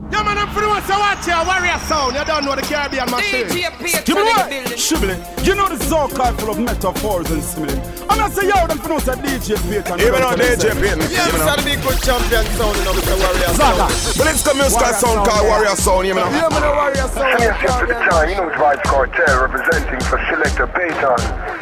Yeah, 0.00 0.22
man, 0.22 0.38
I'm 0.38 0.54
finna 0.78 0.86
say 0.86 0.98
watch 0.98 1.26
here, 1.26 1.42
warrior 1.46 1.78
sound. 1.86 2.14
You 2.14 2.24
don't 2.24 2.44
know 2.44 2.54
the 2.54 2.62
Caribbean 2.62 3.10
machine. 3.10 3.48
Give 3.48 4.16
me 4.16 4.22
what? 4.22 4.50
Shibboleth. 4.78 5.46
You 5.46 5.54
know 5.54 5.68
this 5.68 5.80
is 5.84 5.92
all 5.92 6.08
kind 6.08 6.38
full 6.38 6.50
of 6.50 6.58
metaphors 6.58 7.30
and 7.30 7.42
similes. 7.42 7.78
And 8.08 8.20
I 8.20 8.28
say, 8.30 8.48
yo, 8.48 8.66
them 8.66 8.78
finna 8.78 9.00
say 9.00 9.16
DJ 9.20 9.56
Payton. 9.68 10.00
Even 10.00 10.22
on 10.22 10.36
DJ 10.38 10.72
Payton. 10.76 11.00
Yeah, 11.10 11.28
Mr. 11.32 11.64
Big 11.64 11.80
Good 11.82 12.00
Champion 12.02 12.44
sound, 12.56 12.76
you 12.76 12.84
know, 12.84 12.92
Mr. 12.92 13.16
Warrior 13.18 13.52
Zaga. 13.56 13.86
But 14.18 14.26
it's 14.28 14.42
the 14.42 14.54
musical 14.54 14.92
sound 14.92 15.26
called 15.26 15.46
Warrior 15.48 15.76
Sound, 15.76 16.06
you 16.06 16.14
know. 16.14 16.28
Yeah, 16.28 16.48
man, 16.52 16.62
the 16.62 16.72
warrior 16.72 17.08
sound. 17.08 17.40
Yes, 17.40 17.56
yes, 17.62 17.78
to 17.80 17.86
the 17.86 17.94
time, 17.94 18.28
you 18.28 18.36
know, 18.36 18.48
it's 18.48 18.58
Vibes 18.58 18.82
Cartel 18.84 19.40
representing 19.40 20.00
for 20.04 20.18
Selector 20.28 20.66
Payton 20.68 21.18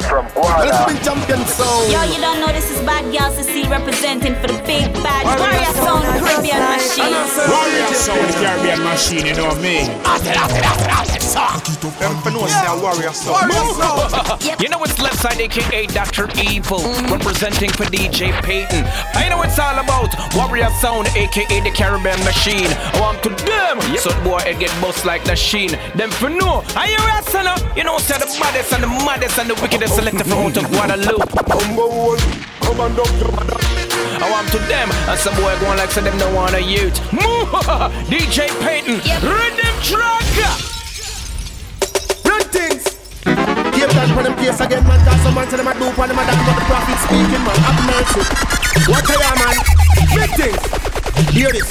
from 0.07 0.27
But 0.35 0.67
it's 0.67 0.75
Guada. 0.75 0.87
Big 0.87 0.99
Champion 1.03 1.41
sound. 1.47 1.91
Yo, 1.91 2.03
you 2.11 2.19
don't 2.19 2.39
know 2.39 2.51
this 2.51 2.67
is 2.71 2.79
Bad 2.83 3.07
Girl 3.11 3.31
Cecile 3.31 3.69
representing 3.71 4.35
for 4.39 4.47
the 4.47 4.59
big 4.67 4.91
bad 4.99 5.23
Warrior 5.23 5.73
Sound 5.79 6.03
Caribbean 6.19 6.59
machine. 6.75 7.15
Warrior 7.47 7.87
Sound 7.95 8.31
Caribbean 8.39 8.83
machine, 8.83 9.06
you 9.11 9.33
know 9.35 9.55
me. 9.55 9.87
Them 11.99 12.15
finna 12.23 12.47
say 12.47 12.67
a 12.67 12.81
Warrior 12.81 13.13
Sound. 13.13 13.51
You 14.61 14.69
know 14.69 14.83
it's 14.83 14.99
left 14.99 15.19
side, 15.19 15.39
aka 15.39 15.85
Dr. 15.87 16.27
Evil, 16.41 16.81
representing 17.09 17.69
for 17.71 17.85
DJ 17.85 18.31
Payton. 18.43 18.83
I 19.13 19.29
know 19.29 19.41
it's 19.43 19.57
all 19.59 19.77
about 19.79 20.13
Warrior 20.35 20.69
Sound, 20.81 21.07
aka 21.15 21.59
the 21.61 21.71
Caribbean 21.71 22.19
Machine. 22.25 22.67
I 22.67 22.99
want 22.99 23.23
to 23.23 23.29
them, 23.29 23.79
so 23.97 24.09
the 24.09 24.21
boy 24.23 24.39
it 24.45 24.59
get 24.59 24.71
bust 24.81 25.05
like 25.05 25.23
the 25.23 25.35
sheen. 25.35 25.71
Them 25.95 26.09
for 26.11 26.29
no, 26.29 26.63
are 26.75 26.87
you 26.87 26.97
wrestler? 27.07 27.55
You 27.75 27.83
know, 27.83 27.97
say 27.99 28.17
the 28.17 28.25
baddest 28.39 28.73
and 28.73 28.83
the 28.83 28.87
maddest 28.87 29.37
and 29.39 29.49
the 29.49 29.55
wickedest 29.61 29.95
selector 29.95 30.23
from 30.23 30.39
out 30.39 30.57
of 30.57 30.63
Guadeloupe. 30.69 31.33
Number 31.47 31.87
one, 31.87 32.19
come 32.61 32.79
and 32.81 32.99
up 32.99 33.19
your 33.19 33.31
mother. 33.31 33.76
Oh, 34.19 34.25
I 34.25 34.31
want 34.31 34.49
to 34.49 34.57
them, 34.65 34.89
and 34.89 35.19
some 35.19 35.35
boy 35.35 35.53
going 35.61 35.77
like 35.77 35.91
say 35.91 36.01
them 36.01 36.17
don't 36.17 36.33
want 36.33 36.55
a 36.55 36.61
youth. 36.61 36.97
DJ 38.09 38.49
Payton, 38.65 38.97
rhythm 39.21 39.75
tracker. 39.85 40.53
Run 42.25 42.41
things. 42.49 42.97
Keep 43.77 43.93
that 43.93 44.09
for 44.17 44.23
them 44.25 44.33
case 44.41 44.59
again, 44.59 44.81
man. 44.89 44.97
Cause 45.05 45.21
some 45.21 45.35
man 45.35 45.47
say 45.49 45.57
them 45.57 45.67
a 45.69 45.73
do 45.77 45.91
for 45.93 46.07
them 46.09 46.17
a 46.17 46.25
that 46.25 46.33
but 46.33 46.57
the 46.57 46.65
prophet 46.65 46.97
speaking, 47.05 47.43
man. 47.45 47.57
Have 47.61 47.77
mercy. 47.85 48.25
What 48.89 49.05
I 49.05 49.21
am, 49.21 49.37
man? 49.37 49.57
Big 50.09 50.31
things. 50.33 50.87
Hear 51.37 51.53
this. 51.53 51.69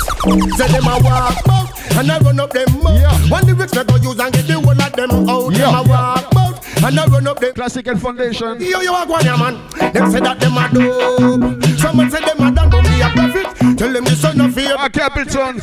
Say 0.55 0.69
them 0.71 0.87
a 0.87 1.03
walk 1.03 1.43
bout 1.43 1.67
and 1.99 2.13
I 2.13 2.19
run 2.21 2.39
up 2.39 2.53
them 2.53 2.71
mouth. 2.83 3.01
Yeah. 3.01 3.31
One 3.31 3.47
lyrics 3.47 3.75
me 3.75 3.83
go 3.83 3.97
use 3.97 4.21
and 4.21 4.33
get 4.33 4.47
the 4.47 4.55
whole 4.55 4.71
of 4.71 4.93
them 4.95 5.11
out. 5.11 5.51
Yeah. 5.51 5.67
Them 5.67 5.75
a 5.75 5.83
walk 5.89 6.31
bout 6.31 6.85
and 6.85 7.01
I 7.01 7.07
run 7.07 7.27
up 7.27 7.41
them. 7.41 7.55
Classic 7.55 7.87
and 7.89 8.01
foundation. 8.01 8.61
Yo, 8.61 8.81
you 8.81 8.95
a 8.95 9.07
go 9.07 9.15
on, 9.15 9.25
yeah, 9.25 9.37
man. 9.37 9.55
Them 9.93 10.11
say 10.11 10.21
that 10.21 10.39
them 10.39 10.59
a 10.59 10.71
dope. 10.71 11.56
Someone 11.97 12.11
say 12.11 12.21
them 12.27 12.47
a 12.47 12.53
done, 12.53 12.69
but 12.69 12.83
me 12.83 13.01
a 13.01 13.09
prophet. 13.09 13.79
Tell 13.79 13.91
them 13.91 14.05
the 14.05 14.15
son 14.15 14.39
of 14.43 14.53
fear. 14.53 14.75
A 14.75 14.91
Capleton. 14.91 15.57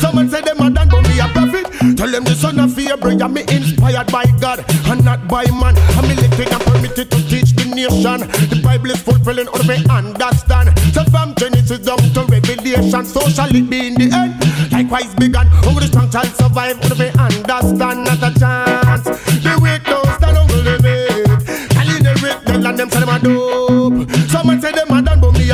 Someone 0.00 0.28
say 0.28 0.40
them 0.40 0.58
a 0.58 0.70
done, 0.70 0.88
but 0.88 1.06
me 1.06 1.20
a 1.20 1.28
prophet. 1.28 1.70
Tell 1.96 2.10
them 2.10 2.24
the 2.24 2.34
son 2.34 2.58
of 2.58 2.76
Abraham 2.76 3.34
me 3.34 3.42
inspired 3.42 4.10
by 4.10 4.26
God 4.40 4.64
and 4.90 5.04
not 5.04 5.28
by 5.28 5.46
man. 5.54 5.78
I'm 5.94 6.10
elected 6.10 6.50
and 6.50 6.60
permitted 6.66 7.12
to 7.12 7.28
teach 7.30 7.54
the 7.54 7.70
nation. 7.70 8.26
The 8.50 8.60
Bible 8.60 8.90
is 8.90 9.00
fulfilling 9.02 9.46
all 9.46 9.62
we 9.70 9.78
understand. 9.86 10.76
So 10.90 11.04
from 11.14 11.36
Genesis 11.38 11.78
down 11.78 12.02
to 12.10 12.26
Revelation, 12.26 13.04
so 13.06 13.22
shall 13.30 13.54
it 13.54 13.70
be 13.70 13.86
in 13.86 13.94
the 13.94 14.10
end. 14.10 14.34
Likewise 14.72 15.14
began, 15.14 15.46
only 15.62 15.86
the 15.86 15.94
strong 15.94 16.10
shall 16.10 16.26
survive. 16.34 16.74
All 16.90 16.98
we 16.98 17.06
understand, 17.14 18.02
not 18.02 18.18
a 18.18 18.34
chance. 18.34 19.06
The 19.46 19.54
weak 19.62 19.86
don't 19.86 20.10
stand 20.18 20.42
on 20.42 20.48
the 20.50 20.58
limit. 20.58 21.70
Calling 21.70 22.02
the 22.02 22.18
rich, 22.18 22.42
they 22.50 22.58
land 22.58 22.80
them 22.82 22.90
say 22.90 22.98
them 22.98 23.14
a 23.14 23.18
dope. 23.22 24.10
Someone 24.26 24.60
say 24.60 24.72
them 24.72 24.90
a 24.90 25.02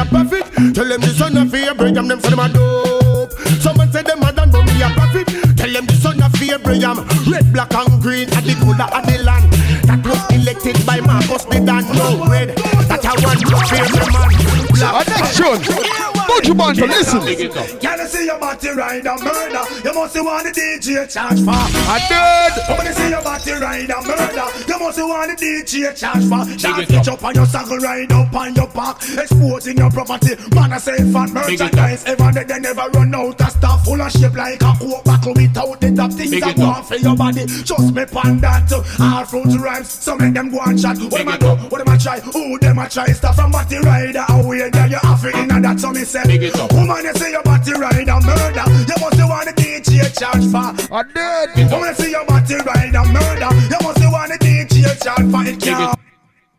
prophet. 0.07 0.45
Tell 0.75 0.89
them 0.89 1.01
the 1.01 1.13
son 1.17 1.37
of 1.37 1.55
Abraham, 1.55 2.09
them 2.09 2.21
say 2.21 2.31
them 2.31 2.41
a 2.41 2.49
dope. 2.49 3.33
Someone 3.61 3.91
say 3.93 4.03
them 4.03 4.23
a 4.23 4.33
done, 4.33 4.51
but 4.51 4.65
me 4.65 4.83
a 4.83 4.89
prophet. 4.91 5.27
Tell 5.57 5.73
them 5.73 5.87
the 5.87 5.95
son 5.95 6.23
of 6.23 6.35
Abraham, 6.43 7.07
red, 7.31 7.53
black 7.53 7.75
and 7.75 8.01
green, 8.03 8.29
and 8.35 8.45
the 8.47 8.55
color 8.61 8.89
of 8.91 9.03
the 9.07 9.23
land. 9.23 9.53
That 9.89 10.05
was 10.05 10.21
elected 10.33 10.85
by 10.87 11.01
Marcus 11.01 11.45
the 11.45 11.61
Dan. 11.61 11.85
No 11.95 12.27
red, 12.31 12.57
that 12.89 13.05
I 13.05 13.15
want 13.25 13.41
to 13.41 13.57
fear 13.69 13.87
the 13.87 14.05
man. 14.13 14.31
Black. 14.75 15.09
next 15.09 16.16
tune. 16.47 16.57
Buju 16.57 16.75
Banton, 16.75 16.89
listen. 16.89 17.79
Can 17.81 17.99
you 17.99 18.07
see 18.07 18.27
your 18.27 18.39
body 18.39 18.69
ride 18.71 19.07
and 19.07 19.23
murder? 19.23 19.65
You 19.85 19.95
must 19.95 20.17
want 20.17 20.45
the 20.45 20.53
DJ 20.53 21.13
charge 21.13 21.41
for. 21.41 21.51
I 21.51 21.99
did. 22.09 22.79
When 22.79 22.87
you 22.87 22.93
see 22.93 23.11
your 23.11 23.23
body 23.23 23.53
ride 23.53 23.91
and 23.91 24.07
murder, 24.07 24.47
you 24.69 24.79
must 24.79 24.99
want 24.99 25.39
the 25.39 25.45
DJ 25.45 25.97
charge 25.97 26.25
for. 26.29 26.59
Shot 26.59 26.87
pitch 26.87 27.09
up 27.09 27.25
on 27.25 27.35
your 27.35 27.47
saddle, 27.47 27.79
ride 27.79 28.13
up 28.13 28.35
on 28.35 28.55
your 28.55 28.69
back, 28.69 28.97
exposing 29.19 29.77
your 29.79 29.91
property. 29.91 30.37
Man, 30.55 30.73
I 30.73 30.79
say 30.79 30.97
fat 31.13 31.31
merchandise. 31.31 32.05
Ever 32.05 32.33
they, 32.33 32.45
they 32.45 32.61
never 32.61 32.89
run 32.95 33.15
out 33.15 33.41
of 33.41 33.51
stuff 33.51 33.85
full 33.85 34.01
of 34.01 34.11
shape 34.13 34.35
like 34.35 34.63
a 34.63 34.73
coke 34.79 35.05
bottle 35.05 35.35
without 35.35 35.81
the 35.81 35.91
top 35.95 36.13
things 36.13 36.41
that 36.41 36.57
go 36.57 36.83
for 36.83 36.97
your 36.97 37.17
body. 37.17 37.47
Just 37.47 37.95
me 37.95 38.05
pan 38.07 38.39
that. 38.41 38.73
All 39.01 39.25
fruits 39.25 39.57
rhymes, 39.57 39.91
so 39.91 40.17
make 40.17 40.35
them 40.35 40.51
go 40.51 40.61
and 40.67 40.81
chat. 40.81 40.99
What 40.99 41.19
them 41.19 41.29
I 41.29 41.37
do? 41.39 41.49
What 41.69 41.79
them 41.79 41.89
I 41.89 41.97
try? 41.97 42.21
Who 42.21 42.59
them 42.59 42.79
I 42.79 42.89
try? 42.89 43.07
Stuff 43.09 43.37
from 43.37 43.51
body 43.51 43.79
rider 43.79 44.25
away 44.31 44.71
there. 44.71 44.89
You 44.89 44.99
have 45.03 45.25
it 45.25 45.35
in 45.37 45.51
and 45.51 45.65
that 45.65 45.81
so 45.81 45.91
me 45.91 46.05
say. 46.05 46.36
Woman, 46.39 47.05
you 47.05 47.15
say 47.15 47.31
your 47.33 47.43
body 47.43 47.73
rider 47.73 48.21
murder. 48.21 48.65
You 48.69 48.97
must 49.01 49.19
want 49.19 49.47
the 49.47 49.55
DJ 49.57 50.13
charge 50.19 50.45
for. 50.51 50.95
I 50.95 51.03
did. 51.03 51.71
Woman, 51.71 51.89
you 51.89 51.95
say 51.95 52.11
your 52.11 52.27
body 52.27 52.57
rider 52.57 53.05
murder. 53.11 53.49
You 53.71 53.79
must 53.83 54.05
want 54.13 54.33
the 54.33 54.39
DJ 54.39 55.03
charge 55.03 55.31
for 55.31 55.43
it. 55.47 56.06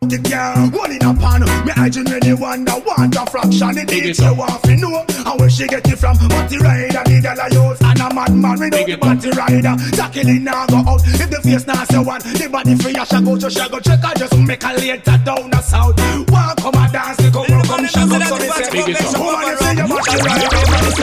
Can't 0.00 0.12
the 0.12 0.18
girl, 0.30 0.70
one 0.78 0.92
in 0.92 1.02
a 1.02 1.10
pan. 1.10 1.42
Me 1.66 1.72
I 1.74 1.88
genuinely 1.90 2.34
wonder 2.34 2.72
what 2.86 3.10
a 3.10 3.26
fraction 3.30 3.74
the 3.74 3.82
DJ 3.82 4.30
want 4.30 4.62
to 4.62 4.76
know. 4.76 5.04
And 5.26 5.40
where 5.40 5.50
she 5.50 5.66
get 5.66 5.86
it 5.90 5.98
from? 5.98 6.16
Body 6.28 6.58
rider, 6.58 7.02
the 7.02 7.18
girl 7.18 7.40
I 7.40 7.48
use, 7.50 7.80
and 7.82 8.00
a 8.00 8.14
madman 8.14 8.58
without 8.62 8.86
the 8.86 8.96
body 8.96 9.30
rider. 9.34 9.74
Tackling 9.98 10.44
now 10.44 10.66
go 10.66 10.78
out. 10.86 11.02
If 11.02 11.30
the 11.30 11.40
face 11.42 11.66
now 11.66 11.82
say 11.84 11.98
one, 11.98 12.22
the 12.22 12.48
body 12.50 12.76
free, 12.76 12.94
I 12.94 13.04
shall 13.04 13.22
go 13.22 13.36
to 13.36 13.50
shall 13.50 13.68
go 13.68 13.80
check. 13.80 14.04
I 14.04 14.14
just 14.14 14.38
make 14.38 14.62
a 14.62 14.72
later 14.78 15.18
down 15.26 15.50
the 15.50 15.60
south. 15.62 15.98
One 16.30 16.54
come 16.56 16.78
a 16.78 16.86
dance, 16.94 17.18
the 17.18 17.28
come 17.34 17.50
come 17.66 17.86
shall 17.90 18.06
come. 18.06 18.22
So 18.22 18.38
me 18.38 18.48
say, 18.54 19.18
woman, 19.18 19.50
you 19.50 19.56
say 19.58 19.74
your 19.74 19.88
body 19.90 20.14
rider. 20.22 20.48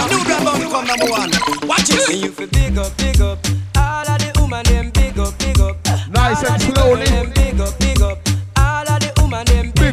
New 0.08 0.24
grab 0.24 0.48
on 0.48 0.62
come 0.72 0.88
number 0.88 1.10
one. 1.12 1.32
Watch 1.68 1.92
it. 1.92 2.10
And 2.16 2.20
you 2.24 2.32
feel 2.32 2.48
big 2.48 2.78
up, 2.80 2.96
big 2.96 3.20
up. 3.20 3.44
All 3.76 4.08
of 4.08 4.18
the 4.24 4.32
woman 4.40 4.64
them 4.72 4.88
big 4.96 5.20
up, 5.20 5.36
big 5.36 5.60
up. 5.60 5.76
Nice 6.10 6.48
and 6.48 6.64
the 6.64 6.72
slowly. 6.72 7.25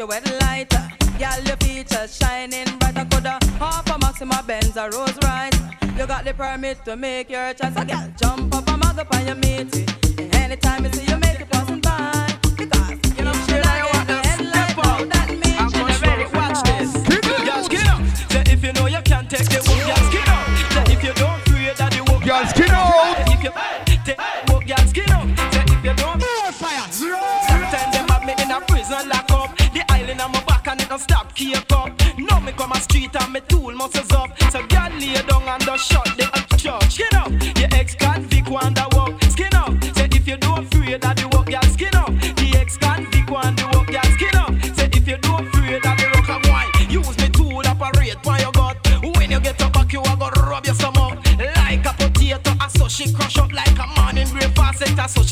you 0.00 0.06
your 0.06 0.08
wet 0.08 0.40
light. 0.40 0.70
Girl, 1.18 1.44
your 1.44 1.56
features 1.58 2.16
shining 2.16 2.64
bright. 2.78 2.96
I 2.96 3.04
coulda 3.04 3.38
half 3.58 3.90
a 3.90 3.98
Maxima 3.98 4.42
Benz 4.46 4.76
or 4.76 4.88
Rolls 4.90 5.18
Royce. 5.22 5.60
You 5.98 6.06
got 6.06 6.24
the 6.24 6.32
permit 6.32 6.82
to 6.86 6.96
make 6.96 7.28
your 7.28 7.52
choice. 7.52 7.74
So 7.74 7.84
girl, 7.84 8.08
jump 8.16 8.54
up 8.54 8.68
and 8.68 8.82
muggle 8.82 9.08
by 9.10 9.22
your 9.22 9.34
matey. 9.34 9.84
Anytime 10.32 10.84
you 10.84 10.92
see 10.92 11.09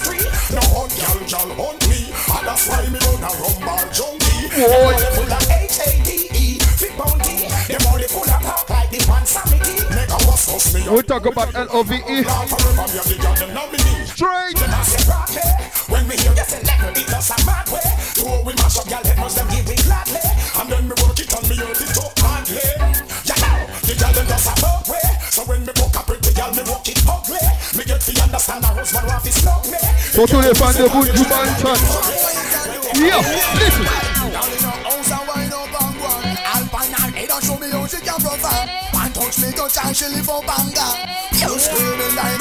industry. 0.00 0.24
No 0.54 0.60
hunt 0.72 0.92
girl, 0.96 1.20
girl 1.28 1.50
hunt 1.56 1.88
me. 1.88 2.12
And 2.12 2.46
that's 2.46 2.68
why 2.68 2.82
me 2.88 2.98
run 2.98 3.24
a 3.24 3.30
rumbar 3.40 3.84
junkie. 3.92 4.48
Boy. 4.50 4.96
Full 5.14 5.32
of 5.32 5.50
H-A-D-E, 5.50 6.58
fit 6.58 6.96
bounty. 6.96 7.48
Them 7.68 7.86
only 7.92 8.08
full 8.08 8.22
of 8.22 8.42
talk 8.42 8.68
like 8.70 8.90
the 8.90 8.98
one 9.08 9.24
Sammy 9.26 9.58
Make 9.94 10.10
a 10.10 10.18
bust 10.26 10.50
us 10.50 10.74
me 10.74 10.88
We 10.88 11.02
talk 11.02 11.26
about 11.26 11.54
L-O-V-E. 11.54 12.24
Straight. 14.10 14.58
When 15.88 16.06
me 16.08 16.16
hear 16.16 16.32
you 16.32 16.44
say 16.44 16.62
let 16.64 16.80
me 16.82 16.92
beat 16.94 17.12
us 17.12 17.30
a 17.30 17.46
mad 17.46 17.68
way 17.70 17.80
So 18.14 18.42
we 18.44 18.52
mash 18.54 18.78
up 18.78 18.90
y'all 18.90 19.09
and 37.10 37.14
they 37.14 37.26
don't 37.26 37.42
show 37.44 37.56
me 37.58 37.70
how 37.70 37.86
she 37.86 37.98
can 38.00 38.18
profile. 38.20 38.66
One 38.92 39.12
touch 39.12 39.38
me, 39.38 39.50
and 39.50 39.96
she 39.96 40.06
live 40.06 40.26
for 40.26 40.42
banga. 40.42 40.86
You 41.38 41.58
screaming 41.58 42.14
like 42.14 42.40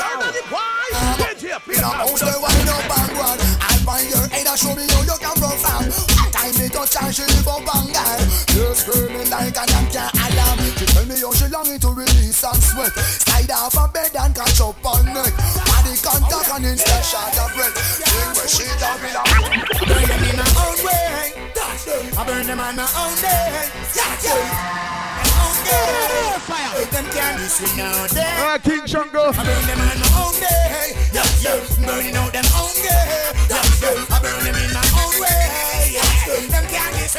In 1.69 1.83
a 1.83 1.89
house 1.89 2.19
they 2.21 2.37
wind 2.37 2.69
up 2.69 2.89
and 2.97 3.11
run. 3.17 3.37
Alpine 3.61 4.09
your 4.09 4.25
head 4.29 4.47
and 4.47 4.59
show 4.59 4.73
me 4.75 4.85
how 4.89 5.01
you 5.05 5.17
can 5.21 5.35
profile. 5.37 5.85
One 5.85 6.31
time 6.31 6.53
me 6.57 6.69
touch 6.69 6.95
and 7.01 7.13
she 7.13 7.23
live 7.23 7.45
for 7.45 7.61
banga. 7.61 8.03
You 8.53 8.73
screaming 8.73 9.29
like 9.29 9.57
an 9.57 9.69
can't 9.69 10.13
alarm. 10.17 10.59
She 10.77 10.85
tell 10.85 11.05
me 11.05 11.15
how 11.19 11.31
she 11.33 11.47
longing 11.47 11.79
to 11.79 11.89
release 11.89 12.43
and 12.43 12.61
sweat. 12.61 13.28
Contact 16.59 16.65
and 16.65 16.65
instead 16.65 17.03
shot 17.05 17.33
a 17.37 17.47
breath. 17.55 17.75
Thing 17.75 18.35
where 18.35 18.47
she 18.47 18.65
don't 18.79 18.99
belong. 19.01 19.25
Burn 19.87 20.07
them 20.07 20.23
in 20.29 20.35
my 20.37 20.45
own 20.59 20.77
way. 20.85 21.33
I 22.17 22.23
burn 22.25 22.45
them 22.47 22.59
on 22.59 22.75
my 22.75 22.87
own 22.97 23.15
day. 23.21 23.69
Yeah, 23.95 24.23
yeah. 24.23 24.79
Fire. 26.39 26.85
Them 26.85 27.05
can't 27.11 27.37
be 27.37 27.43
sweet 27.47 27.77
now. 27.77 28.07
Day. 28.07 28.35
Ah, 28.39 28.57
King 28.63 28.85
Shango. 28.85 29.29
I 29.29 29.43
burn 29.43 29.65
them 29.67 29.79
on 29.79 29.99
my 29.99 30.09
own 30.19 30.33
day. 30.39 30.95
Yeah, 31.13 31.25
yeah. 31.41 31.85
Burning 31.85 32.15
out 32.15 32.33
them 32.33 32.45
own 32.57 32.73
day. 32.75 33.05
Yeah, 33.49 33.63
yeah. 33.81 34.05
I 34.09 34.19
burn 34.21 34.43
them 34.43 34.55
in 34.55 34.73
my 34.73 34.83
own 34.99 35.13
way. 35.21 35.95
Yeah. 35.95 36.47
Them 36.49 36.65
can't 36.67 36.93
be 36.95 37.09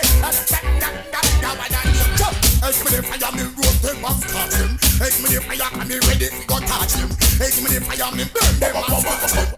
Hey, 2.60 2.76
give 2.76 2.84
me 2.84 2.90
the 2.92 3.02
fire, 3.08 3.32
me 3.32 3.42
roast 3.56 3.80
them 3.80 4.04
and 4.04 4.20
scorch 4.20 4.52
them. 4.52 4.76
Hey, 5.00 5.08
give 5.08 5.24
me 5.24 5.28
the 5.32 5.40
fire, 5.40 5.64
and 5.80 5.88
me 5.88 5.96
ready 6.04 6.28
to 6.28 6.40
go 6.44 6.60
touch 6.60 6.92
them. 6.92 7.08
Hey, 7.40 7.48
give 7.48 7.64
me 7.64 7.72
the 7.72 7.80
fire, 7.80 8.12
me 8.12 8.24
burn 8.28 8.52
them 8.60 8.76
and 8.76 8.84
scorch 9.00 9.32
them. 9.32 9.48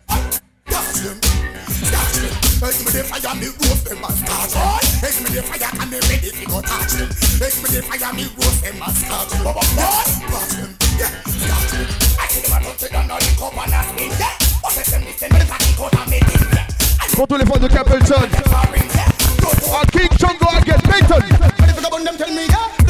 Touch 0.70 1.02
them, 1.02 1.19
touch 1.19 2.14
them. 2.14 2.32
Hey, 2.62 2.72
give 2.78 2.87
me 2.87 2.90
the 2.94 3.02
fire, 3.02 3.34
me 3.34 3.49
roast 3.58 3.82
them 3.90 4.06
and 4.06 4.16
scorch 4.22 4.54
them. 4.54 4.87
Hey, 5.02 5.10
give 5.10 5.22
me 5.26 5.31
the 5.34 5.43
fire, 5.43 5.66
and 5.82 5.90
me 5.90 5.99
ready 6.06 6.31
to 6.31 6.44
go 6.46 6.58
touch 6.62 6.94
them. 6.94 7.10
Hey, 7.43 7.50
give 7.50 7.58
me 7.58 7.69
the 7.75 7.81
fire, 7.82 8.12
me 8.14 8.25
roast 8.38 8.58
them 8.62 8.78
and 8.78 8.94
scorch 8.94 9.34
them. 9.34 9.50
Touch 9.50 10.52
them, 10.55 10.70
yeah, 10.94 11.10
scorch 11.26 11.75
them. 11.75 11.88
I 12.22 12.25
see 12.31 12.38
them 12.46 12.55
a 12.55 12.58
touch 12.62 12.87
it 12.87 12.94
under 12.94 13.19
the 13.19 13.31
cover 13.34 13.66
and 13.66 13.82
spin, 13.82 14.14
yeah. 14.14 14.31
What 14.62 14.78
is 14.78 14.87
them 14.94 15.02
listen, 15.02 15.26
me 15.34 15.43
cocky 15.50 15.75
coat 15.75 15.90
and 15.98 16.06
me 16.06 16.22
yeah. 16.22 16.70
Pour 17.19 17.26
tous 17.26 17.34
les 17.34 17.46
fans 17.50 17.58
de 17.58 17.66
Capleton. 17.66 18.31
Ah, 19.75 19.82
King 19.90 20.08
Shango 20.16 20.46
again, 20.55 20.81
Payton. 20.87 21.43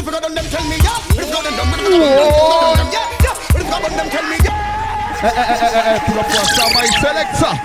If 0.03 0.11
you 0.11 0.19
them, 0.19 0.35
tell 0.35 0.67
me 0.67 0.75
yeah. 0.83 0.99
If 1.15 1.23
you 1.23 1.31
them, 1.31 1.55
tell 1.55 1.63
me 1.63 1.95
yeah. 1.95 2.27
If 2.27 2.35
you 2.35 2.43
go 2.43 2.43
on 2.43 2.43
them, 2.43 2.43
if 2.43 2.43
you 2.43 2.43
go 2.43 2.59
on 2.59 2.75
them, 2.75 2.89
yeah, 2.91 3.07
yeah. 3.23 3.55
If 3.55 3.63
you 3.63 3.71
them, 3.71 4.09
tell 4.11 4.25
me 4.27 4.35
yeah. 4.43 5.23
Eh, 5.23 5.31
eh, 5.31 5.31
eh, 5.31 5.63
eh, 5.63 5.95
eh, 5.95 5.99
pull 6.03 6.19
up 6.19 6.27
your 6.27 6.43
star, 6.51 6.67
my 6.75 6.83
selector. 6.99 7.55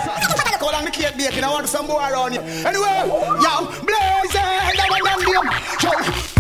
Call 0.63 0.71
on 0.79 0.85
the 0.87 0.93
cake 0.95 1.19
baking, 1.19 1.43
I 1.43 1.51
want 1.51 1.67
some 1.67 1.89
boy 1.91 1.99
around 1.99 2.35
you. 2.39 2.43
Anyway, 2.63 3.11
yo, 3.43 3.55
blazing, 3.83 4.71
that 4.79 4.87
one 4.87 5.03
damn 5.03 5.19
them. 5.19 5.47
Show. 5.83 5.91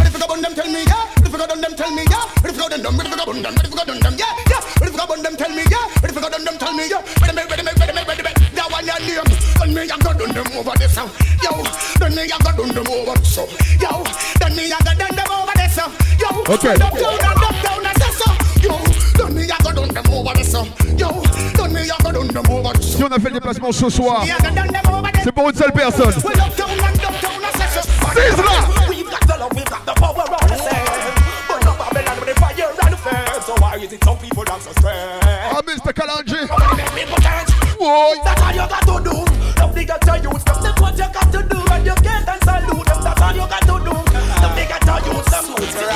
If 0.07 0.15
you 0.15 0.21
go 0.23 0.31
on 0.31 0.39
them, 0.39 0.55
tell 0.55 0.71
me 0.71 0.87
yeah. 0.87 1.03
If 1.19 1.33
you 1.35 1.39
go 1.39 1.51
on 1.51 1.59
them, 1.67 1.75
tell 1.75 1.91
me 1.91 2.03
yeah. 2.07 2.47
If 2.47 2.55
you 2.55 2.63
go 2.63 2.71
on 2.71 2.79
them, 2.79 2.95
if 2.95 3.11
you 3.11 3.19
go 3.19 3.27
on 3.27 3.43
them, 3.43 3.55
if 3.59 3.67
you 3.67 3.75
go 3.75 3.83
on 3.83 3.99
them, 3.99 4.15
yeah, 4.15 4.31
yeah. 4.47 4.87
If 4.87 4.95
you 4.95 5.03
go 5.03 5.03
on 5.11 5.19
them, 5.27 5.35
tell 5.35 5.51
me 5.51 5.63
yeah. 5.67 6.07
If 6.07 6.15
you 6.15 6.21
go 6.23 6.31
on 6.31 6.45
them, 6.47 6.57
tell 6.63 6.75
me 6.79 6.87
yeah. 6.87 7.03
Ready, 7.27 7.43
ready, 7.43 7.63
me, 7.67 7.73
ready, 7.75 8.07
ready, 8.07 8.23
me. 8.23 8.28
That 8.59 8.67
one 8.75 8.83
your 8.91 8.99
name. 9.07 9.23
Then 9.63 9.71
me, 9.71 9.83
I 9.87 9.97
go 10.03 10.11
done 10.19 10.35
them 10.35 10.51
over 10.59 10.75
this 10.79 10.97
now. 10.99 11.07
Yo, 11.39 11.63
then 12.03 12.11
me, 12.19 12.23
I 12.27 12.39
go 12.43 12.51
done 12.59 12.75
them 12.75 12.89
over 12.91 13.15
so. 13.23 13.47
Yo, 13.79 14.03
then 14.43 14.51
me, 14.59 14.67
I 14.75 14.79
go 14.83 14.93
done 14.99 15.15
them 15.15 15.31
over 15.31 15.55
this 15.55 15.77
now. 15.79 15.89
Yo, 16.19 16.29
Okay. 16.59 16.75
Up 16.75 16.91
down, 16.99 17.15
and 17.23 17.39
up 17.39 17.55
down, 17.63 17.87
and 17.87 17.99
this 18.03 18.19
so. 18.19 18.29
Yo, 18.59 18.75
then 19.15 19.31
me, 19.35 19.43
I 19.47 19.59
go 19.63 19.71
done 19.71 19.95
them 19.95 20.11
over 20.11 20.35
this 20.35 20.51
so. 20.51 20.67
Yo, 20.99 21.23
then 21.55 21.71
me, 21.73 21.87
I 21.87 21.97
go 22.03 22.11
done 22.11 22.27
them 22.35 22.47
over 22.51 22.73
this 22.75 22.97
Si 22.99 23.03
on 23.05 23.13
a 23.13 23.19
fait 23.21 23.31
le 23.31 23.39
déplacement 23.39 23.71
ce 23.71 23.89
soir, 23.89 24.25
Me, 24.27 24.33
I 24.33 24.39
go 24.43 24.51
done 24.51 24.73
them 24.75 24.87
over 24.91 25.11
this 25.15 25.23
c'est 25.23 25.33
pour 25.33 25.49
une 25.51 25.55
seule 25.55 25.73
personne. 25.73 26.15
Well, 26.25 26.41
up 26.43 26.57
down, 26.57 26.71
and 26.71 26.83
up 26.83 27.15
down, 27.23 27.39
and 27.39 27.55
this 27.55 27.75
so. 27.75 27.83
Seize 28.11 28.43
là. 28.43 28.89
We've 28.91 29.07
got 29.09 29.23
the 29.23 29.37
love, 29.39 29.53
we've 29.55 29.65
got 29.71 29.87
the 29.87 29.95
power 29.95 30.27
on 30.27 30.49
the 30.51 30.57
side. 30.59 31.15
But 31.47 31.63
no 31.63 31.73
Babylon 31.79 32.17
with 32.19 32.35
the 32.35 32.41
fire 32.41 32.75
and 32.83 32.93
the 32.93 32.97
fire. 32.99 33.41
So 33.47 33.55
why 33.63 33.77
is 33.77 33.93
it 33.93 34.03
some 34.03 34.19
people 34.19 34.43
dance 34.43 34.65
so 34.65 34.73
straight? 34.73 35.21
Ah, 35.23 35.63
Mr. 35.63 35.93
Kalonji. 35.95 37.68
Boy. 37.79 38.19
That's 38.25 38.43
all 38.43 38.51
you 38.51 38.67
got 38.67 38.83
to 38.91 38.97
do. 39.07 39.25
Don't 39.55 39.73
forget 39.73 40.01
to 40.03 40.19
use 40.19 40.43
them. 40.43 40.59
That's 40.63 40.81
what 40.81 40.99
you 40.99 41.07
got 41.15 41.31
to 41.31 41.43
do. 41.47 41.59
And 41.73 41.87
you 41.87 41.95
can't 42.03 42.29
and 42.29 42.43
salute 42.43 42.87
them. 42.87 43.03
That's 43.07 43.23
all 43.23 43.33
you 43.33 43.47
got 43.47 43.63
to 43.63 43.79
do. 43.87 43.95
Don't 44.43 44.55
forget 44.59 44.83
to 44.83 44.95
use 45.07 45.27
them. 45.31 45.45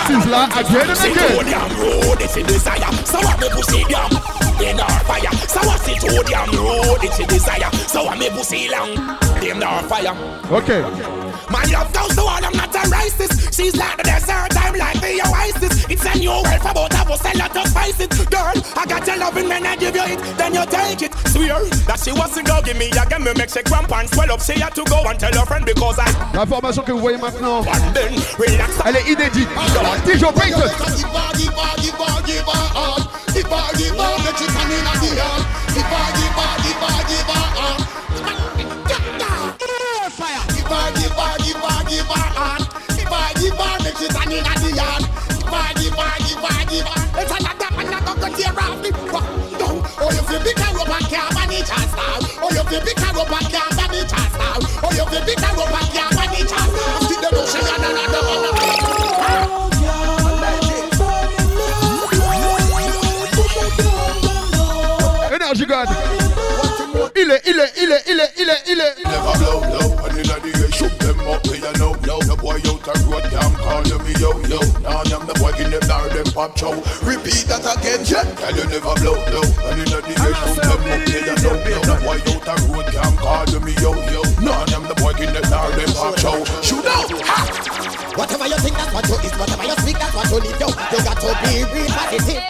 Seize 0.06 0.26
là, 0.26 0.44
again 0.60 0.90
and 0.90 1.00
again. 1.42 1.70
Road, 1.80 2.20
it's 2.20 2.36
a 2.36 2.42
desire. 2.44 2.92
So 3.04 3.18
me 3.40 3.48
pussy 3.50 3.82
down 3.90 4.10
in 4.62 4.78
our 4.78 5.00
fire. 5.10 5.41
So 5.52 5.61
what's 5.68 5.88
it 5.88 6.00
sodium 6.00 6.50
road, 6.64 7.02
it's 7.04 7.18
a 7.18 7.26
desire. 7.26 7.71
So 7.88 8.04
what 8.04 8.18
me 8.18 8.28
pussy 8.30 8.68
long, 8.71 8.94
them 9.40 9.62
our 9.62 9.82
fire. 9.85 10.14
Okay. 10.50 10.82
My 11.50 11.64
love 11.64 11.92
goes 11.92 12.14
to 12.16 12.23
all, 12.23 12.42
I'm 12.44 12.52
not 12.56 12.75
a 12.75 12.78
racist. 12.88 13.52
She's 13.54 13.76
like 13.76 13.99
the 13.99 14.04
desert, 14.04 14.56
I'm 14.56 14.75
like 14.75 15.00
the 15.00 15.21
oasis. 15.28 15.85
It's 15.90 16.04
a 16.06 16.18
new 16.18 16.30
world 16.30 16.62
for 16.64 16.73
both 16.73 16.94
of 16.99 17.11
us, 17.11 17.21
a 17.28 17.37
lot 17.37 17.54
of 17.54 17.66
spices. 17.68 18.09
Girl, 18.32 18.56
I 18.76 18.87
got 18.88 19.06
your 19.06 19.18
loving 19.18 19.49
when 19.49 19.66
I 19.66 19.76
give 19.76 19.94
you 19.94 20.02
it, 20.04 20.18
then 20.38 20.54
you 20.54 20.64
take 20.66 21.02
it. 21.02 21.12
Swear 21.28 21.61
that 21.88 22.00
she 22.00 22.12
wasn't 22.12 22.47
gonna 22.47 22.62
give 22.62 22.78
me 22.78 22.88
again, 22.88 23.23
me 23.23 23.32
make 23.37 23.50
she 23.50 23.62
cramp 23.62 23.92
and 23.92 24.09
swell 24.09 24.32
up. 24.32 24.40
She 24.40 24.59
had 24.59 24.75
to 24.76 24.85
go 24.85 25.04
and 25.04 25.18
tell 25.21 25.35
her 25.35 25.44
friend 25.44 25.66
because 25.66 25.99
I. 25.99 26.09
L'information 26.32 26.82
que 26.82 26.92
vous 26.92 27.00
voyez 27.00 27.18
maintenant, 27.18 27.61
And 27.68 27.94
then 27.94 28.12
relax. 28.38 28.73
elle 28.87 28.97
est 28.97 29.12
inédite. 29.12 29.49
DJ 30.06 30.25
Payton. 30.32 30.71
Pop 76.32 76.56
chow. 76.56 76.72
Repeat 77.04 77.44
that 77.52 77.62
again, 77.68 78.00
yeah. 78.08 78.24
Tell 78.40 78.56
you 78.56 78.64
never 78.72 78.96
blow, 79.04 79.16
blow. 79.28 79.44
And 79.68 79.84
in 79.84 79.88
the 79.92 80.00
day, 80.00 80.16
shoot 80.16 80.64
them 80.64 80.80
up, 80.80 81.00
they 81.04 81.20
don't 81.28 81.40
know. 81.44 81.54
Now 81.84 81.98
why 82.00 82.18
out 82.24 82.48
a 82.48 82.54
road 82.72 82.88
can't 82.88 83.16
call 83.20 83.52
me 83.60 83.72
yo, 83.78 83.92
yo. 84.08 84.24
None 84.40 84.64
of 84.64 84.68
them 84.72 84.84
the 84.88 84.96
boy 84.96 85.12
in 85.20 85.30
the 85.36 85.44
car, 85.44 85.68
them 85.76 85.92
pop 85.92 86.16
chow. 86.16 86.40
Shoot 86.64 86.88
out, 86.88 87.12
ha! 87.22 87.72
Whatever 88.16 88.48
you 88.48 88.58
think, 88.64 88.76
that's 88.76 88.92
what 88.92 89.04
you 89.08 89.16
is. 89.24 89.34
Whatever 89.36 89.64
you 89.68 89.76
speak, 89.84 89.96
that's 90.00 90.12
what 90.16 90.28
you 90.32 90.40
live. 90.40 90.56
Yo, 90.60 90.68
you 90.68 91.00
got 91.04 91.16
to 91.20 91.30
be 91.44 91.52
real 91.68 91.92
positive. 91.92 92.42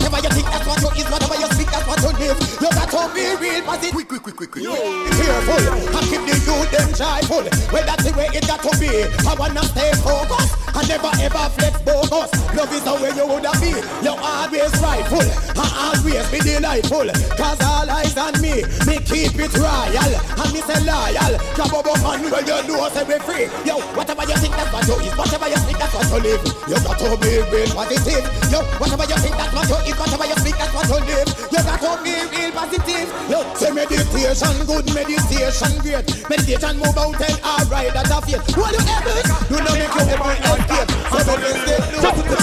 Whatever 0.00 0.20
you 0.20 0.30
think, 0.36 0.48
that's 0.52 0.66
what 0.68 0.80
you 0.84 0.90
is. 1.00 1.08
Whatever 1.08 1.36
you 1.40 1.48
speak, 1.52 1.68
that's 1.72 1.86
what 1.88 2.00
you 2.04 2.12
live. 2.20 2.38
You 2.60 2.70
got 2.72 2.88
to 2.92 3.00
be 3.12 3.24
real 3.40 3.62
positive. 3.64 3.92
Quick, 3.92 4.08
quick, 4.08 4.22
quick, 4.22 4.36
quick, 4.36 4.50
quick. 4.52 4.64
Careful, 4.64 5.64
and 5.96 6.06
keep 6.08 6.22
the 6.28 6.36
youth 6.44 6.70
them 6.72 6.88
joyful. 6.92 7.44
Well, 7.72 7.84
that's 7.84 8.04
the 8.04 8.12
way 8.16 8.28
it 8.32 8.44
got 8.46 8.60
to 8.64 8.72
be. 8.76 9.08
I 9.28 9.32
wanna 9.36 9.64
stay 9.64 9.92
focused 10.00 10.53
never 10.88 11.12
ever 11.20 11.46
flex 11.56 11.74
bogus. 11.82 12.30
Love 12.54 12.72
is 12.72 12.84
the 12.84 12.94
way 13.00 13.12
you 13.16 13.26
woulda 13.26 13.52
be. 13.60 13.72
You 14.04 14.14
always 14.14 14.74
rightful 14.80 15.24
and 15.24 15.72
always 15.74 16.26
be 16.30 16.38
delightful. 16.40 17.08
Cause 17.36 17.60
all 17.62 17.88
eyes 17.88 18.16
on 18.16 18.34
me, 18.40 18.62
me 18.86 19.00
keep 19.04 19.34
it 19.38 19.54
royal 19.58 20.12
and 20.14 20.50
me 20.52 20.60
say 20.62 20.80
loyal. 20.84 21.34
Grab 21.56 21.74
up 21.74 21.88
man 22.02 22.20
when 22.30 22.44
you 22.46 22.58
know 22.68 22.88
say 22.92 23.04
we 23.04 23.18
free. 23.24 23.46
Yo, 23.64 23.80
whatever 23.96 24.24
you 24.24 24.36
think 24.38 24.54
that's 24.54 24.72
what 24.72 24.86
you 24.86 24.96
is. 25.08 25.14
Whatever 25.16 25.48
you 25.48 25.60
think 25.64 25.78
that's 25.78 25.94
what 25.94 26.06
you 26.10 26.20
live. 26.22 26.42
You 26.68 26.78
got 26.80 26.98
to 26.98 27.08
be 27.18 27.30
real 27.50 27.70
positive. 27.74 28.24
Yo, 28.52 28.58
whatever 28.78 29.06
you 29.08 29.18
think 29.18 29.34
that's 29.36 29.52
what 29.54 29.68
you 29.68 29.78
is. 29.90 29.96
Whatever 29.98 30.26
you 30.26 30.36
speak 30.42 30.56
that's 30.58 30.74
what 30.74 30.88
you 30.88 31.00
live. 31.04 31.28
You 31.50 31.60
got 31.64 31.80
to 31.80 31.90
be 32.04 32.14
real 32.32 32.52
positive. 32.52 33.08
Yo, 33.30 33.38
say 33.56 33.70
meditation 33.72 34.54
good, 34.66 34.86
meditation 34.94 35.74
great. 35.82 36.06
Meditation 36.28 36.74
move 36.78 36.98
out 36.98 37.18
and 37.18 37.38
alright 37.42 37.92
that's 37.92 38.10
a 38.10 38.18
faith. 38.22 38.44
What 38.56 38.72
you 38.72 38.82
ever 38.84 39.14
you 39.50 39.60
know 39.60 39.74
make 39.74 39.94
you 39.94 40.04
ever 40.12 40.83
escape. 40.84 41.04
So 41.10 41.24
don't 41.24 41.56
stay 41.64 41.78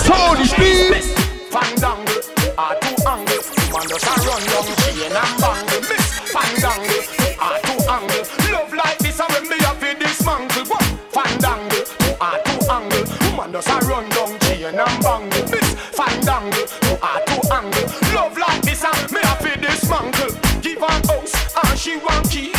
Tony 0.07 0.45
Speed. 0.45 1.17
Fandangle, 1.51 2.21
a 2.57 2.79
two 2.79 2.95
angle. 3.07 3.41
Man 3.71 3.87
just 3.87 4.07
a 4.07 4.13
run 4.27 4.43
down 4.47 4.67
chain 4.81 5.11
and 5.11 5.33
bangle. 5.41 5.81
Miss 5.81 6.05
Fandangle, 6.31 7.01
a 7.35 7.59
two 7.61 7.79
angle. 7.91 8.23
Love 8.51 8.73
like 8.73 8.97
this 8.99 9.19
and 9.19 9.31
when 9.33 9.49
me 9.49 9.65
up 9.65 9.83
in 9.83 9.99
this 9.99 10.25
mangle. 10.25 10.65
What? 10.65 10.83
Fandangle, 11.11 11.83
a 12.21 12.29
two 12.45 12.71
angle. 12.71 13.03
Woman 13.31 13.51
just 13.51 13.69
a 13.69 13.77
run 13.87 14.09
down 14.09 14.39
chain 14.39 14.79
and 14.79 15.03
bangle. 15.03 15.43
Miss 15.51 15.75
Fandangle, 15.91 16.65
a 17.01 17.11
two 17.27 17.41
angle. 17.51 18.15
Love 18.15 18.37
like 18.37 18.61
this 18.61 18.83
and 18.83 19.11
me 19.11 19.21
up 19.23 19.41
in 19.45 19.61
this 19.61 19.89
mangle. 19.89 20.31
Give 20.61 20.79
her 20.79 21.01
house 21.11 21.35
and 21.63 21.77
she 21.79 21.97
want 21.97 22.29
key. 22.29 22.51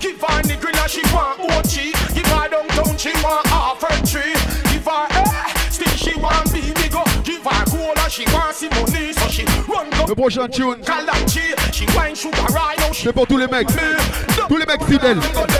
Give 0.00 0.20
her 0.20 0.42
the 0.42 0.56
grill 0.60 0.76
and 0.76 0.90
she 0.90 1.02
want 1.14 1.38
OG. 1.40 1.99
She 8.10 8.24
want 8.32 8.54
some 8.54 8.70
money 8.70 9.12
so 9.12 9.28
she 9.28 9.44
run 9.68 9.88
go. 9.90 10.06
Le 10.08 10.14
prochain 10.14 10.48
tune, 10.48 10.80
Kalachi, 10.82 11.54
she 11.72 11.86
wine 11.96 12.14
sugar 12.14 12.36
right 12.52 12.76
now 12.78 12.90
c'est 12.92 13.12
pour 13.12 13.26
tous 13.26 13.38
les 13.38 13.46
mecs. 13.46 13.68
Tous 14.48 14.56
les 14.56 14.66
mecs 14.66 14.82
fidèles. 14.84 15.18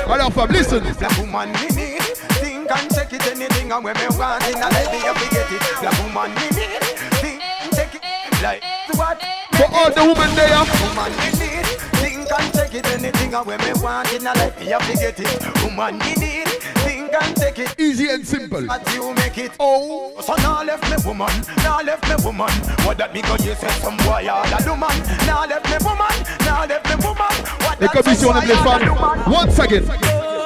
Leur 0.08 0.32
femme, 0.32 0.50
listen. 0.50 0.80
Black 0.98 1.16
woman 1.18 1.48
me 1.52 1.68
need 1.74 2.02
Think 2.42 2.70
and 2.70 2.94
check 2.94 3.12
it 3.12 3.26
anything 3.28 3.70
and 3.70 3.84
when 3.84 3.94
me 3.94 4.02
want 4.18 4.42
Now 4.58 4.68
let 4.68 4.92
me 4.92 4.98
up 5.08 5.16
get 5.30 5.50
it 5.50 5.62
Black 5.80 5.94
woman 6.02 6.34
me 6.34 6.46
need 6.50 6.82
Think 7.22 7.40
check 7.74 7.94
it 7.94 8.42
Like 8.42 8.62
what 8.96 9.22
For 9.52 9.66
all 9.72 9.90
the 9.90 10.02
women 10.02 10.34
there. 10.34 10.58
Woman 10.58 11.12
me 11.18 11.30
need 11.38 12.09
Think 12.30 12.42
and 12.42 12.54
check 12.54 12.74
it 12.74 12.86
anything 12.86 13.32
when 13.44 13.58
me 13.58 13.72
want 13.82 14.12
it 14.12 14.22
Now 14.22 14.32
let 14.34 14.58
me 14.60 14.72
up 14.72 14.82
get 14.82 15.18
it. 15.18 15.64
Woman 15.64 15.98
me 15.98 16.14
need 16.14 16.46
Think 16.86 17.12
and 17.12 17.36
check 17.36 17.58
it. 17.58 17.74
Easy 17.78 18.08
and 18.08 18.24
simple. 18.26 18.64
But 18.66 18.94
you 18.94 19.12
make 19.14 19.36
it. 19.38 19.52
Oh. 19.58 20.12
So 20.20 20.36
now 20.36 20.62
left 20.62 20.88
me 20.88 20.96
woman 21.04 21.32
Now 21.58 21.82
left 21.82 22.08
me 22.08 22.14
woman. 22.24 22.50
What 22.86 22.98
that 22.98 23.12
me 23.12 23.22
go 23.22 23.32
you 23.32 23.54
say 23.54 23.68
some 23.82 23.96
boy 23.98 24.28
all 24.30 24.46
a 24.46 24.62
do 24.62 24.76
man? 24.76 24.94
Now 25.26 25.44
left 25.44 25.66
me 25.66 25.76
woman 25.82 26.14
Now 26.46 26.66
left 26.66 26.86
me 26.86 26.94
woman. 27.02 27.34
What 27.66 27.78
that 27.80 27.90
comme 27.92 28.12
ici 28.12 28.22
some 28.22 28.36
on 28.36 28.42
aime 28.44 28.62
boy 28.62 28.70
all 28.70 28.76
a 28.76 28.84
do 28.84 28.94
man? 28.94 29.30
Once 29.30 29.58
again. 29.58 29.84
I 29.90 30.39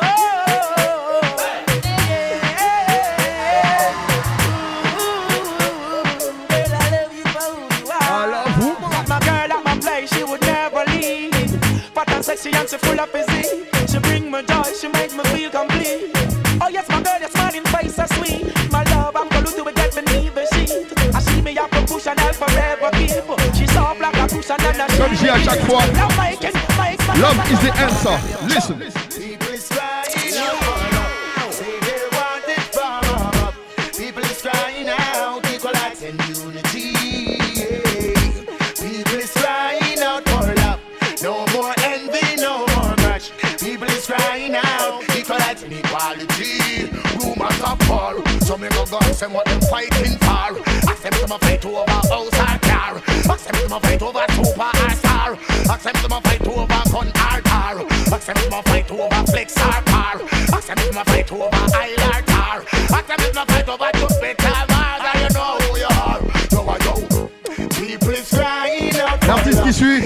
Fat 12.44 12.60
and 12.60 12.68
she 12.68 12.76
full 12.76 13.00
of 13.00 13.08
physique. 13.08 13.68
She 13.88 13.98
bring 14.00 14.30
me 14.30 14.42
joy, 14.42 14.64
she 14.78 14.88
make 14.88 15.12
me 15.16 15.24
feel 15.32 15.50
complete. 15.50 16.10
Oh 16.60 16.68
yes, 16.68 16.86
my 16.90 17.02
girl, 17.02 17.18
your 17.18 17.30
smiling 17.30 17.64
face 17.64 17.94
so 17.96 18.04
sweet. 18.16 18.52
My 18.70 18.82
love, 18.84 19.16
I'm 19.16 19.28
gonna 19.30 19.50
do 19.50 19.66
it, 19.66 19.74
get 19.74 19.94
beneath 19.94 20.34
the 20.34 20.46
sheet. 20.52 21.14
I 21.14 21.20
see 21.20 21.40
me 21.40 21.56
up 21.56 21.72
a 21.72 21.80
push 21.86 22.06
and 22.06 22.20
I'll 22.20 22.32
forever 22.34 22.90
keep. 22.92 23.10
She 23.54 23.66
soft 23.66 24.00
like 24.00 24.16
a 24.16 24.28
cushion 24.28 24.56
and 24.60 24.80
a 24.80 24.86
Comme 24.96 25.14
j'ai 25.14 25.30
à 25.30 25.38
chaque 25.38 25.60
fois. 25.60 25.84
Love 25.94 26.16
making, 26.18 26.52
make 26.76 27.06
my 27.06 27.14
Love 27.18 27.50
is 27.50 27.60
the 27.60 27.72
answer. 27.78 28.18
Listen. 28.46 29.13
So 48.44 48.58
me 48.58 48.68
go 48.68 48.84
go 48.86 48.98
ask 49.00 49.20
them 49.20 49.32
what 49.32 49.46
them 49.46 49.60
fighting 49.62 50.18
for. 50.18 50.52
Ask 50.90 51.02
them 51.02 51.12
to 51.12 51.26
my 51.28 51.38
fight 51.38 51.64
over 51.64 51.90
house 51.90 52.10
or 52.12 52.58
car. 52.60 53.00
Ask 53.32 53.44
them 53.46 53.56
to 53.62 53.68
my 53.68 53.78
fight 53.80 54.02
over 54.02 54.24
super 54.32 54.70
or 54.84 54.90
star. 54.90 55.38
Ask 55.72 55.82
them 55.84 55.94
to 55.94 56.08
my 56.08 56.20
fight 56.20 56.46
over 56.46 56.66
gun 56.66 57.08
or 57.08 57.40
car. 57.42 57.76
Ask 58.12 58.26
them 58.26 58.36
to 58.36 58.50
my 58.50 58.62
fight 58.62 58.90
over 58.90 59.26
flex 59.32 59.56
or 59.56 59.82
car. 59.88 60.20
Ask 60.52 60.66
them 60.68 60.76
to 60.76 60.92
my 60.92 61.04
fight 61.04 61.32
over 61.32 61.48
aisle 61.52 62.04
or 62.08 62.22
tar. 62.22 62.64
Ask 62.92 63.06
them 63.06 63.18
to 63.18 63.32
my 63.34 63.44
fight 63.46 63.68
over 63.68 63.90
just 63.94 64.20
better 64.20 64.74
you 65.22 65.28
know 65.34 65.58
who 65.58 65.78
you 65.78 65.90
are. 66.04 66.20
Yo, 66.52 66.60
yo. 66.84 67.28
People 67.68 68.10
is 68.10 68.30
crying 68.30 68.96
out 69.00 69.20
for 69.20 69.28
L'artiste 69.28 69.62
qui 69.62 69.72
suit, 69.72 70.02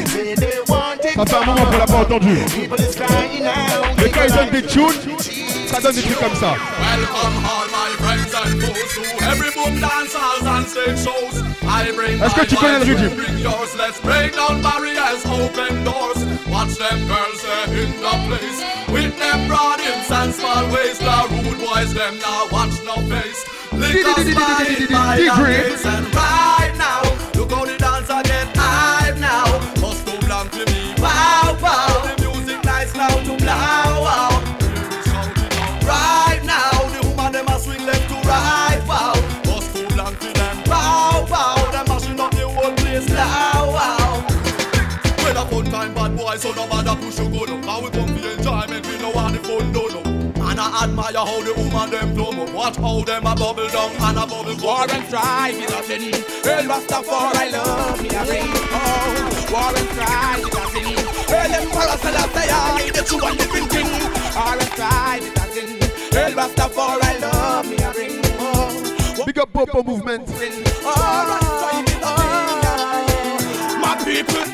ça 1.16 1.26
fait 1.26 1.36
un 1.36 1.44
moment 1.44 1.66
qu'on 1.66 1.78
l'a 1.78 1.86
pas 1.86 1.98
entendu. 1.98 2.38
Mais 2.60 4.10
quand 4.10 4.24
ils 4.26 4.34
donnent 4.34 4.50
des 4.50 4.62
tunes, 4.62 5.16
ça 5.66 5.80
donne 5.80 5.94
des 5.94 6.02
trucs 6.02 6.20
comme 6.20 6.34
ça. 6.36 6.54
Welcome 6.80 7.44
all 7.44 7.68
my 7.72 7.87
dance 9.80 10.14
halls 10.14 10.46
and 10.46 10.66
stage 10.66 10.98
shows. 11.04 11.42
I 11.62 11.92
bring 11.92 12.18
que 12.18 12.26
my 12.26 12.44
tu 12.46 12.56
connais 12.56 12.78
le 12.78 12.84
vibes, 12.84 13.02
you 13.02 13.10
bring 13.16 13.38
yours. 13.38 13.70
Let's 13.76 14.00
break 14.00 14.34
down 14.34 14.62
barriers, 14.62 15.22
open 15.26 15.84
doors. 15.84 16.20
Watch 16.48 16.74
them 16.76 16.98
girls 17.06 17.40
uh, 17.44 17.80
in 17.82 17.90
the 18.00 18.14
place. 18.26 18.58
With 18.88 19.14
them 19.18 19.48
broad 19.48 19.80
hips 19.80 20.10
and 20.10 20.34
small 20.34 20.64
waist, 20.72 21.00
the 21.00 21.18
rude 21.30 21.58
boys 21.58 21.94
them 21.94 22.18
now 22.18 22.48
watch 22.50 22.76
no 22.84 22.96
face. 23.06 23.44
Lick 23.72 24.06
us 24.06 24.24
by, 24.34 24.86
by 24.90 25.16
the 25.18 25.84
and 25.84 26.14
right 26.14 26.77
no 47.18 47.28
bother 47.30 47.38
push 47.38 47.38
you 47.38 47.38
go 47.38 47.44
no. 47.44 47.60
Now 47.60 47.80
we 47.82 47.90
come 47.90 48.16
for 48.16 48.28
enjoyment, 48.28 48.86
we 48.86 48.98
know 48.98 49.12
how 49.12 49.30
the 49.30 49.38
fun 49.38 49.72
do 49.72 49.88
no. 49.90 50.00
And 50.48 50.60
I 50.60 50.84
admire 50.84 51.12
how 51.14 51.42
the 51.42 51.52
woman 51.54 51.90
them 51.90 52.14
plumb 52.14 52.40
up. 52.40 52.50
Watch 52.54 52.76
how 52.76 53.02
them 53.02 53.26
a 53.26 53.34
bubble 53.34 53.68
down 53.68 53.90
and 53.90 54.18
a 54.18 54.26
bubble 54.26 54.56
go. 54.56 54.64
War 54.66 54.86
and 54.90 55.04
strife 55.06 55.58
is 55.58 55.70
a 55.72 55.82
sin. 55.82 56.12
Well, 56.44 56.64
Rastafari 56.64 57.52
love 57.52 58.02
me 58.02 58.08
a 58.10 58.24
ring. 58.24 58.48
Oh, 58.72 59.48
war 59.52 59.74
and 59.76 59.88
strife 59.92 60.46
is 60.46 60.54
a 60.54 60.64
sin. 60.72 60.96
Well, 61.28 61.52
Emperor 61.52 61.98
Selassie 61.98 62.50
I, 62.50 62.90
the 62.94 63.02
true 63.02 63.26
and 63.26 63.36
living 63.38 63.68
king. 63.68 63.90
War 64.34 64.56
and 64.56 64.70
strife 64.72 65.26
is 65.26 65.34
a 65.36 65.44
sin. 65.52 65.68
Well, 66.12 66.32
Rastafari 66.32 67.20
love 67.20 67.66
me 67.68 67.76
a 67.82 67.92
ring. 67.92 68.20
Oh, 68.38 69.24
Big 69.26 69.38
up 69.38 69.52
Popo 69.52 69.82
Movement. 69.82 70.26
war 70.28 70.34
and 70.38 71.44
strife 71.44 71.88
is 71.88 72.00
a 72.00 72.12
sin. 72.16 73.80
My 73.80 73.94
people, 74.04 74.44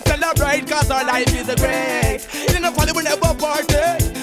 celebrate, 0.00 0.06
celebrate, 0.06 0.68
cause 0.68 0.90
our 0.90 1.04
life 1.04 1.34
is 1.34 1.48
a 1.48 1.56
great. 1.56 2.20
In 2.54 2.62
the 2.62 2.70
valley 2.70 2.92
we 2.92 3.02
never 3.02 3.34
party. 3.34 3.74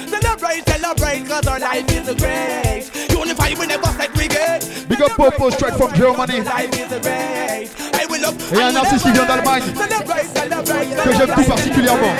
Celebrate, 0.09 0.67
celebrate, 0.67 1.27
cause 1.27 1.47
our 1.47 1.59
life 1.59 1.91
is 1.91 2.07
a 2.07 2.15
great. 2.15 2.89
Unify 3.11 3.53
we 3.59 3.67
never 3.67 3.87
segregate. 3.87 4.89
Big 4.89 5.01
up 5.01 5.11
Popo 5.11 5.49
straight 5.49 5.75
from 5.75 5.93
Germany. 5.93 6.41
Life 6.41 6.73
is 6.77 6.91
a 6.91 6.99
great. 6.99 7.69
I 7.93 8.05
will 8.09 8.25
up 8.25 8.35
Et 8.51 8.61
un 8.61 8.75
artiste 8.75 9.03
qui 9.03 9.11
vient 9.11 9.25
d'Allemagne 9.25 9.63
Celebrate, 9.75 10.27
celebrate, 10.35 11.03
que 11.03 11.13
j'aime 11.13 11.35
tout 11.35 11.43
particulièrement. 11.43 12.13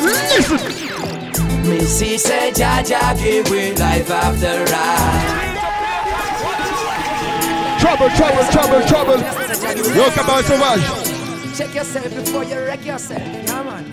Listen. 0.00 0.58
Missy 1.64 2.18
said, 2.18 2.54
Jaja 2.54 3.16
give 3.18 3.50
we 3.50 3.72
life 3.74 4.10
after 4.10 4.64
life. 4.66 5.46
trouble, 7.80 8.08
trouble, 8.16 8.44
trouble, 8.50 8.86
trouble. 8.86 9.96
Yo, 9.96 10.10
Cabal 10.10 10.44
Sauvage. 10.44 11.05
Check 11.56 11.74
yourself 11.74 12.14
before 12.14 12.44
you 12.44 12.56
wreck 12.56 12.84
yourself. 12.84 13.22
Yeah, 13.22 13.62
man. 13.62 13.84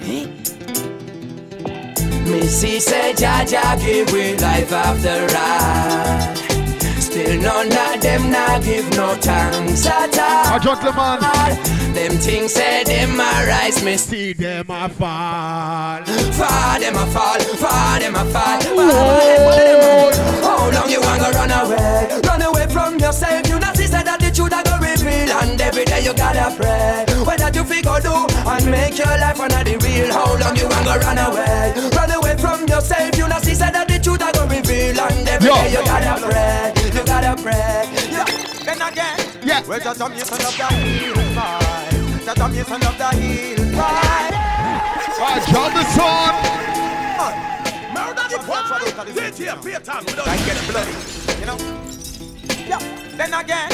Missy 2.30 2.82
said, 2.82 3.16
Jaja 3.16 3.80
give 3.80 4.12
we 4.12 4.36
life 4.36 4.74
after 4.74 5.28
ride. 5.34 6.38
Still 7.00 7.42
none 7.42 7.68
of 7.68 8.02
them 8.02 8.32
not 8.32 8.64
give 8.64 8.90
no 8.98 9.16
thanks 9.16 9.86
at 9.86 10.20
all. 10.20 10.58
A 10.58 10.60
gentleman. 10.60 11.22
Them 11.94 12.18
things 12.18 12.52
say 12.52 12.84
them 12.84 13.18
a 13.18 13.48
rise, 13.48 13.82
me 13.82 13.96
see 13.96 14.34
them 14.34 14.66
a 14.70 14.90
fall. 14.90 16.04
Fall 16.34 16.80
them 16.82 16.96
a 16.96 17.06
fall, 17.16 17.40
fall 17.40 18.00
them 18.00 18.16
a 18.16 18.26
fall. 18.26 18.60
Oh. 18.76 20.12
How 20.42 20.70
long 20.70 20.90
you 20.92 21.00
wanna 21.00 21.32
run 21.32 21.50
away? 21.50 22.20
Run 22.26 22.42
away 22.42 22.68
from 22.68 23.00
yourself. 23.00 23.48
You 23.48 23.58
not 23.58 23.78
see 23.78 23.88
said 23.88 24.04
that 24.06 24.20
the 24.20 24.32
truth 24.32 24.52
a 24.52 24.64
go 24.64 24.78
reveal, 24.80 25.32
and 25.38 25.62
every 25.62 25.86
day 25.86 26.04
you 26.04 26.14
gotta 26.14 26.54
pray. 26.62 27.13
What 27.54 27.70
that 27.70 27.70
you 27.70 27.76
figure 27.76 28.02
do 28.02 28.18
and 28.50 28.66
make 28.72 28.98
your 28.98 29.14
life 29.22 29.40
under 29.40 29.62
the 29.64 29.78
real. 29.86 30.10
How 30.12 30.34
long 30.42 30.58
you 30.58 30.66
wanna 30.66 30.98
run 30.98 31.22
away? 31.22 31.74
Run 31.94 32.12
away 32.12 32.36
from 32.38 32.68
yourself. 32.68 33.16
You 33.16 33.28
not 33.28 33.44
see 33.44 33.54
said 33.54 33.74
that 33.74 33.88
the 33.88 34.00
truth 34.00 34.26
a 34.26 34.34
go 34.34 34.48
reveal, 34.50 34.98
and 34.98 35.28
every 35.28 35.48
Yo. 35.48 35.54
day 35.54 35.70
you 35.70 35.86
gotta 35.86 36.18
pray. 36.18 36.74
You 36.82 37.04
gotta 37.06 37.38
pray. 37.42 37.86
Yeah. 38.10 38.26
Then 38.66 38.82
again, 38.82 39.20
yeah. 39.46 39.62
Well, 39.68 39.80
just 39.80 40.02
a 40.02 40.10
mason 40.10 40.42
of 40.42 40.58
the 40.58 40.66
hill 40.74 41.14
fight. 41.38 42.26
Just 42.26 42.42
a 42.42 42.48
mason 42.50 42.82
of 42.82 42.98
the 42.98 43.10
hill 43.22 43.62
fight. 43.78 44.34
Ah, 45.22 45.38
John 45.46 45.70
the 45.78 45.84
Son. 45.94 46.34
Murder 47.94 48.28
the 48.34 48.38
one. 48.50 48.66
This 49.14 49.38
here, 49.38 49.56
Peter, 49.62 50.02
without 50.02 50.38
get 50.42 50.58
bloody. 50.66 50.96
You 51.40 51.46
know? 51.46 51.58
Yeah. 52.66 52.82
Then 53.16 53.34
again, 53.34 53.70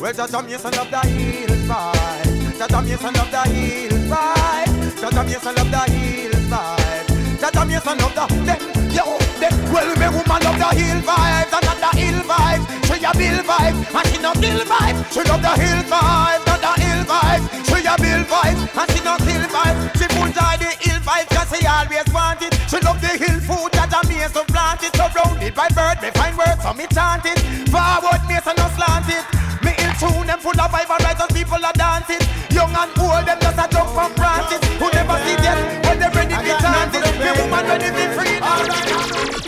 well, 0.00 0.12
just 0.12 0.34
a 0.34 0.42
mason 0.42 0.74
of 0.78 0.90
the 0.90 1.00
hill 1.08 1.50
fight. 1.66 2.33
Just 2.58 2.72
a 2.72 2.82
mason 2.82 3.16
of 3.18 3.30
the 3.30 3.42
hill 3.50 3.98
fight. 4.08 4.70
Just 5.00 5.16
a 5.16 5.24
mason 5.24 5.58
of 5.58 5.70
the 5.70 5.82
hill 5.90 6.32
fight. 6.48 7.06
Just 7.40 7.56
a 7.56 7.64
mason 7.66 8.00
of 8.00 8.14
the 8.14 8.24
them. 8.46 8.60
Yo, 8.94 9.18
them. 9.42 9.54
Well, 9.72 9.90
me 9.98 10.08
woman 10.14 10.46
of 10.46 10.56
the 10.56 10.70
hill 10.78 11.00
vibes, 11.02 11.52
and 11.52 11.64
not 11.66 11.78
the 11.82 11.90
hill 11.98 12.20
vibes. 12.22 12.64
She 12.86 13.02
a 13.02 13.12
bill 13.12 13.42
vibes, 13.42 13.94
and 13.94 14.06
she 14.08 14.22
not 14.22 14.40
bill 14.40 14.60
vibes. 14.64 15.12
She 15.12 15.22
love 15.28 15.42
the 15.42 15.54
hill 15.60 15.82
vibes, 15.90 16.46
not 16.46 16.60
the 16.62 16.72
hill 16.80 17.02
vibes. 17.04 17.44
She 17.68 17.78
a 17.84 17.94
bill 18.00 18.22
vibes, 18.24 18.62
and 18.70 18.90
she 18.92 19.00
not 19.04 19.20
hill 19.20 19.44
vibes. 19.50 19.98
She 19.98 20.06
full 20.14 20.32
tie 20.32 20.56
the 20.56 20.70
hill 20.80 21.00
vibes, 21.04 21.28
cause 21.34 21.50
she 21.52 21.66
always 21.66 22.08
want 22.14 22.40
it. 22.40 22.54
She 22.70 22.78
love 22.80 23.00
the 23.02 23.12
hill 23.18 23.40
food 23.44 23.72
that 23.76 23.92
a 23.92 24.00
me 24.08 24.22
so 24.32 24.44
plant 24.48 24.80
it. 24.80 24.94
Surrounded 24.96 25.54
by 25.54 25.68
bird, 25.74 26.00
me 26.00 26.08
find 26.16 26.38
words, 26.38 26.62
so 26.62 26.72
me 26.72 26.86
chant 26.88 27.26
it. 27.26 27.38
Forward 27.68 28.23
Young 32.74 32.90
and 32.90 32.98
old, 32.98 33.24
them 33.26 33.38
just 33.40 33.58
a 33.58 33.66
jump 33.70 33.88
from 33.94 34.12
branches. 34.14 34.58
Who 34.80 34.90
never 34.90 35.16
see 35.24 35.36
them 35.36 35.58
when 35.86 35.98
they 36.00 36.10
ready 36.10 36.34
to 36.34 36.54
chant 36.58 36.94
it. 36.94 37.04
Me 37.22 37.30
woman 37.40 37.64
ready 37.70 37.90
to 37.94 38.04
free. 38.18 39.44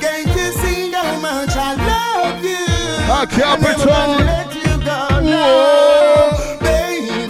Can't 0.00 0.26
you 0.36 0.52
see 0.60 0.90
how 0.92 1.20
much 1.20 1.54
I 1.56 1.74
love 1.74 2.44
you? 2.44 2.66
I 3.08 3.26
never 3.36 3.74
gonna 3.84 4.24
let 4.24 4.54
you 4.54 4.74
go, 4.84 5.00
no, 5.20 5.46
baby. 6.60 7.28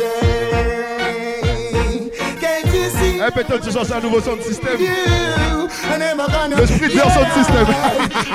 Can't 2.41 2.67
you 2.75 2.91
see 2.91 3.21
Eh, 3.21 3.31
peut-être 3.31 3.61
tu 3.65 3.73
changes 3.73 3.93
un 3.93 4.01
nouveau 4.01 4.21
son 4.21 4.37
de 4.37 4.43
système. 4.43 4.79
you? 4.81 5.69
I 5.85 5.99
never 5.99 6.27
gonna 6.31 6.57
Le 6.57 6.67
splitter 6.67 6.99
son 6.99 7.23
de 7.23 7.33
système. 7.39 7.67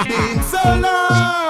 been 0.08 0.44
so 0.44 0.60
long. 0.82 1.47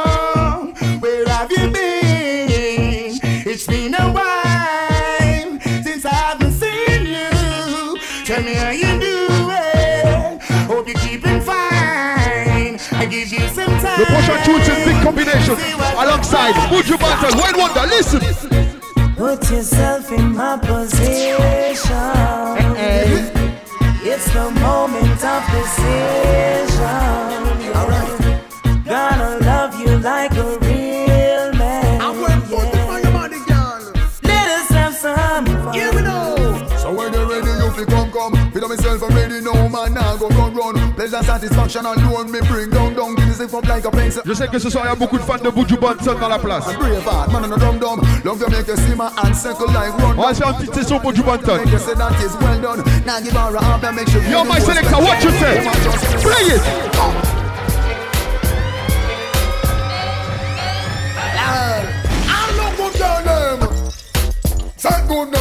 Combination. 15.07 15.55
Alongside 15.97 16.53
Buju 16.69 16.97
Banton, 16.97 17.33
Wayne 17.39 17.57
Wonder, 17.57 17.87
listen. 17.87 18.19
Put 19.15 19.49
yourself 19.49 20.11
in 20.11 20.35
my 20.35 20.57
satisfaction 41.39 41.85
alone 41.85 42.31
me 42.31 42.39
bring 42.41 42.69
down 42.69 42.95
down. 42.95 43.15
Give 43.15 43.37
this 43.37 43.53
up 43.53 43.67
like 43.67 43.85
a 43.85 43.91
pencil. 43.91 44.23
Je 44.25 44.33
sais 44.33 44.47
que 44.47 44.57
ce 44.59 44.69
soir 44.69 44.85
il 44.85 44.89
y 44.89 44.91
a 44.91 44.95
beaucoup 44.95 45.17
de 45.17 45.23
fans 45.23 45.37
de 45.37 45.49
Buju 45.49 45.77
Banton 45.77 46.17
dans 46.19 46.29
la 46.29 46.39
place. 46.39 46.65
Brave 46.65 47.05
heart, 47.05 47.31
man 47.31 47.45
on 47.45 47.51
a 47.53 47.57
dum 47.57 47.77
dum. 47.77 48.01
Love 48.25 48.41
you 48.41 48.49
make 48.49 48.67
you 48.67 48.75
see 48.75 48.95
my 48.95 49.09
hand 49.17 49.35
circle 49.35 49.67
like 49.67 49.93
run. 49.99 50.17
On 50.17 50.27
va 50.27 50.33
faire 50.33 50.49
une 50.49 50.55
petite 50.55 50.75
session 50.75 50.99
Buju 50.99 51.23
Banton. 51.23 51.57
Make 51.57 51.71
you 51.71 51.79
say 51.79 51.93
that 51.93 52.13
is 52.23 52.33
well 52.41 52.59
done. 52.59 52.83
Now 53.05 53.19
give 53.19 53.33
her 53.33 53.55
a 53.55 53.63
hand 53.63 53.83
and 53.83 53.95
make 53.95 54.09
sure. 54.09 54.21
Yo, 54.23 54.43
my 54.45 54.59
selector, 54.59 54.97
what 54.97 55.23
you 55.23 55.31
say? 55.31 55.61
Play 56.21 56.55
it. 56.55 56.61
I 62.29 62.41
love 62.57 62.75
good 62.77 62.93
girl 62.97 63.21
them. 63.23 63.91
Say 64.75 65.07
good. 65.07 65.36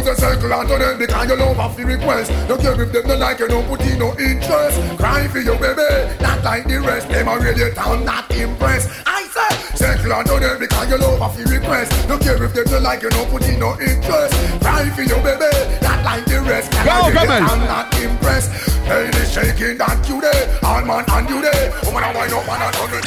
To 0.00 0.06
the 0.06 0.16
circle 0.16 0.48
and 0.48 0.64
them 0.64 0.96
because 0.96 1.28
you 1.28 1.36
love 1.36 1.60
off 1.60 1.76
the 1.76 1.84
request. 1.84 2.32
Don't 2.48 2.56
care 2.56 2.72
if 2.72 2.90
them 2.90 3.04
don't 3.04 3.20
like 3.20 3.38
you, 3.38 3.48
don't 3.48 3.68
put 3.68 3.82
in 3.82 3.98
no 3.98 4.16
interest. 4.16 4.80
Cry 4.96 5.28
for 5.28 5.44
your 5.44 5.60
baby, 5.60 5.84
not 6.24 6.40
like 6.42 6.64
the 6.64 6.80
rest. 6.80 7.06
Them 7.10 7.28
are 7.28 7.38
really 7.38 7.68
down, 7.74 8.06
not 8.06 8.24
impressed. 8.32 8.88
I 9.04 9.28
say, 9.28 9.76
circle 9.76 10.16
and 10.16 10.24
them 10.24 10.56
because 10.58 10.88
you 10.88 10.96
love 10.96 11.20
off 11.20 11.36
the 11.36 11.44
request. 11.44 11.92
Don't 12.08 12.16
care 12.16 12.42
if 12.42 12.54
them 12.54 12.64
don't 12.64 12.82
like 12.82 13.02
you, 13.02 13.10
don't 13.10 13.28
put 13.28 13.44
in 13.44 13.60
no 13.60 13.76
interest. 13.76 14.32
Cry 14.64 14.88
for 14.88 15.04
your 15.04 15.20
baby, 15.20 15.52
not 15.84 16.00
like 16.00 16.24
the 16.24 16.40
rest. 16.48 16.72
Go, 16.80 16.88
are 16.88 17.12
really 17.12 17.44
down, 17.44 17.60
not 17.68 17.92
impressed. 18.00 18.48
Hey, 18.88 19.12
they 19.12 19.28
shaking 19.28 19.76
that 19.84 20.00
you 20.08 20.16
there, 20.24 20.48
all 20.64 20.80
man 20.80 21.04
and 21.12 21.28
you 21.28 21.44
there. 21.44 21.76
Woman, 21.84 22.08
I 22.08 22.16
wind 22.16 22.32
up 22.32 22.48
and 22.48 22.62
I 22.64 22.72
it. 22.72 23.04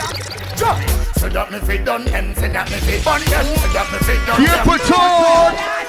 Jump. 0.54 0.78
Say 1.18 1.30
that 1.30 1.50
me 1.50 1.58
fit 1.58 1.86
done 1.86 2.06
them, 2.06 2.36
say 2.36 2.54
that 2.54 2.70
me 2.70 2.78
fit 2.86 3.02
done 3.02 3.26
them, 3.26 3.46
say 3.50 3.74
that 3.74 3.88
me 3.90 3.98
fit 4.06 4.22
done 4.30 4.38
Here 4.38 4.54
them. 4.54 4.68
put 4.68 4.92
on. 4.94 5.83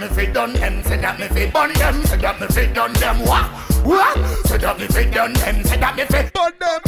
That 0.00 0.10
me 0.10 0.16
fit 0.16 0.32
done 0.32 0.52
them, 0.54 0.82
say 0.84 0.96
that 0.96 1.18
me 1.20 1.28
fit 1.28 1.52
done 1.52 1.72
them, 1.74 2.02
say 2.04 2.16
that 2.16 2.40
me 2.40 2.46
fit 2.48 2.74
done 2.74 2.92
them. 2.94 3.20
What? 3.20 3.44
What? 3.84 4.16
Say 4.46 4.58
that 4.58 4.78
me 4.78 4.86
fit 4.86 5.12
done 5.12 5.32
them, 5.34 5.64
say 5.64 5.76
that 5.76 5.96
me 5.96 6.04
fit 6.04 6.32
done 6.32 6.52
them. 6.58 6.80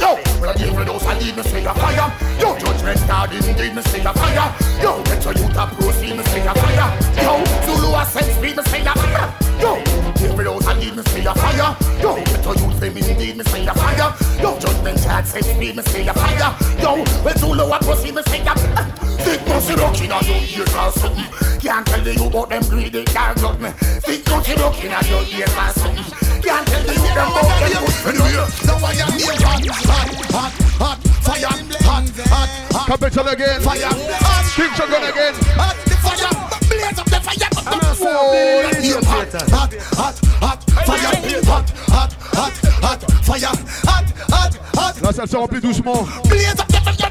Yo, 0.00 0.18
well, 0.40 0.54
give 0.54 0.74
me 0.74 0.84
those, 0.84 1.04
I 1.04 1.18
leave 1.18 1.36
me 1.36 1.42
say 1.42 1.64
a 1.64 1.74
fire. 1.74 2.10
Yo, 2.40 2.58
judgment 2.58 3.00
God 3.06 3.32
indeed, 3.32 3.74
me 3.74 3.82
say 3.82 4.02
a 4.02 4.12
fire. 4.12 4.48
Yo, 4.82 5.02
get 5.04 5.22
your 5.22 5.34
youth 5.34 5.56
approach 5.56 6.00
me, 6.00 6.16
me 6.16 6.24
say 6.24 6.46
a 6.46 6.54
fire. 6.54 6.88
Yo, 7.22 7.44
Zulu 7.66 8.04
sense 8.06 8.40
me, 8.40 8.54
me 8.54 8.62
say 8.64 8.82
a 8.82 8.92
fire. 8.96 9.28
Yo, 9.60 9.78
give 10.16 10.36
me 10.36 10.44
those, 10.44 10.66
I 10.66 10.74
leave 10.74 10.96
me 10.96 11.02
say 11.04 11.24
a 11.24 11.34
fire. 11.34 11.76
Yo, 12.00 12.16
get 12.24 12.44
your 12.44 12.56
youth 12.56 12.80
fame 12.80 12.96
indeed, 12.96 13.36
me 13.36 13.44
say 13.44 13.66
a 13.66 13.74
fire. 13.74 14.14
Yo, 14.40 14.58
judgment 14.58 14.98
God 15.04 15.26
sense 15.26 15.54
me, 15.58 15.72
me 15.72 15.82
say 15.82 16.06
a 16.08 16.14
fire. 16.14 16.50
Yo, 16.80 17.04
well, 17.22 17.36
Zulu 17.36 17.70
approach 17.70 18.02
me, 18.02 18.12
me 18.12 18.22
say 18.22 18.40
a 18.40 18.54
fire. 18.56 18.99
Think 19.20 19.46
must 19.48 19.68
be 19.68 19.74
looking 19.76 20.10
at 20.10 20.26
your 20.26 20.36
ears 20.36 20.74
or 20.74 20.92
something. 20.92 21.60
Can't 21.60 21.86
tell 21.86 22.08
you 22.08 22.26
about 22.26 22.48
them 22.48 22.62
greedy 22.62 23.04
me. 23.04 23.70
Think 24.00 24.28
must 24.30 24.48
be 24.48 24.54
looking 24.56 24.92
at 24.92 25.08
your 25.08 25.22
ears 25.28 25.52
or 25.52 25.70
something. 25.76 26.04
Can't 26.40 26.66
tell 26.66 26.86
you 26.86 27.04
them 27.12 27.28
about 27.28 27.60
them. 27.60 27.84
Anyway, 28.08 28.32
now 28.64 28.80
I 28.80 28.96
am 28.96 29.12
here 29.12 29.36
hot, 29.44 29.66
hot, 29.68 30.10
hot, 30.32 30.52
hot, 30.80 30.98
fire, 31.20 31.52
hot, 31.84 32.08
hot, 32.32 32.48
hot. 32.72 32.88
Capleton 32.88 33.32
again. 33.32 33.60
Fire, 33.60 33.92
hot, 33.92 34.44
King 34.56 34.72
Shango 34.74 34.96
again. 34.96 35.34
hot, 35.54 35.76
the 35.84 35.96
fire, 36.00 36.32
blaze 36.68 36.98
up 36.98 37.06
the 37.06 37.20
fire. 37.20 37.48
Oh, 37.52 38.64
hot, 39.04 39.32
hot, 39.50 39.74
hot, 40.00 40.16
hot, 40.40 40.60
fire, 40.86 41.12
hot, 41.44 41.70
hot, 41.88 42.12
hot, 42.32 42.54
hot, 42.80 43.00
fire, 43.24 43.52
hot, 43.84 44.06
hot, 44.30 44.54
hot. 44.74 45.02
Là, 45.02 45.12
ça 45.12 45.26
se 45.26 45.36
remplit 45.36 45.60
doucement. 45.60 46.06
Blaze 46.24 46.58
up 46.58 46.66
the 46.68 46.80
fire. 46.80 47.10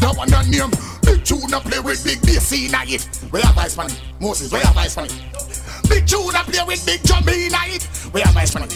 Now 0.00 0.12
on 0.20 0.50
name. 0.50 0.97
Big 1.08 1.24
tune 1.24 1.54
a 1.54 1.60
play 1.60 1.80
with 1.80 2.04
big 2.04 2.20
bass 2.20 2.52
in 2.52 2.74
it. 2.74 3.02
Where 3.30 3.42
have 3.42 3.56
ice 3.56 3.76
money? 3.78 3.94
Moses, 4.20 4.52
where 4.52 4.60
have 4.60 4.76
ice 4.76 4.94
money? 4.94 5.08
Big 5.88 6.06
tune 6.06 6.36
a 6.36 6.44
play 6.44 6.62
with 6.66 6.84
big 6.84 7.02
drum 7.02 7.26
in 7.28 7.50
it. 7.50 7.82
Where 8.12 8.24
have 8.24 8.36
ice 8.36 8.54
money? 8.54 8.74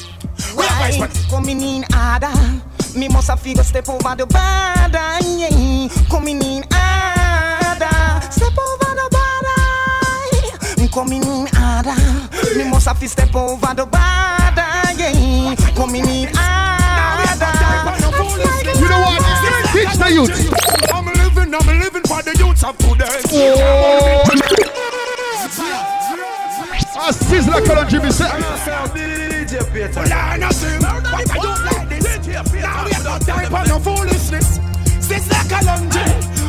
Where 0.55 0.66
have 0.66 0.83
ice 0.83 0.99
money? 0.99 1.12
Coming 1.29 1.61
in 1.61 1.85
harder. 1.90 2.33
Me 2.97 3.09
must 3.09 3.29
have 3.29 3.40
figure 3.40 3.62
step 3.62 3.87
over 3.90 4.14
the 4.16 4.25
border, 4.25 5.18
yeah. 5.21 5.88
Coming 6.09 6.42
in 6.42 6.64
harder, 6.71 8.33
step 8.33 8.57
over 8.57 8.95
the 8.97 9.09
border. 9.12 10.88
Coming 10.88 11.23
in 11.23 11.47
harder. 11.53 11.97
Me 12.57 12.64
must 12.71 12.88
have 12.88 12.99
to 12.99 13.09
step 13.09 13.35
over 13.35 13.75
the 13.75 13.85
border, 13.85 14.73
yeah. 14.97 15.55
Coming 15.77 16.09
in 16.09 16.29
harder. 16.33 17.53
You 18.79 18.88
know 18.88 19.01
what? 19.01 19.21
Teach 19.73 19.97
the 19.99 20.09
youth. 20.12 21.22
I'm 21.55 21.67
living, 21.67 21.73
I'm 21.73 21.81
living 21.81 22.03
for 22.05 22.23
the 22.23 22.33
youths 22.38 22.65
of 22.65 22.77
today. 22.79 23.21
Oh. 23.33 24.25
A 26.95 27.12
sizzler 27.12 27.65
color 27.67 27.85
Jimmy 27.88 28.11
say. 28.11 28.29
Nah, 30.09 30.37
nothing. 30.37 30.81
What 30.81 31.05
I 31.12 31.25
don't 31.35 31.65
like 31.65 31.88
this. 31.88 32.27
Now 32.27 32.85
we 32.85 32.93
have 32.93 33.05
no 33.05 33.19
time 33.19 33.51
for 33.51 33.65
no 33.69 33.79
foolishness. 33.81 34.59
This 35.09 35.29
like 35.31 35.53
a 35.53 35.65
lunge. 35.65 35.97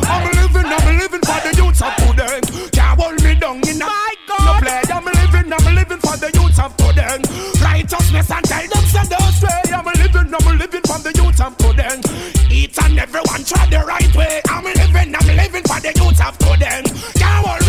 I'm 0.07 0.23
living, 0.31 0.71
I'm 0.71 0.97
living 0.97 1.21
for 1.21 1.39
the 1.41 1.51
youths 1.57 1.81
of 1.81 1.95
today. 1.99 2.39
Can't 2.71 2.99
hold 2.99 3.21
me 3.23 3.35
down 3.35 3.57
in 3.67 3.81
a 3.81 3.89
no 4.29 4.53
play. 4.59 4.81
I'm 4.87 5.05
living, 5.05 5.51
I'm 5.51 5.75
living 5.75 5.99
for 5.99 6.17
the 6.17 6.31
youths 6.33 6.59
of 6.59 6.75
today. 6.77 7.17
Righteousness 7.61 8.31
and 8.31 8.45
tell 8.45 8.67
them 8.67 8.85
send 8.85 9.13
us 9.13 9.35
stray. 9.37 9.73
I'm 9.73 9.85
living, 9.85 10.33
I'm 10.33 10.57
living 10.57 10.83
for 10.85 10.99
the 10.99 11.11
youths 11.15 11.41
of 11.41 11.57
today. 11.57 12.32
And 12.81 12.97
everyone 12.99 13.43
try 13.43 13.65
the 13.67 13.83
right 13.85 14.15
way. 14.15 14.41
I'm 14.49 14.63
living, 14.63 15.15
I'm 15.15 15.27
living 15.27 15.63
for 15.63 15.79
the 15.79 15.93
youths 15.95 16.21
of 16.21 16.37
today. 16.37 16.81
Can't 17.19 17.45
hold 17.45 17.62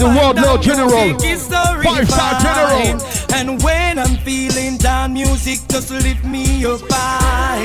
the 0.00 0.06
world 0.06 0.36
now 0.36 0.56
Lord 0.56 0.62
General. 0.62 1.04
music 1.12 1.30
is 1.30 1.48
Five-star. 1.48 2.40
General. 2.40 3.00
And 3.36 3.62
when 3.62 3.98
I'm 3.98 4.16
feeling 4.24 4.78
down, 4.78 5.12
music 5.12 5.60
just 5.68 5.90
lift 5.90 6.24
me 6.24 6.64
up 6.64 6.80
high. 6.88 7.64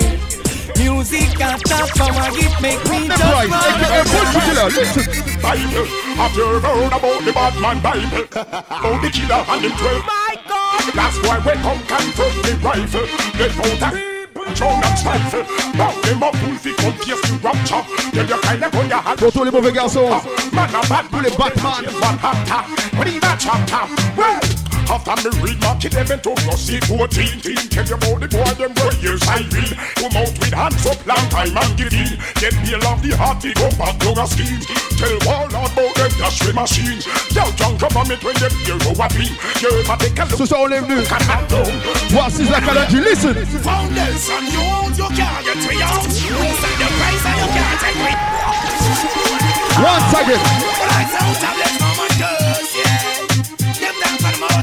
Music 0.78 1.32
got 1.40 1.64
that 1.72 1.88
power, 1.96 2.28
it 2.36 2.52
make 2.62 2.84
me 2.92 3.08
just 3.08 3.24
Right, 3.24 3.48
wanna 3.48 3.80
aka 3.80 4.04
Butcher 4.12 4.42
Killer, 4.44 4.70
listen. 4.76 5.42
Bible, 5.42 5.88
have 6.20 6.36
you 6.36 6.60
heard 6.60 6.92
about 6.92 7.24
the 7.24 7.32
bad 7.32 7.56
man 7.64 7.80
Bible? 7.80 8.28
about 8.36 9.02
the 9.02 9.10
killer 9.10 9.42
and 9.48 9.64
the 9.64 9.70
twelve. 9.80 10.04
My 10.06 10.36
God! 10.48 10.94
That's 10.94 11.18
why 11.24 11.38
we 11.40 11.54
come 11.64 11.80
confront 11.88 12.36
the 12.44 12.54
rifle. 12.62 13.08
They 13.40 13.48
vote 13.56 13.82
a 13.82 14.15
John 14.56 14.84
and 14.84 14.98
stifle. 14.98 15.44
Bow 15.78 15.92
them 16.02 16.24
up, 16.24 16.34
wolf, 16.44 16.66
it 16.66 16.78
come 16.78 16.94
pierce 16.94 17.22
the 17.22 17.38
rapture. 17.44 17.84
Tell 18.12 18.26
your 18.26 18.40
kind 18.40 18.64
of 18.64 18.72
gun 18.72 18.90
you 18.90 18.96
had. 18.96 19.18
Pour 19.18 19.32
tous 19.32 19.44
les 19.44 19.52
mauvais 19.52 19.72
garçons. 19.72 20.10
Man 20.54 20.70
a 20.74 20.88
bad 20.88 21.06
Tous 21.12 21.22
les 21.22 21.32
Batman. 21.32 21.86
One 24.86 25.02
hafta, 25.02 25.16
read 25.16 25.16
that 25.16 25.16
chapter. 25.16 25.16
Well, 25.16 25.18
after 25.18 25.32
me 25.32 25.44
read 25.46 25.60
Mark 25.62 25.86
11 25.86 26.20
to 26.22 26.30
Rossi 26.46 26.80
14 26.82 27.42
teen, 27.42 27.56
Tell 27.70 27.86
you 27.86 27.96
about 27.96 28.20
the 28.22 28.28
boy 28.30 28.54
them 28.56 28.74
years 29.02 29.24
I 29.28 29.42
read 29.50 29.74
Come 29.98 30.16
out 30.18 30.34
with 30.38 30.54
hands 30.54 30.86
up 30.86 31.00
long 31.06 31.26
time 31.30 31.58
and 31.58 31.74
give 31.78 31.94
in 31.94 32.14
Get 32.38 32.54
me 32.62 32.76
love 32.78 33.02
the 33.02 33.18
heart, 33.18 33.42
they 33.42 33.54
go 33.54 33.70
back 33.78 33.98
to 34.00 34.14
a 34.14 34.26
scheme 34.28 34.62
Tell 34.98 35.18
Warlord 35.26 35.74
about 35.74 35.94
them 35.96 36.12
dash 36.18 36.42
with 36.46 36.56
machines 36.56 37.06
Yo, 37.34 37.44
young 37.58 37.78
government 37.78 38.24
when 38.24 38.36
them 38.38 38.54
hear 38.62 38.78
who 38.86 38.94
I 39.02 39.08
be 39.10 39.30
You 39.62 39.70
ever 39.82 39.98
take 39.98 40.20
a 40.20 40.26
look 40.26 40.46
Ce 40.46 40.54
on 40.54 40.72
est 40.72 40.82
venu 40.82 41.02
voir 42.16 42.32
Sizzla 42.32 42.62
Kalonji. 42.62 43.00
Listen. 43.00 43.34
Foundation, 43.62 44.46
you 44.52 44.60
hold 44.60 44.98
your 44.98 45.10
can't 45.10 45.44
get 45.46 45.58
me 45.58 45.82
out. 45.82 46.06
We 46.06 46.14
send 46.14 46.78
the 46.80 46.88
price 46.98 47.26
and 47.26 47.38
you 47.42 47.48
can't 47.56 47.80
take 47.82 48.00
me. 48.06 48.14
Once 49.84 50.14
again. 50.22 51.85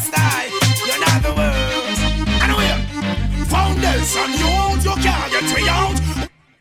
Most 0.02 0.14
high. 0.14 0.48
You're 0.86 1.00
not 1.00 1.22
the 1.22 1.32
worst. 1.38 2.02
Anyway, 2.42 2.72
foundation, 3.46 4.30
you 4.38 4.50
hold 4.50 4.82
your 4.82 4.98
can't 4.98 5.30
get 5.30 5.46
me 5.54 5.68
out. 5.68 5.96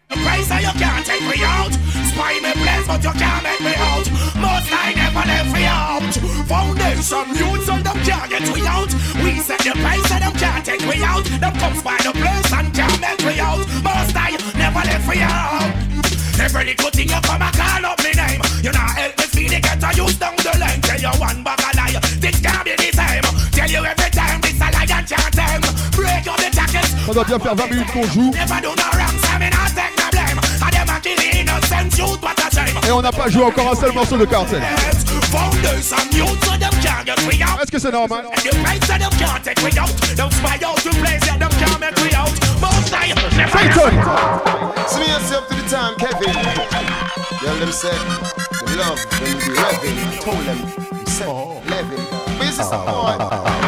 The 0.09 0.15
price 0.21 0.51
and 0.51 0.63
you 0.65 0.73
can't 0.77 1.05
take 1.05 1.25
me 1.25 1.37
out. 1.43 1.73
Spy 2.11 2.33
me 2.43 2.51
place, 2.61 2.85
but 2.87 3.01
you 3.03 3.13
can't 3.17 3.43
make 3.43 3.61
me 3.61 3.73
out. 3.77 4.05
Most 4.37 4.69
I 4.69 4.93
never 4.93 5.25
let 5.25 5.47
me 5.53 5.63
out. 5.65 6.13
Foundation, 6.45 7.25
youths 7.39 7.69
and 7.69 7.83
them 7.85 7.97
can't 8.05 8.29
get 8.29 8.45
me 8.53 8.61
out. 8.67 8.91
We 9.23 9.39
set 9.39 9.59
the 9.59 9.73
price 9.81 10.11
and 10.11 10.23
them 10.23 10.33
can't 10.37 10.65
take 10.65 10.85
me 10.85 11.01
out. 11.03 11.25
Them 11.25 11.53
come 11.57 11.75
spy 11.75 11.97
the 12.03 12.11
place 12.11 12.51
and 12.53 12.69
can't 12.73 12.99
make 13.01 13.23
me 13.25 13.39
out. 13.39 13.63
Most 13.81 14.15
I 14.15 14.37
never 14.57 14.83
let 14.85 15.01
me 15.07 15.17
out. 15.21 15.91
Every 16.39 16.73
good 16.73 16.93
thing 16.93 17.09
you 17.09 17.21
come 17.21 17.41
and 17.41 17.55
call 17.55 17.85
up 17.85 17.99
me 18.03 18.11
name. 18.13 18.41
You 18.63 18.71
not 18.71 18.97
help 18.97 19.17
me 19.17 19.25
see 19.25 19.47
the 19.47 19.61
a 19.61 19.89
use 19.95 20.17
down 20.17 20.35
the 20.37 20.57
line. 20.59 20.81
Tell 20.81 20.99
you 20.99 21.13
one 21.19 21.43
bag 21.43 21.59
of 21.59 21.75
lie. 21.75 21.99
This 22.19 22.39
can't 22.41 22.65
be 22.65 22.80
On 27.07 27.13
doit 27.13 27.23
bien 27.23 27.39
faire 27.39 27.55
20 27.55 27.69
minutes 27.69 27.91
qu'on 27.91 28.03
joue. 28.03 28.33
Et 32.87 32.91
on 32.91 33.01
n'a 33.01 33.11
pas 33.11 33.29
joué 33.29 33.43
encore 33.43 33.71
un 33.71 33.75
seul 33.75 33.93
morceau 33.93 34.17
de 34.17 34.25
cartel. 34.25 34.61
Est-ce 37.61 37.71
que 37.71 37.79
c'est 37.79 37.91
normal? 37.91 38.25
Satan 52.61 53.15
Smear 53.31 53.60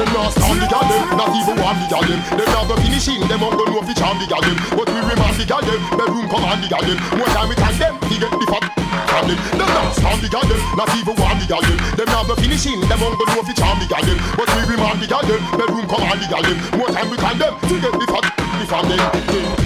Them 0.00 0.14
not 0.16 0.32
stand 0.32 0.56
the 0.56 0.64
gal 0.64 0.88
not 1.12 1.28
even 1.28 1.60
one 1.60 1.76
the 1.76 1.86
gal 1.92 2.00
them. 2.00 2.20
Them 2.32 2.48
not 2.56 2.64
go 2.72 2.76
finishing, 2.80 3.20
them 3.28 3.44
won't 3.44 3.52
go 3.52 3.68
know 3.68 3.84
fi 3.84 3.92
charm 3.92 4.16
the 4.16 4.24
gal. 4.24 4.40
But 4.72 4.88
we 4.88 4.96
remand 4.96 5.36
the 5.36 5.44
gal 5.44 5.60
them, 5.60 5.76
bedroom 5.92 6.24
command 6.24 6.64
the 6.64 6.68
gal. 6.72 6.88
More 7.20 7.28
time 7.36 7.52
we 7.52 7.54
can 7.54 7.76
them, 7.76 8.00
we 8.08 8.16
get 8.16 8.32
the 8.32 8.46
fat 8.48 8.64
from 9.12 9.28
them. 9.28 9.36
Them 9.60 9.68
not 9.68 9.92
stand 9.92 10.24
the 10.24 10.28
gal 10.32 10.48
not 10.72 10.88
even 10.96 11.16
one 11.20 11.36
the 11.36 11.44
gal 11.44 11.60
them. 11.60 11.76
Them 12.00 12.08
not 12.16 12.26
go 12.32 12.34
finishing, 12.40 12.80
them 12.80 12.96
won't 12.96 13.20
go 13.20 13.28
know 13.28 13.44
fi 13.44 13.52
charm 13.52 13.76
the 13.76 13.84
gal. 13.92 14.08
But 14.40 14.48
we 14.56 14.72
remand 14.72 15.04
the 15.04 15.06
gal 15.06 15.20
them, 15.20 15.40
bedroom 15.52 15.84
command 15.84 16.16
the 16.16 16.28
gal. 16.32 16.48
More 16.80 16.88
time 16.88 17.10
we 17.12 17.16
can 17.20 17.36
them, 17.36 17.52
we 17.68 17.76
get 17.76 17.92
the 17.92 18.06
fat 18.08 18.39
from 18.66 18.88
them. 18.88 19.00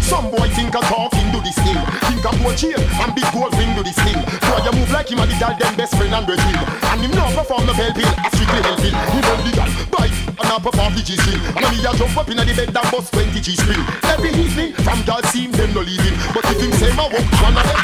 Some 0.03 0.31
boy 0.31 0.49
think 0.55 0.75
a 0.75 0.81
talking 0.85 1.31
do 1.33 1.41
this 1.41 1.57
thing. 1.59 1.79
Think 2.11 2.25
a 2.25 2.31
gold 2.39 2.57
chain 2.57 2.79
and 2.79 3.15
big 3.15 3.29
gold 3.33 3.55
ring 3.59 3.75
do 3.75 3.83
this 3.83 3.99
thing. 4.03 4.19
Boy 4.47 4.61
you 4.63 4.73
move 4.77 4.91
like 4.91 5.09
him 5.11 5.19
a 5.19 5.27
the 5.27 5.37
gal 5.39 5.57
them 5.57 5.75
best 5.77 5.97
friend 5.97 6.15
and 6.15 6.27
brethren. 6.27 6.57
And 6.91 7.01
him 7.01 7.13
now 7.13 7.31
perform 7.35 7.67
the 7.67 7.75
bell 7.75 7.93
bill, 7.95 8.11
a 8.11 8.29
strictly 8.35 8.61
hell 8.63 8.77
bill. 8.77 8.95
He 9.15 9.19
run 9.23 9.41
the 9.43 9.53
gal, 9.55 9.71
bye 9.91 10.25
and 10.39 10.49
I 10.53 10.59
perform 10.59 10.95
the 10.95 11.03
G 11.03 11.17
string. 11.17 11.41
And 11.57 11.65
me 11.73 11.79
a 11.85 11.91
jump 11.95 12.17
up 12.17 12.29
inna 12.29 12.45
the 12.45 12.55
bed 12.55 12.75
and 12.75 12.91
bust 12.91 13.13
20 13.13 13.41
G 13.41 13.57
string. 13.57 13.83
Every 14.05 14.31
evening 14.31 14.73
from 14.85 15.03
gal 15.05 15.23
seem 15.31 15.51
them 15.53 15.75
no 15.75 15.81
leaving, 15.81 16.17
but 16.35 16.45
if 16.51 16.61
him 16.61 16.73
say 16.73 16.91
my 16.97 17.07
walk, 17.09 17.27
one 17.43 17.57
of 17.57 17.65
them. 17.65 17.81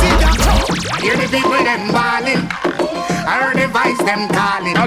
See 0.00 0.14
that 0.18 0.34
show? 0.40 1.02
Hear 1.02 1.16
the 1.16 1.26
people 1.28 1.50
them 1.52 1.92
ballin'. 1.92 2.89
I 3.26 3.34
heard 3.42 3.56
the 3.56 3.68
voice 3.68 4.00
them 4.06 4.28
calling. 4.32 4.76
I 4.76 4.86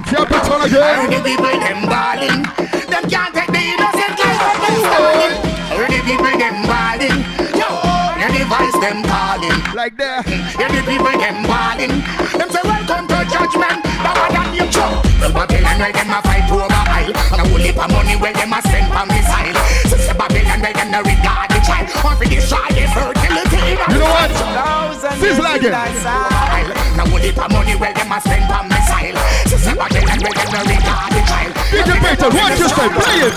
on 0.49 0.61
again. 0.65 0.81
heard 0.81 1.11
the 1.13 1.19
people 1.21 1.53
them 1.53 1.79
ballin'. 1.85 2.41
Them 2.89 3.03
can't 3.09 3.33
take 3.33 3.51
the 3.53 3.61
innocent 3.61 4.15
life 4.17 4.41
of 4.41 4.57
them. 4.63 4.77
I 4.83 5.73
heard 5.77 5.91
the 5.93 5.99
people 6.05 6.33
them 6.33 6.57
ballin'. 6.65 7.17
Yo, 7.53 7.69
hear 8.17 8.31
the 8.33 8.43
voice 8.49 8.77
them 8.81 8.99
calling. 9.05 9.57
Like 9.73 9.97
that. 9.97 10.25
Hear 10.57 10.69
the 10.69 10.81
people 10.85 11.13
them 11.13 11.37
ballin'. 11.45 11.93
Them 12.37 12.49
say 12.49 12.63
welcome 12.65 13.05
to 13.09 13.17
judgment. 13.29 13.79
Power 14.01 14.29
than 14.29 14.49
you 14.53 14.65
show. 14.69 14.91
Well, 15.21 15.33
Babylon 15.33 15.77
where 15.79 15.93
them 15.93 16.13
a 16.13 16.19
fight 16.21 16.49
over 16.49 16.69
aisle. 16.69 17.13
And 17.33 17.41
a 17.41 17.45
whole 17.47 17.61
heap 17.61 17.77
of 17.77 17.89
money 17.89 18.15
where 18.17 18.33
them 18.33 18.53
a 18.53 18.59
spend 18.61 18.89
for 18.93 19.05
missile. 19.09 19.57
Sister 19.89 20.13
Babylon 20.13 20.52
where 20.63 20.71
them 20.71 20.91
no 20.95 20.99
regard 21.04 21.52
the 21.52 21.60
child. 21.60 21.91
Want 21.99 22.23
to 22.23 22.26
destroy 22.32 22.63
the 22.71 22.88
fertility. 22.95 23.76
You 23.91 23.99
know 23.99 24.08
what? 24.08 24.32
Sizzla 25.19 25.60
again. 25.60 25.76
Now 26.95 27.04
whole 27.04 27.19
heap 27.19 27.38
of 27.38 27.52
money 27.52 27.76
where 27.76 27.93
them 27.93 28.12
a 28.15 28.17
spend 28.23 28.47
for 28.47 28.63
missile. 28.71 29.19
Sister 29.52 29.76
Babylon 29.76 30.19
where 30.23 30.32
them 30.32 30.49
no 30.56 30.62
regard 30.63 31.12
the 31.12 31.21
child. 31.28 31.52
DJ 31.67 31.91
Peter, 31.99 32.30
watch 32.32 32.60
your 32.60 32.71
step, 32.71 32.91
play 32.95 33.28
it. 33.28 33.36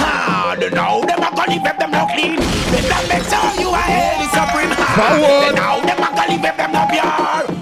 hard 0.00 0.64
now. 0.72 1.04
Them 1.04 1.20
a 1.20 1.28
gonna 1.36 1.52
leave 1.52 1.68
them 1.68 1.90
no 1.92 2.08
clean. 2.16 2.40
Them 2.72 2.84
that 2.88 3.04
make 3.12 3.28
sure 3.28 3.52
you 3.60 3.68
are 3.68 3.84
head 3.84 4.24
is 4.24 4.32
supreme. 4.32 4.72
Forward. 4.96 5.52
Now 5.60 5.84
them 5.84 6.00
a 6.00 6.08
gonna 6.16 6.32
leave 6.32 6.42
them 6.42 6.72
no 6.72 6.82
pure. 6.88 7.53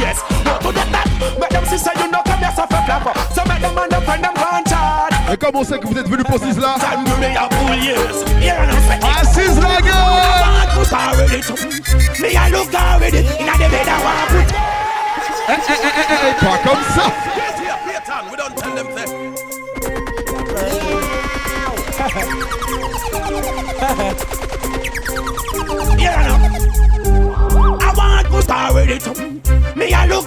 Yes. 0.00 0.22
Go 0.62 0.70
to 0.72 0.74
get 0.74 0.90
that. 0.90 1.06
Make 1.38 1.50
them 1.50 1.64
sister, 1.66 1.92
you 1.96 2.10
know, 2.10 2.22
come 2.24 2.40
here, 2.40 2.52
suffer 2.54 2.80
flap. 2.84 3.06
So 3.34 3.44
make 3.46 3.60
them 3.60 3.74
man 3.74 3.92
up 3.92 4.06
when 4.06 4.22
them 4.22 4.34
gone 4.34 4.64
charge. 4.64 5.14
Et 5.32 5.36
comme 5.36 5.56
on 5.56 5.64
sait 5.64 5.78
que 5.78 5.86
vous 5.86 5.98
êtes 5.98 6.08
venu 6.08 6.24
pour 6.24 6.38
Sizzla 6.38 6.76
Time 6.80 7.04
to 7.04 7.16
me 7.18 7.36
a 7.36 7.48
full 7.54 7.76
years. 7.76 8.24
Yeah, 8.40 8.66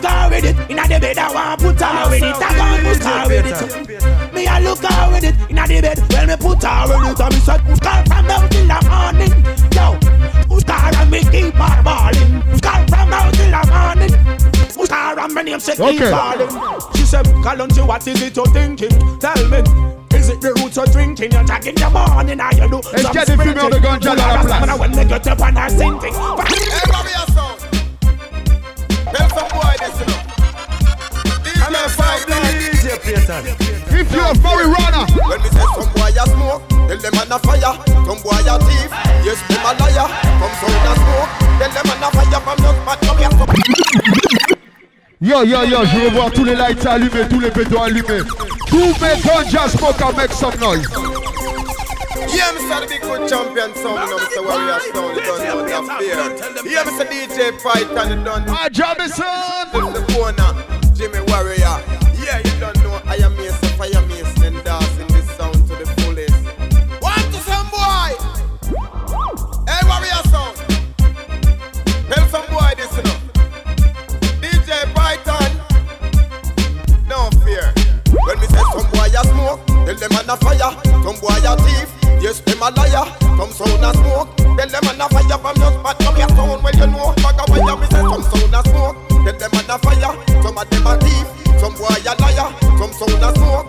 me. 0.01 0.07
I 0.07 0.29
look 0.29 0.43
already 0.43 0.49
in 0.69 0.77
the 0.77 0.99
bed. 0.99 1.17
I 1.17 1.33
want 1.33 1.61
put 1.61 1.81
already. 1.81 2.25
I 2.25 2.57
want 2.57 2.83
put 2.83 3.05
already 3.05 3.51
to 3.51 3.65
me. 4.33 4.47
I 4.47 4.59
look 4.59 4.83
already 4.83 5.27
in 5.49 5.55
the 5.55 5.81
bed. 5.81 5.99
Well, 6.09 6.27
me 6.27 6.35
put 6.37 6.63
already 6.65 7.15
to 7.15 7.25
me. 7.29 7.39
So 7.43 7.57
put 7.57 7.85
her 7.85 8.03
from 8.05 8.27
now 8.27 8.47
till 8.47 8.67
the 8.67 8.79
morning. 8.89 9.33
Yo, 9.73 9.97
put 10.47 10.69
her 10.69 11.01
and 11.01 11.11
me 11.11 11.19
keep 11.29 11.53
her 11.53 11.83
balling. 11.83 12.41
Put 12.51 12.65
her 12.65 12.87
from 12.87 13.09
now 13.09 13.31
till 13.31 13.51
the 13.51 13.61
morning. 13.69 14.13
Put 14.73 14.91
her 14.91 15.19
and 15.19 15.33
me 15.33 15.43
name 15.43 15.59
say 15.59 15.75
keep 15.75 16.01
Okay. 16.01 16.11
balling. 16.11 16.49
She 16.95 17.03
said, 17.05 17.25
Kalonji, 17.43 17.85
what 17.85 18.07
is 18.07 18.21
it 18.21 18.35
you're 18.35 18.45
thinking? 18.47 19.19
Tell 19.19 19.47
me. 19.49 19.61
Is 20.15 20.29
it 20.29 20.39
the 20.41 20.53
roots 20.61 20.77
of 20.77 20.89
drinking? 20.91 21.31
You're 21.31 21.43
tagging 21.43 21.75
your 21.77 21.89
morning 21.89 22.39
and 22.39 22.57
you 22.57 22.69
do 22.69 22.77
Est-ce 22.93 23.01
some 23.01 23.11
qu'il 23.11 23.19
y 23.19 23.23
a 23.23 23.25
des 23.25 23.37
fumeurs 23.37 23.69
de 23.69 23.75
sprinting. 23.75 23.81
ganja 23.81 24.15
dans 24.15 24.27
la 24.27 24.37
Put 24.37 24.51
her 24.51 24.57
place? 24.57 24.69
and 24.69 24.79
when 24.79 24.91
they 24.91 25.05
get 25.05 25.27
up 25.27 25.41
and 25.41 25.59
I 25.59 25.67
sing 25.69 25.99
thing. 25.99 26.13
Tell 29.13 29.29
some 29.29 29.49
boy 29.53 29.73
this, 29.77 29.93
you 29.99 30.07
know. 30.09 30.19
DJ 31.53 31.85
fight 31.93 32.25
DJ 32.25 32.97
Payton. 32.97 33.45
If 33.93 34.11
you're 34.11 34.25
a 34.25 34.33
marijuana 34.41 35.05
When 35.29 35.41
me 35.41 35.49
say 35.49 35.67
some 35.75 35.89
boy 35.93 36.09
a 36.09 36.25
smoke, 36.33 36.67
tell 36.69 36.97
them 36.97 37.13
man 37.13 37.31
a 37.31 37.37
fire. 37.39 37.77
Some 38.09 38.19
boy 38.25 38.41
a 38.41 38.57
thief, 38.65 38.89
yes 39.23 39.39
them 39.47 39.61
a 39.61 39.71
liar. 39.77 40.09
Come 40.41 40.53
sound 40.57 40.89
a 40.89 40.93
smoke, 40.97 41.29
tell 41.59 41.71
them 41.71 41.85
man 41.87 42.03
a 42.03 42.09
fire 42.09 42.41
from 42.41 42.57
your 42.63 42.73
spot. 42.73 42.97
Come 43.01 43.17
here, 43.17 43.29
Yo 45.21 45.43
yo 45.43 45.63
yo, 45.63 45.85
je 45.85 45.97
veux 45.99 46.09
voir 46.09 46.31
tous 46.31 46.43
les 46.43 46.55
lights 46.55 46.85
allumés, 46.85 47.27
tous 47.29 47.39
les 47.39 47.51
bétons 47.51 47.83
allumés. 47.83 48.23
Tous 48.67 48.93
mes 48.99 49.21
ganja 49.23 49.69
smoker 49.69 50.11
make 50.17 50.33
some 50.33 50.59
noise. 50.59 50.89
Yeah, 52.33 52.49
Mr. 52.51 52.81
The 52.81 52.87
Big 52.87 53.01
Good 53.01 53.29
Champion 53.29 53.75
sound, 53.75 54.09
you 54.09 54.09
know, 54.09 54.17
Mr. 54.17 54.41
Warrior 54.43 54.79
sound, 54.91 55.15
you 55.15 55.21
don't 55.21 55.41
know 55.45 55.61
that 55.69 55.85
fear. 55.99 56.17
Yeah, 56.71 56.83
Mr. 56.83 57.05
DJ 57.05 57.61
Fight 57.61 57.87
and 57.91 58.09
you 58.09 58.23
don't 58.25 58.45
know. 58.45 58.53
Ah, 58.57 58.69
Jamison! 58.71 59.69
This 59.71 59.85
the 59.93 60.03
corner, 60.13 60.51
Jimmy 60.95 61.21
Warrior. 61.31 61.77
Yeah, 62.17 62.39
you 62.39 62.59
don't 62.59 62.77
know, 62.83 62.99
I 63.05 63.17
am 63.17 63.35
Mason, 63.37 63.69
Fire 63.77 64.01
Mason, 64.07 64.43
and 64.43 64.63
dancing 64.63 65.07
this 65.07 65.29
sound 65.37 65.53
to 65.67 65.75
the 65.75 65.85
fullest. 66.01 66.33
One 67.01 67.25
to 67.31 67.39
some 67.45 67.69
boy! 67.69 68.17
Hey, 69.69 69.81
Warrior 69.85 70.23
sound. 70.33 70.57
Tell 72.09 72.25
some 72.29 72.47
boy 72.49 72.73
this, 72.77 72.95
you 72.97 73.03
know. 73.03 73.17
DJ 74.41 74.89
Payton. 74.97 75.51
No 77.07 77.29
fear. 77.45 77.73
When 78.25 78.39
me 78.39 78.47
say 78.47 78.63
some 78.73 78.89
boy 78.89 79.11
a 79.11 79.21
smoke, 79.27 79.61
tell 79.67 79.95
them 79.95 80.11
man 80.13 80.29
a 80.29 80.37
fire. 80.37 80.71
Some 81.03 81.19
boy 81.19 81.37
a 81.43 81.57
thief, 81.61 81.89
yes 82.23 82.39
them 82.39 82.63
a 82.63 82.71
liar. 82.71 83.05
Some 83.35 83.51
sound 83.51 83.83
a 83.83 83.91
smoke, 83.91 84.31
tell 84.39 84.69
them 84.71 84.87
a 84.87 85.05
fire 85.11 85.37
from 85.37 85.55
your 85.59 85.71
spot. 85.75 85.99
Come 85.99 86.15
here 86.15 86.29
sound 86.29 86.63
when 86.63 86.77
you 86.79 86.87
know. 86.87 87.11
Back 87.19 87.35
a 87.35 87.51
wire 87.51 87.75
me 87.75 87.87
say 87.91 87.99
some 87.99 88.23
sound 88.23 88.55
a 88.55 88.61
smoke, 88.63 88.95
tell 89.11 89.35
them 89.35 89.51
a 89.67 89.75
fire. 89.83 90.15
Some 90.41 90.57
of 90.57 90.69
them 90.71 90.87
a 90.87 90.93
thief, 91.03 91.27
some 91.59 91.75
boy 91.75 91.91
a 91.91 92.13
liar. 92.23 92.47
Some 92.79 92.93
sound 92.95 93.19
a 93.19 93.29
smoke, 93.35 93.67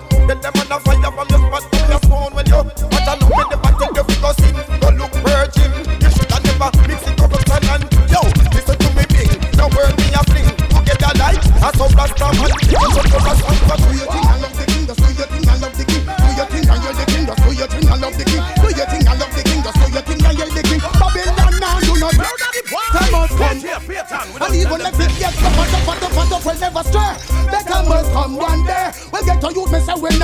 it 30.17 30.23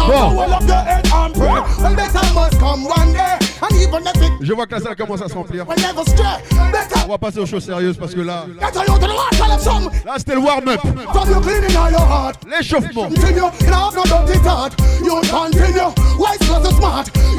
Je 4.42 4.52
vois 4.52 4.66
que 4.66 4.74
la 4.74 4.80
salle 4.80 4.96
commence 4.96 5.22
à 5.22 5.28
se 5.28 5.34
remplir. 5.34 5.64
will 5.68 5.76
never 5.76 6.02
stray. 6.04 6.42
Better 6.72 7.00
On 7.06 7.10
va 7.10 7.18
passer 7.18 7.38
aux 7.38 7.46
choses 7.46 7.64
sérieuses 7.64 7.96
parce 7.96 8.12
que 8.14 8.20
là, 8.20 8.44
get 8.60 8.72
to 8.72 8.80
youth 8.80 9.00
to 9.00 9.06
the 9.06 9.12
heart, 9.12 9.30
tell 9.32 9.48
them 9.48 9.60
some. 9.60 9.90
là 10.04 10.14
c'était 10.18 10.34
le 10.34 10.40
warm-up. 10.40 10.80
From 10.80 11.30
you 11.30 11.40
cleaning 11.40 11.76
all 11.76 11.90
your 11.90 12.00
heart. 12.00 12.36
L'échauffement. 12.48 13.08
You 13.10 13.50
have 13.72 13.94
no 13.94 14.02
dirty 14.04 14.38
thought. 14.40 14.72
You 15.02 15.20
continue, 15.30 15.92
wise 16.18 16.38
plus. 16.38 16.60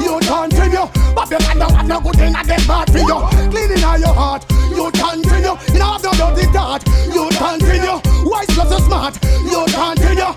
You 0.02 0.18
continue, 0.20 0.86
but 1.14 1.30
you 1.30 1.38
don't 1.38 1.72
have 1.72 1.88
no 1.88 2.00
good 2.00 2.16
thing 2.16 2.34
at 2.34 2.46
them 2.46 2.60
bad 2.66 2.90
for 2.90 2.98
you. 2.98 3.20
Cleaning 3.50 3.84
all 3.84 3.98
your 3.98 4.14
heart. 4.14 4.44
You 4.70 4.90
continue, 4.90 5.54
you 5.72 5.80
have 5.80 6.02
no 6.02 6.10
dirty 6.12 6.46
thought. 6.52 6.82
You 7.12 7.28
continue, 7.30 8.00
wise 8.24 8.46
plus 8.48 8.68
the 8.68 8.80
smart. 8.80 9.18
You 9.44 9.64
continue, 9.70 10.34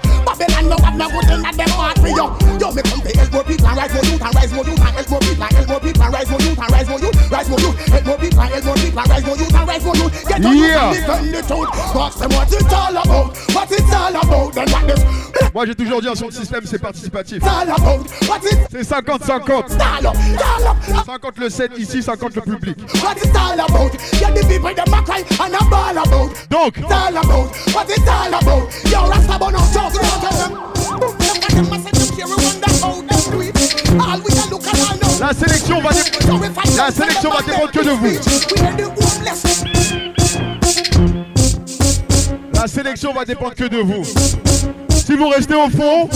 at 1.60 1.68
them 1.68 1.96
for 2.02 2.08
you. 2.10 2.28
Yo, 2.60 2.72
me 2.72 2.82
come 2.84 3.02
to 3.02 3.12
help 3.18 3.32
more 3.32 3.44
people 3.44 3.68
and 3.68 3.78
rise 3.78 3.94
more 3.94 4.04
youth 4.06 4.22
and 4.22 4.36
rise 4.36 4.54
more 4.54 4.66
youth 4.66 4.80
and 4.80 4.96
help 4.96 5.10
more 5.10 5.20
people 5.20 5.44
and 5.44 5.54
help 5.54 5.68
more 5.70 5.80
people 5.80 6.04
and 6.04 6.14
rise 6.14 6.30
more 6.30 6.42
youth 6.42 6.60
and 6.60 6.72
rise 6.72 6.90
more 6.90 7.00
youth, 7.00 7.32
rise 7.32 7.50
more 7.50 7.60
youth, 7.60 7.76
help 7.88 8.06
more 8.06 8.18
people 8.18 8.42
and 8.42 8.52
help 8.54 8.66
more 8.66 8.76
people 8.76 9.00
and 9.00 9.10
rise 9.10 9.26
more 9.26 9.38
youth 9.38 9.56
and 9.56 9.68
rise 9.68 9.84
more 9.86 9.96
youth. 9.96 10.28
Get 10.28 10.46
on 10.46 10.58
Yeah. 10.58 10.66
yeah. 10.66 10.86
and 10.86 10.96
defend 10.96 11.34
the 11.34 11.42
truth. 11.42 11.70
Ask 11.96 12.20
them 12.20 12.32
what 12.32 12.52
it's 12.52 12.74
all 12.74 12.98
about, 12.98 13.38
what 13.56 13.72
it's 13.72 13.94
all 13.94 14.16
about. 14.16 14.54
Then 14.54 14.70
what 14.72 14.88
this 14.88 15.06
Moi 15.54 15.66
j'ai 15.66 15.76
toujours 15.76 16.02
dit 16.02 16.08
un 16.08 16.16
son 16.16 16.28
de 16.28 16.34
système 16.34 16.64
c'est 16.66 16.80
participatif. 16.80 17.42
C'est 18.72 18.84
50-50. 18.84 19.80
all 19.80 20.06
up, 20.06 20.16
all 20.40 20.68
up. 20.68 21.06
50 21.06 21.38
le 21.38 21.50
set 21.50 21.72
ici, 21.78 22.04
50 22.04 22.36
le 22.36 22.42
public. 22.42 22.78
Donc, 26.50 26.74
It's 31.56 31.68
all 31.68 31.76
about. 31.76 31.96
What 31.96 31.96
it's 31.96 32.04
all 32.04 32.16
about? 32.16 32.16
Yo, 32.16 32.16
Rasta 32.16 32.16
bono 32.16 32.16
talk 32.16 32.16
to 32.16 32.16
them. 32.16 32.16
Book 32.16 32.16
them 32.16 32.16
and 32.16 32.16
them 32.16 32.16
a 32.16 32.16
say 32.16 32.16
them 32.16 32.16
care, 32.16 32.28
we 32.28 32.36
wonder 32.44 32.72
how 32.82 33.00
them 33.02 33.24
do 33.32 33.42
it. 33.42 33.56
All 33.96 34.20
we 34.20 34.32
a 34.32 34.46
look 34.52 34.68
and 34.68 34.80
all 34.82 34.98
know. 34.98 35.20
la 35.20 35.34
sélection 35.34 35.82
va 35.82 35.90
dépendre. 35.92 36.76
La 36.78 36.92
sélection 36.92 37.30
va 37.32 37.42
dépendre 37.42 37.72
que 37.72 37.84
de 37.84 37.92
vous. 37.92 38.06
We 38.06 38.62
are 38.62 38.76
the 38.76 38.86
homeless. 38.86 39.42
La 42.54 42.68
sélection 42.68 43.14
va 43.14 43.26
dépendre 43.26 43.56
que 43.56 43.68
de 43.68 43.78
vous. 43.78 44.04
Si 44.90 45.16
vous 45.16 45.30
restez 45.30 45.56
au 45.56 45.70
fond, 45.70 46.10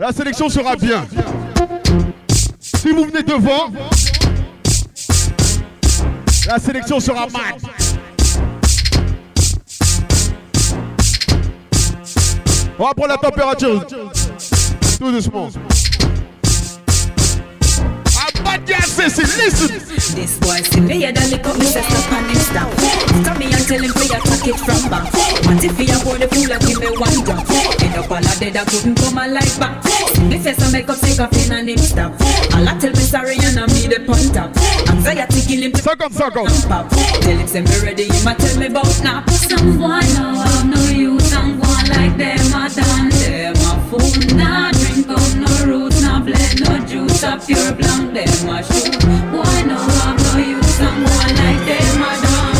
la 0.00 0.12
sélection 0.12 0.48
sera 0.48 0.74
bien. 0.76 1.06
Si 2.60 2.90
vous 2.90 3.04
venez 3.04 3.22
devant, 3.22 3.70
la 6.46 6.58
sélection 6.58 6.98
sera 6.98 7.26
mal. 7.28 7.54
On 12.78 12.84
va 12.84 12.94
prendre 12.94 13.08
la 13.08 13.16
température. 13.16 13.86
Tout 14.98 15.10
doucement. 15.12 15.48
Ah, 18.18 18.28
Abadia, 18.40 18.80
Cécile, 18.82 19.24
listen. 19.38 19.68
This 20.14 20.38
boy 20.38 20.62
see 20.62 20.80
me 20.80 21.02
head 21.02 21.16
and 21.16 21.30
lick 21.30 21.46
up 21.46 21.58
me 21.58 21.64
chest 21.64 21.90
up 21.90 22.12
and 22.12 22.26
him 22.26 22.36
stop. 22.36 22.68
Come 23.24 23.38
me 23.38 23.46
and 23.46 23.66
tell 23.66 23.82
him 23.82 23.92
fi 23.92 24.06
attack 24.16 24.46
it 24.46 24.56
from 24.56 24.90
back. 24.90 25.12
Want 25.46 25.64
if 25.64 25.76
he 25.78 25.90
a 25.90 25.96
pour 26.04 26.16
the 26.16 26.28
fool 26.28 26.52
and 26.52 26.62
give 26.66 26.80
me 26.80 26.88
one 26.96 27.24
drop. 27.24 27.48
End 27.80 27.96
up 27.96 28.10
all 28.10 28.18
a 28.18 28.34
dead 28.38 28.56
I 28.56 28.64
couldn't 28.64 28.96
come 28.96 29.18
alive 29.18 29.58
back. 29.58 29.84
Me 30.28 30.38
face 30.38 30.60
and 30.62 30.72
make 30.72 30.88
up 30.88 30.96
sick 30.96 31.20
of 31.20 31.32
him 31.32 31.52
and 31.52 31.68
him 31.68 31.78
stop. 31.78 32.12
All 32.54 32.68
I 32.68 32.76
tell 32.78 32.92
me 32.92 33.04
sorry 33.04 33.36
and 33.40 33.58
I 33.58 33.66
me 33.72 33.88
the 33.88 34.04
pun 34.04 34.32
top. 34.32 34.52
Anxiety 34.88 35.40
kill 35.48 35.62
him. 35.64 35.74
Second, 35.74 36.12
second. 36.12 36.48
Pop. 36.68 36.88
Tell 37.24 37.36
him 37.36 37.46
say 37.46 37.62
me 37.62 37.76
ready, 37.82 38.04
him 38.04 38.28
a 38.28 38.34
tell 38.36 38.58
me 38.60 38.66
about 38.66 39.00
now. 39.02 39.24
Some 39.26 39.78
boy 39.78 40.00
now 40.16 40.44
have 40.44 40.68
no 40.68 40.80
use 40.92 41.25
them 42.16 42.54
a 42.54 42.68
done. 42.68 43.10
Them 43.10 43.54
a 43.56 43.72
fool, 43.88 44.36
nah 44.36 44.70
drink 44.72 45.08
up 45.08 45.28
no 45.36 45.52
roots, 45.66 46.02
nah 46.02 46.20
blend 46.20 46.60
no 46.64 46.78
juice, 46.86 47.22
a 47.22 47.38
pure 47.44 47.72
blanc. 47.74 48.14
Them 48.14 48.48
a 48.48 48.62
shoot. 48.64 48.96
Boy 49.32 49.56
now 49.68 49.78
have 49.78 50.18
no 50.24 50.32
use 50.40 50.80
on 50.80 51.02
like 51.04 51.62
them 51.68 52.02
a 52.02 52.12
done. 52.24 52.56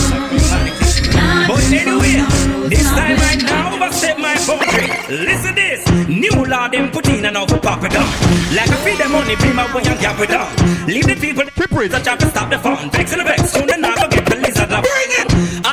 Nah 1.17 1.49
But 1.49 1.65
up 1.65 1.73
anyway, 1.73 2.17
no 2.21 2.69
this 2.69 2.85
time 2.85 3.17
no 3.17 3.43
now, 3.43 3.75
overstep 3.75 4.19
my 4.19 4.35
boundary. 4.47 4.89
Listen 5.09 5.55
this, 5.55 5.87
new 6.09 6.45
law 6.45 6.69
them 6.69 6.91
put 6.91 7.09
in 7.09 7.25
and 7.25 7.37
for 7.49 7.59
pop 7.59 7.83
it 7.85 7.93
down. 7.93 8.11
Like 8.55 8.69
a 8.69 8.77
feed 8.85 8.99
them 8.99 9.13
money, 9.13 9.37
be 9.37 9.53
my 9.53 9.67
way 9.75 9.83
and 9.87 10.01
gap 10.01 10.21
it 10.21 10.31
down. 10.31 10.51
Leave 10.87 11.07
the 11.07 11.17
people 11.17 11.45
reading. 11.77 12.03
such 12.05 12.19
to 12.21 12.27
stop 12.27 12.51
the 12.51 12.59
fun. 12.59 12.91
Vex 12.91 13.13
and 13.13 13.21
the 13.21 13.25
vex, 13.25 13.51
soon 13.51 13.67
now 13.81 13.95
go 13.97 14.09
get 14.09 14.27
the 14.27 14.37
lizard 14.37 14.73
up. 14.73 14.83
Bring 14.83 15.13
it! 15.21 15.66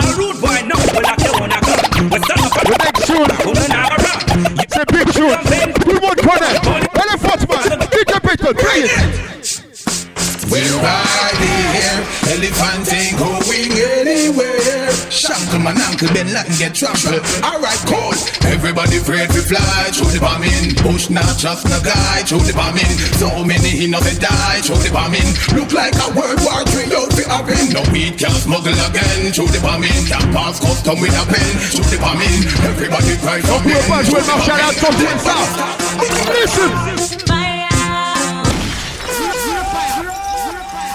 Latin 16.54 16.68
get 16.68 16.76
trampled. 16.76 17.24
Alright, 17.44 17.82
cool. 17.86 18.14
Everybody 18.50 18.98
afraid 18.98 19.30
to 19.30 19.42
fly 19.42 19.90
through 19.92 20.12
the 20.12 20.20
bombing. 20.20 20.76
Push 20.78 21.10
not 21.10 21.38
just 21.38 21.66
no 21.66 21.80
guy 21.82 22.24
through 22.24 22.46
the 22.46 22.54
bombing. 22.54 22.86
So 23.18 23.44
many 23.44 23.70
he 23.70 23.88
know 23.88 24.00
they 24.00 24.16
die 24.16 24.62
through 24.62 24.82
the 24.84 24.92
bombing. 24.92 25.26
Look 25.58 25.74
like 25.74 25.96
a 25.96 26.10
World 26.14 26.40
War 26.46 26.64
Three 26.70 26.90
out 26.94 27.12
to 27.18 27.24
happen. 27.30 27.74
No 27.74 27.82
weed 27.92 28.18
can 28.18 28.32
smuggle 28.32 28.74
again 28.74 29.34
through 29.34 29.50
the 29.50 29.62
bombing. 29.62 29.94
Can't 30.06 30.30
pass 30.34 30.60
custom 30.60 31.00
with 31.02 31.14
a 31.14 31.26
pen 31.26 31.54
through 31.74 31.90
the 31.90 31.98
bombing. 32.02 32.46
Everybody 32.70 33.18
cry 33.22 33.42
for 33.42 33.62
me. 33.66 33.74
Listen. 36.34 36.72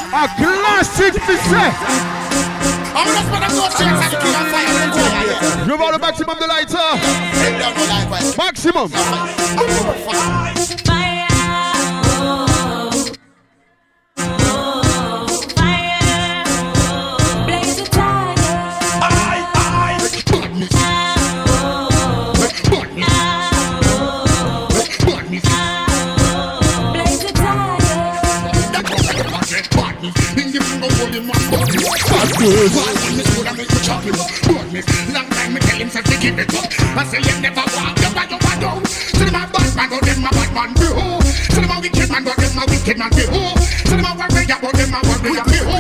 A 0.09 0.25
classic 0.39 1.15
fixé. 2.97 3.85
Je 5.65 5.71
veux 5.71 5.77
voir 5.77 5.93
the 5.93 6.01
maximum 6.01 6.37
de 6.41 6.47
lighter. 6.47 6.77
Maximum. 8.37 8.91
Up. 32.39 32.45
I 36.99 37.05
say 37.05 37.19
you 37.19 37.41
never 37.41 37.63
walk, 37.63 37.99
you 37.99 38.11
bad, 38.15 38.31
you 38.31 38.39
bad 38.39 38.61
down. 38.61 38.85
So 38.87 39.25
them 39.25 39.35
a 39.35 39.47
bad 39.47 39.75
man, 39.75 39.89
but 39.91 40.01
them 40.03 40.25
a 40.25 40.31
bad 40.31 40.53
man 40.55 40.73
be 40.75 40.87
who? 40.87 41.21
So 41.51 41.61
them 41.61 41.81
wicked 41.81 42.11
man, 42.11 42.25
but 42.25 42.37
them 42.37 42.59
a 42.59 42.65
wicked 42.67 42.99
man 42.99 43.11
be 43.11 43.23
who? 43.27 43.57
So 43.87 43.97
them 43.97 44.07
a 44.07 44.15
warrior, 44.15 44.59
but 44.63 44.73
them 44.75 44.95
a 44.95 45.01
warrior 45.07 45.45
be 45.51 45.59
who? 45.67 45.79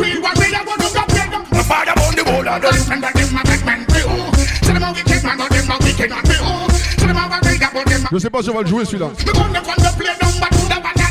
Real 0.00 0.20
warrior, 0.24 0.62
but 0.64 0.78
them 0.80 0.96
a 0.96 0.98
them. 1.08 1.30
My 1.52 1.62
father 1.62 1.94
born 1.96 2.14
the 2.16 2.24
whole 2.24 2.48
of 2.48 2.62
them, 2.62 2.74
and 2.92 3.02
them 3.02 3.36
a 3.36 3.42
bad 3.44 3.64
man 3.64 3.84
be 3.88 4.00
who? 4.00 4.18
So 4.64 4.72
them 4.72 4.92
wicked 4.92 5.22
man, 5.24 5.36
but 5.38 5.50
them 5.50 5.70
a 5.70 5.76
wicked 5.84 6.10
man 6.10 6.22
be 6.24 6.34
who? 6.40 6.68
So 7.00 7.06
them 7.06 7.16
a 7.16 7.18
warrior, 7.28 7.70
but 7.72 7.84
them. 7.84 8.06
Je 8.12 8.18
sais 8.18 8.30
pas 8.30 8.42
si 8.42 8.50
on 8.50 8.54
va 8.54 8.62
le 8.62 8.68
jouer 8.68 8.84
celui-là. 8.84 9.08
That 9.08 9.16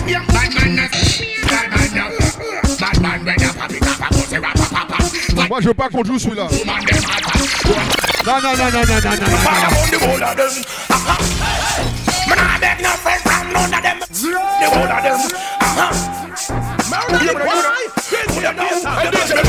game? 0.07 0.25
Bad 2.77 3.01
man, 3.01 3.01
bad 3.01 3.01
man, 3.01 3.23
bad 3.25 3.39
man, 3.41 3.46
Moi 5.49 5.61
je 5.61 5.67
veux 5.67 5.73
pas 5.73 5.89
qu'on 5.89 6.03
joue 6.03 6.19
celui-là. 6.19 6.47
Non, 8.25 8.33
non, 8.43 8.57
non, 8.57 8.71
non, 8.71 8.83
non, 8.85 8.99
non, 9.03 9.11
non, 9.11 9.27
I. 9.27 10.67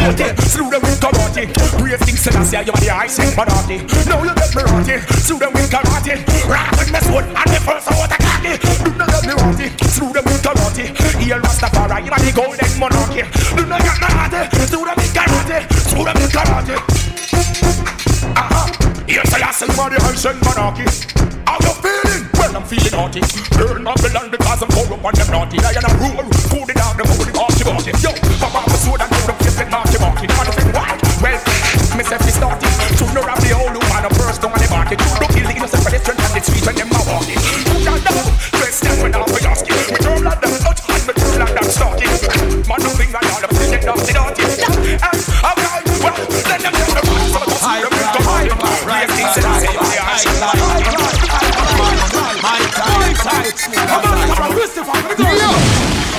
The. 0.08 0.34
Slew 0.48 0.70
them 0.70 0.82
I 2.56 2.64
the 2.64 2.90
ice 2.90 3.18
and 3.18 3.37
Now 4.06 4.22
you 4.22 4.34
get 4.34 4.54
me 4.56 4.62
rotty 4.62 4.98
Slew 5.20 5.38
them 5.38 5.52
with 5.52 5.70
karate 5.70 6.48
Rock 6.48 6.70
with 6.78 6.92
me 6.92 7.00
sword 7.00 7.24
and 7.24 7.50
me 7.50 7.58
first 7.58 7.88
of 7.90 8.27
khaki 8.42 8.85
Do 8.85 8.90
not 8.96 9.09
get 9.09 9.24
me 9.27 9.33
rotty 9.35 9.66
them 10.12 10.24
with 10.24 10.42
karate 10.42 10.85
Hail 11.18 11.40
Rastafari 11.40 12.05
You 12.05 12.11
the 12.18 12.33
golden 12.33 12.72
monarchy 12.79 13.22
Do 13.57 13.66
not 13.66 13.83
get 13.83 13.98
me 13.98 14.09
rotty 14.14 14.40
Slew 14.66 14.85
them 14.85 14.96
with 14.96 15.14
karate 15.14 15.59
Slew 15.90 16.05
them 16.05 16.16
with 16.16 16.33
karate 16.33 16.77
Uh-huh 18.37 18.88
Yes, 19.09 19.33
I 19.33 19.51
say 19.53 19.66
you 19.66 19.81
are 19.81 19.90
the 19.90 19.98
and 20.29 20.38
monarchy 20.44 20.85
How 21.48 21.59
you 21.64 21.74
feeling? 21.81 22.24
Well, 22.37 22.57
I'm 22.57 22.64
feeling 22.68 22.92
naughty 22.92 23.20
Burn 23.57 23.87
up 23.87 23.98
the 23.98 24.11
land 24.12 24.31
because 24.31 24.62
I'm 24.62 24.68
corrupt 24.68 25.05
and 25.05 25.16
them 25.16 25.31
naughty 25.33 25.59
I 25.64 25.72
am 25.74 25.87
a 25.88 25.92
rule 25.96 26.29
Cool 26.53 26.68
it 26.68 26.77
down, 26.77 26.94
the 26.96 27.05
whole 27.09 27.24
party 27.33 27.64
party 27.64 27.92
Yo, 28.05 28.12
pop 28.38 28.55
off 28.55 28.66
the 28.68 28.77
sword 28.77 29.01
and 29.01 29.11
them 29.11 29.37
face 29.40 29.59
with 29.59 29.70
marty 29.72 29.98
marty 29.98 30.27
Man, 30.29 30.46
think 30.53 30.70
why? 30.77 30.92
Well, 31.24 31.40
fi 32.20 32.31
start 32.31 32.62
it 32.62 32.72
Soon 33.01 33.16
you 33.16 33.22
have 33.24 33.40
the 33.40 33.53
a 34.05 34.14
first 34.14 34.42
down 34.42 34.53
on 34.53 34.61
the 34.61 34.68
market 34.70 34.98
kill 35.01 35.27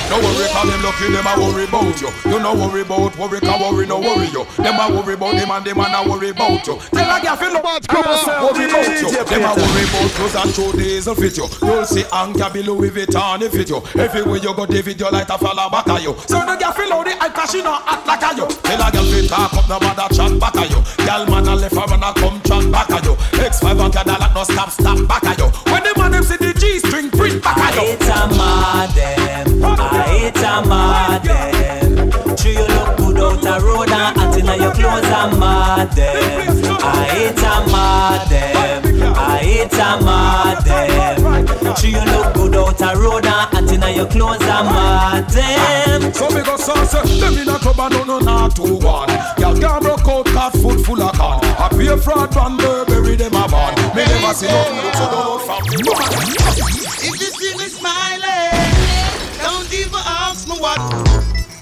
No 0.10 0.18
worry, 0.18 0.48
call 0.50 0.66
him 0.66 0.82
lucky, 0.82 1.08
them 1.14 1.28
a 1.28 1.34
worry 1.38 1.66
about 1.66 2.02
you. 2.02 2.10
You 2.26 2.40
no 2.40 2.56
worry 2.56 2.82
about 2.82 3.16
worry, 3.18 3.40
can 3.40 3.62
worry, 3.62 3.86
no 3.86 4.00
worry 4.00 4.28
you. 4.28 4.44
Them 4.58 4.80
a 4.82 4.90
worry 4.90 5.14
about 5.14 5.36
him 5.36 5.52
and 5.52 5.66
them 5.66 5.80
a 5.80 5.86
no 5.90 6.10
worry 6.10 6.30
about 6.30 6.66
you. 6.66 6.78
Tell 6.90 7.10
a 7.10 7.22
girl 7.22 7.36
feel 7.38 7.54
no 7.54 7.62
bad, 7.62 7.88
come 7.88 8.06
on, 8.06 8.26
worry 8.50 8.66
about 8.66 8.90
you. 8.90 9.10
Them 9.24 9.46
a 9.46 9.54
worry 9.54 9.86
about 9.86 10.10
clothes 10.18 10.36
and 10.36 10.52
show 10.54 10.72
diesel 10.74 11.14
fit 11.14 11.38
you. 11.38 11.46
You'll 11.62 11.86
see 11.86 12.04
Anka 12.10 12.52
below 12.52 12.74
Louis 12.74 12.90
Vuitton 12.90 13.42
if 13.42 13.52
fit 13.52 13.70
you. 13.70 13.82
Everywhere 14.02 14.38
you 14.38 14.54
go, 14.56 14.66
David, 14.66 15.00
you 15.00 15.12
like 15.12 15.30
a 15.30 15.38
fella 15.38 15.70
back 15.70 15.88
at 15.88 16.02
you. 16.02 16.16
So 16.26 16.42
the 16.42 16.58
girl 16.58 16.72
feel 16.74 16.90
how 16.90 17.04
the 17.04 17.14
eye 17.22 17.30
cause 17.30 17.52
she 17.52 17.62
no 17.62 17.78
act 17.86 18.08
like 18.08 18.24
a 18.24 18.36
you. 18.36 18.48
Tell 18.66 18.82
a 18.82 18.92
girl 18.92 19.06
fit 19.06 19.30
talk 19.30 19.54
up, 19.54 19.70
no 19.70 19.80
bother 19.80 20.10
chat 20.16 20.40
back 20.40 20.56
at 20.56 20.70
you. 20.70 20.82
Girl 21.06 21.26
man 21.30 21.48
a 21.48 21.56
left 21.56 21.76
her 21.76 21.94
and 21.94 22.04
a 22.04 22.14
come 22.18 22.42
chat 22.42 22.72
back 22.72 22.90
at 22.90 23.06
you. 23.06 23.14
X5 23.38 23.86
and 23.86 23.94
Cadillac 23.94 24.34
no 24.34 24.44
stop, 24.44 24.70
stop 24.72 25.08
back 25.08 25.24
at 25.26 25.38
you. 25.38 25.48
When 25.72 25.84
the 25.84 25.94
man 25.98 26.12
them 26.12 26.24
see 26.24 26.38
the 26.38 26.54
G 26.58 26.80
string 26.80 27.12
print 27.12 27.44
back 27.44 27.58
at 27.58 27.76
you. 27.76 27.94
It's 27.94 28.10
a 28.10 28.26
madam, 28.34 29.29
I 29.64 30.04
hate 30.08 30.38
a 30.38 30.62
madam. 30.68 32.36
True 32.36 32.52
you 32.52 32.68
look 32.68 32.98
good 32.98 33.18
out 33.18 33.44
a 33.44 33.66
road 33.66 33.90
and 33.90 34.18
hot 34.18 34.38
inna 34.38 34.56
your 34.56 34.74
clothes 34.74 35.06
a 35.06 35.28
madam. 35.38 36.66
Ah, 36.82 37.02
I 37.02 37.08
hate 37.08 37.40
a 37.40 37.54
madam, 37.72 39.14
ah, 39.16 39.28
I 39.28 39.40
hate 39.40 39.74
a 39.74 39.90
madam. 40.04 41.76
True 41.76 41.90
you 41.90 42.04
look 42.06 42.34
good 42.34 42.56
out 42.56 42.82
a 42.82 43.00
road 43.00 43.26
and 43.26 43.34
hot 43.52 43.72
inna 43.72 43.90
your 43.90 44.08
clothes 44.08 44.42
a 44.44 44.64
madam. 44.64 46.14
So 46.14 46.30
me 46.30 46.42
go 46.44 46.56
sauce, 46.58 46.92
them 46.92 47.38
in 47.38 47.50
a 47.50 47.60
club 47.60 47.80
and 47.80 47.94
no 47.94 48.04
no 48.04 48.20
not 48.20 48.56
two 48.56 48.76
one. 48.78 49.10
Y'all 49.38 49.58
can't 49.58 49.84
broke 49.84 50.08
out 50.08 50.26
cat 50.28 50.54
foot 50.54 50.80
full 50.86 51.02
of 51.02 51.14
con. 51.18 51.44
I 51.44 51.70
pay 51.70 51.98
fraud 51.98 52.34
van 52.34 52.58
Burberry 52.58 53.16
them 53.16 53.36
a 53.36 53.48
born. 53.48 53.76
Me 53.96 54.06
never 54.06 54.34
see 54.34 54.48
nothing 54.48 54.78
look 54.78 54.96
so 54.96 55.08
good 55.10 55.42
from 55.46 57.19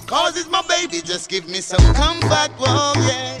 Cause 0.06 0.36
it's 0.36 0.48
my 0.48 0.62
baby, 0.68 1.00
just 1.02 1.28
give 1.28 1.48
me 1.48 1.60
some 1.60 1.82
comfort, 1.94 2.50
whoa, 2.58 2.92
yeah. 3.06 3.38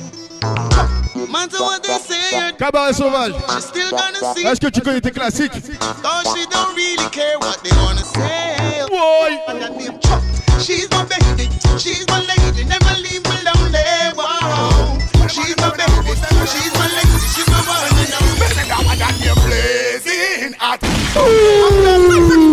Matter 1.30 1.58
what 1.60 1.82
they 1.82 1.98
say, 1.98 2.52
Cabaret 2.58 2.92
sauvage. 2.94 3.34
she's 3.34 3.64
still 3.64 3.90
gonna 3.90 4.34
see. 4.34 4.44
Est-ce 4.46 4.60
que 4.60 4.68
tu 4.70 4.80
connais 4.80 5.00
tes 5.00 5.10
classiques 5.10 5.52
Cause 5.52 6.26
she 6.34 6.46
don't 6.46 6.74
really 6.74 7.08
care 7.10 7.38
what 7.38 7.62
they 7.62 7.70
wanna 7.76 8.04
say. 8.04 8.84
Boy. 8.88 9.38
And 9.48 9.60
that 9.62 9.76
name 9.76 9.98
Chuck. 10.00 10.22
She's 10.60 10.90
my 10.90 11.04
baby, 11.04 11.48
she's 11.78 12.06
my 12.08 12.20
lady, 12.26 12.64
never 12.64 12.94
leave 13.00 13.22
me 13.24 13.38
lonely. 13.46 13.78
Wow. 14.16 14.98
She's 15.28 15.56
my 15.58 15.70
baby, 15.76 16.14
she's 16.46 16.72
my 16.74 16.88
lady, 16.96 17.18
she's 17.34 17.48
my 17.48 17.60
one 17.70 17.86
and 17.86 18.14
only. 18.18 18.40
Listen, 18.40 18.66
now 18.68 18.80
I 18.82 18.96
got 18.98 19.14
you 19.20 19.34
blazing 19.46 20.54
hot. 20.58 22.47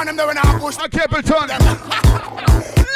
Man 0.00 0.06
them 0.06 0.16
there 0.16 0.28
when 0.28 0.38
I 0.38 0.58
push? 0.58 0.78
I 0.78 0.88
keep 0.88 1.12
it 1.12 1.30
on. 1.30 1.52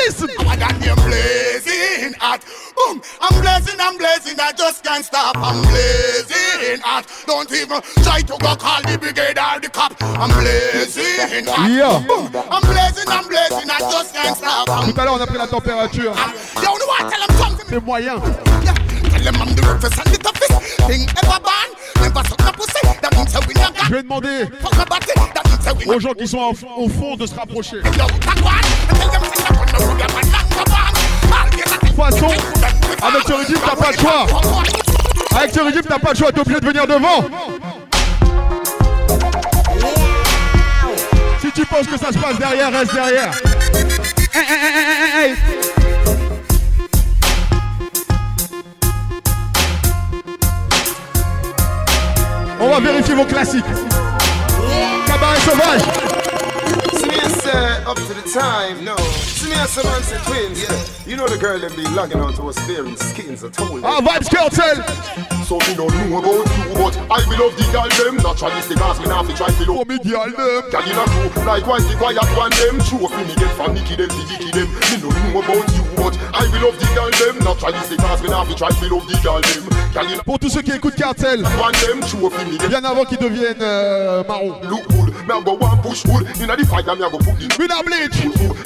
Listen, 0.00 0.30
I 0.40 0.56
got 0.56 0.72
you 0.80 0.96
blazing 1.04 2.16
hot. 2.16 2.40
Boom, 2.72 3.02
I'm 3.20 3.42
blazing, 3.42 3.76
I'm 3.78 3.98
blazing, 3.98 4.40
I 4.40 4.52
just 4.52 4.82
can't 4.82 5.04
stop. 5.04 5.36
I'm 5.36 5.60
blazing 5.68 6.80
hot. 6.80 7.04
Don't 7.26 7.52
even 7.52 7.82
try 8.00 8.22
to 8.22 8.34
go 8.40 8.56
call 8.56 8.80
the 8.88 8.96
brigade 8.96 9.36
or 9.36 9.60
the 9.60 9.68
cop. 9.68 9.92
I'm 10.00 10.32
blazing 10.32 11.44
hot. 11.44 11.68
Yeah. 11.68 12.00
Boom, 12.08 12.32
I'm 12.48 12.64
blazing, 12.64 13.04
I'm 13.12 13.28
blazing, 13.28 13.68
I 13.68 13.78
just 13.84 14.14
can't 14.14 14.34
stop. 14.34 14.70
I'm 14.70 14.90
Tout 14.90 14.98
à 14.98 15.04
l'heure 15.04 15.14
on 15.14 15.20
a 15.20 15.26
pris 15.26 15.36
la 15.36 15.46
température. 15.46 16.14
Yo, 16.56 16.72
know 16.72 16.88
what? 16.88 17.04
Tell 17.12 17.20
them 17.20 17.52
me. 17.52 17.64
C'est 17.68 17.84
moyen. 17.84 18.18
Tell 18.18 19.22
them 19.22 19.36
I'm 19.36 19.54
the 19.54 19.60
roughest 19.60 19.98
and 20.00 20.08
the 20.08 20.18
toughest 20.24 20.56
thing 20.88 21.04
ever 21.20 21.38
born. 21.44 21.68
Never 22.00 22.24
suck 22.28 22.40
no 22.40 22.52
pussy. 22.52 22.80
That 23.02 23.12
means 23.14 23.46
we 23.46 23.52
not 23.60 23.76
got 23.76 23.88
Je 23.88 23.92
vais 23.92 24.02
demander 24.02 24.48
fuck 24.60 24.72
a 24.80 24.86
body. 24.86 25.12
That 25.14 25.16
means 25.16 25.34
that 25.34 25.43
we 25.43 25.43
aux 25.86 26.00
gens 26.00 26.12
qui 26.12 26.26
sont 26.26 26.38
au, 26.76 26.88
fond 26.88 27.16
de 27.16 27.26
se 27.26 27.34
rapprocher. 27.34 27.76
De 27.82 27.90
toute 31.80 31.96
façon, 31.96 32.28
avec 33.02 33.22
ce 33.26 33.32
régime, 33.32 33.58
t'as 33.64 33.76
pas 33.76 33.90
le 33.92 33.98
choix. 33.98 34.26
Avec 35.36 35.54
ce 35.54 35.60
régime, 35.60 35.82
t'as 35.88 35.98
pas 35.98 36.10
le 36.10 36.16
choix, 36.16 36.32
t'es 36.32 36.40
obligé 36.40 36.60
de 36.60 36.66
venir 36.66 36.86
devant. 36.86 37.24
Si 41.40 41.52
tu 41.52 41.66
penses 41.66 41.86
que 41.86 41.98
ça 41.98 42.12
se 42.12 42.18
passe 42.18 42.38
derrière, 42.38 42.70
reste 42.72 42.94
derrière. 42.94 43.30
On 52.60 52.68
va 52.70 52.80
vérifier 52.80 53.14
vos 53.14 53.24
classiques. 53.24 53.64
Cabaret 55.14 55.40
sauvage. 55.42 56.13
See 57.84 57.90
me 57.90 57.96
say 57.96 58.08
up 58.08 58.08
to 58.08 58.14
the 58.14 58.30
time, 58.30 58.84
no. 58.84 58.96
See 58.96 59.48
me 59.50 59.56
as 59.56 59.70
some 59.70 59.84
man 59.84 60.02
say 60.02 60.16
twins. 60.24 60.62
Yeah. 60.62 61.04
You 61.06 61.16
know 61.16 61.28
the 61.28 61.36
girl 61.36 61.58
them 61.58 61.74
be 61.76 61.82
logging 61.92 62.20
on 62.20 62.32
to 62.34 62.48
us 62.48 62.56
bearing 62.66 62.96
skins. 62.96 63.44
I 63.44 63.50
told 63.50 63.72
you. 63.72 63.82
Ah, 63.84 64.00
Vybz 64.00 64.28
Kartel. 64.32 64.80
So 65.44 65.58
me 65.68 65.76
don't 65.76 65.92
know 66.08 66.16
about 66.18 66.48
you, 66.56 66.64
but 66.80 66.96
I 67.12 67.20
will 67.28 67.44
love 67.44 67.56
the 67.60 67.64
girl 67.68 67.88
them. 68.00 68.16
Naturalistic 68.24 68.80
as 68.80 68.98
me 69.00 69.06
now 69.06 69.22
fi 69.22 69.34
try 69.36 69.50
fi 69.52 69.64
love 69.68 69.86
me 69.88 69.98
girl 70.00 70.24
them. 70.24 70.64
Girl 70.72 70.80
in 70.88 70.96
a 70.96 71.04
crew, 71.04 71.44
likewise 71.44 71.84
the 71.88 71.96
quiet 72.00 72.24
one 72.32 72.50
them. 72.56 72.80
True 72.88 73.04
fi 73.08 73.20
me 73.28 73.34
get 73.36 73.52
from 73.52 73.74
Nicky 73.76 73.96
them, 73.96 74.08
the 74.08 74.24
Vicky 74.32 74.50
them. 74.56 74.68
Me 74.88 74.96
don't 75.04 75.12
know 75.12 75.44
about 75.44 75.68
you, 75.76 75.84
but 76.00 76.16
I 76.32 76.48
will 76.48 76.72
love 76.72 76.76
the 76.80 76.88
girl 76.96 77.10
them. 77.12 77.36
Naturalistic 77.44 78.00
as 78.00 78.22
me 78.22 78.28
now 78.32 78.44
fi 78.48 78.54
try 78.54 78.70
fi 78.72 78.88
love 78.88 79.04
the 79.04 79.16
girl 79.20 79.40
them. 79.44 79.62
Girl 79.92 80.08
in 80.08 80.18
a 80.20 80.24
Pour 80.24 80.38
tous 80.38 80.48
ceux 80.48 80.62
qui 80.62 80.72
écoutent 80.72 80.96
Kartel, 80.96 81.44
one 81.60 81.76
them. 81.84 82.00
True 82.08 82.30
fi 82.32 82.44
me 82.48 82.56
get 82.56 82.68
bien 82.68 82.84
avant 82.84 83.04
qu'ils 83.04 83.18
deviennent 83.18 83.60
euh, 83.60 84.24
marrons. 84.24 84.56
look 84.64 84.88
good. 84.88 85.12
Me 85.28 85.32
a 85.36 85.42
go 85.44 85.52
one 85.60 85.80
push 85.82 86.04
good. 86.04 86.24
Inna 86.40 86.56
the 86.56 86.64
fire 86.64 86.82
me 86.96 87.04
a 87.04 87.10
go 87.10 87.18
put 87.18 87.36
the 87.38 87.48
Not 87.74 87.86
bleach. 87.86 88.14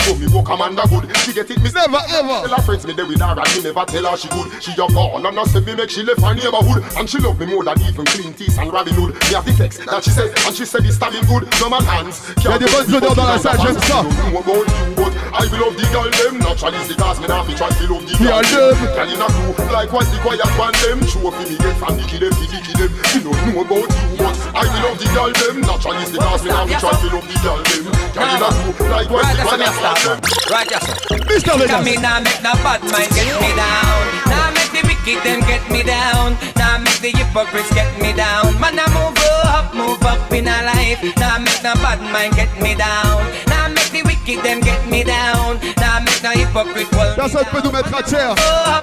So 0.05 0.13
me 0.21 0.29
go 0.29 0.43
commander 0.45 0.85
good. 0.85 1.09
She 1.25 1.33
get 1.33 1.49
it 1.49 1.57
me 1.65 1.71
Never 1.73 1.97
ever. 2.13 2.45
Tell 2.45 2.57
her 2.59 2.63
friends 2.63 2.85
me 2.85 2.93
they 2.93 3.05
with 3.09 3.25
her 3.25 3.33
and 3.33 3.49
me 3.57 3.63
never 3.65 3.85
tell 3.89 4.05
her 4.05 4.17
she 4.21 4.29
good. 4.29 4.53
She 4.61 4.73
a 4.77 4.85
gone 4.85 5.25
and 5.25 5.49
say 5.49 5.65
me 5.65 5.73
make 5.75 5.89
she 5.89 6.03
left 6.05 6.21
her 6.21 6.35
neighborhood 6.37 6.85
and 6.93 7.09
she 7.09 7.17
love 7.17 7.41
me 7.41 7.47
more 7.47 7.65
than 7.65 7.81
even 7.89 8.05
clean 8.05 8.35
teeth 8.37 8.59
and 8.59 8.69
Robin 8.69 8.93
Hood. 8.93 9.17
Me 9.17 9.33
have 9.33 9.49
the 9.49 9.57
text 9.57 9.81
that 9.89 10.05
she 10.05 10.11
said 10.11 10.29
and 10.45 10.53
she 10.53 10.67
said 10.69 10.85
it's 10.85 11.01
stabbing 11.01 11.25
good. 11.25 11.49
No 11.57 11.73
man 11.73 11.81
hands. 11.89 12.21
Y 12.37 12.53
a 12.53 12.59
des 12.59 12.69
bonnes 12.69 12.93
odeurs 12.93 13.15
dans 13.17 13.25
la 13.33 13.39
salle, 13.39 13.57
j'aime 13.65 13.81
ça. 13.89 14.05
Know 14.05 14.45
about 14.45 14.69
you, 14.69 14.93
but 14.93 15.13
I 15.33 15.49
will 15.49 15.73
love 15.73 15.77
the 15.81 15.89
girl 15.89 16.11
them. 16.13 16.37
Naturally, 16.45 16.85
the 16.85 16.95
cause 17.01 17.17
me 17.17 17.29
now 17.33 17.45
fi 17.49 17.55
try 17.57 17.71
to 17.73 17.85
love 17.89 18.05
the 18.05 18.13
Girl 18.21 18.45
girl 18.45 18.77
them. 18.77 18.93
Girl 18.93 19.09
in 19.09 19.23
a 19.25 19.29
crew, 19.33 19.73
likewise 19.73 20.11
the 20.13 20.19
quiet 20.21 20.53
one 20.61 20.77
them. 20.85 21.01
Show 21.09 21.33
me 21.33 21.57
get 21.57 21.77
from 21.81 21.97
Nicky 21.97 22.21
them, 22.21 22.33
fi 22.37 22.45
Nicky 22.53 22.75
them. 22.77 22.93
Me 22.93 23.19
don't 23.25 23.41
know 23.49 23.65
about 23.65 23.89
you, 23.89 24.21
but 24.21 24.37
I 24.53 24.69
will 24.69 24.83
love 24.85 24.99
the 25.01 25.09
girl 25.17 25.33
them. 25.33 25.65
Naturally, 25.65 26.05
the 26.13 26.19
cause 26.21 26.45
me 26.45 26.53
now 26.53 26.69
fi 26.69 26.77
try 26.77 26.93
to 26.93 27.09
love 27.09 27.25
the 27.25 27.37
girl 27.41 27.61
them. 27.65 27.85
Girl 28.13 28.29
in 28.29 28.43
a 28.45 28.51
crew, 28.53 28.75
likewise 28.85 28.98
Right, 28.99 29.07
the 29.07 29.15
that's 29.15 29.47
quiet 29.47 29.63
a 29.63 29.71
one 29.71 29.79
stop. 29.79 30.51
Right, 30.51 30.67
yes. 30.67 30.83
Mr. 31.31 31.55
Look 31.55 31.71
at 31.71 31.79
Vegas. 31.79 31.87
me 31.87 31.95
now, 32.03 32.19
make 32.19 32.43
the 32.43 32.51
bad 32.67 32.83
mind 32.83 33.11
get 33.15 33.31
me 33.39 33.55
down. 33.55 34.03
Now 34.27 34.51
make 34.51 34.75
the 34.75 34.83
wicked 34.91 35.23
them 35.23 35.39
get 35.47 35.63
me 35.71 35.87
down. 35.87 36.35
Now 36.59 36.83
make 36.83 36.99
the 36.99 37.15
hypocrites 37.15 37.71
get 37.79 37.87
me 38.03 38.11
down. 38.11 38.59
Man, 38.59 38.75
I 38.75 38.91
move 38.91 39.15
up, 39.47 39.71
move 39.71 40.03
up 40.03 40.27
in 40.35 40.51
a 40.51 40.59
life. 40.67 40.99
Now 41.15 41.39
make 41.39 41.63
the 41.63 41.79
bad 41.79 42.03
mind 42.11 42.35
get 42.35 42.51
me 42.59 42.75
down. 42.75 43.23
Now 43.47 43.71
make 43.71 43.87
the 43.95 44.03
wicked 44.29 44.45
them 44.45 44.61
get 44.61 44.89
me 44.89 45.05
down. 45.05 45.59
Now 45.79 46.01
make 46.01 46.21
the 46.21 46.31
hypocrite 46.31 46.91
well 46.93 47.15
Personne 47.15 47.45
peut 47.51 47.61
nous 47.65 47.71
mettre 47.71 47.95
à 47.95 48.03
terre. 48.03 48.35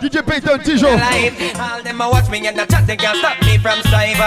DJ 0.01 0.21
Payton 0.21 0.57
Tijo. 0.63 0.87
life. 0.87 1.33
All 1.59 1.83
them 1.83 2.01
a 2.01 2.09
watch 2.09 2.29
me 2.29 2.45
and 2.47 2.57
the 2.57 2.65
chat 2.65 2.85
they 2.87 2.97
can't 2.97 3.17
stop 3.17 3.39
me 3.45 3.57
from 3.57 3.79
strive. 3.85 4.19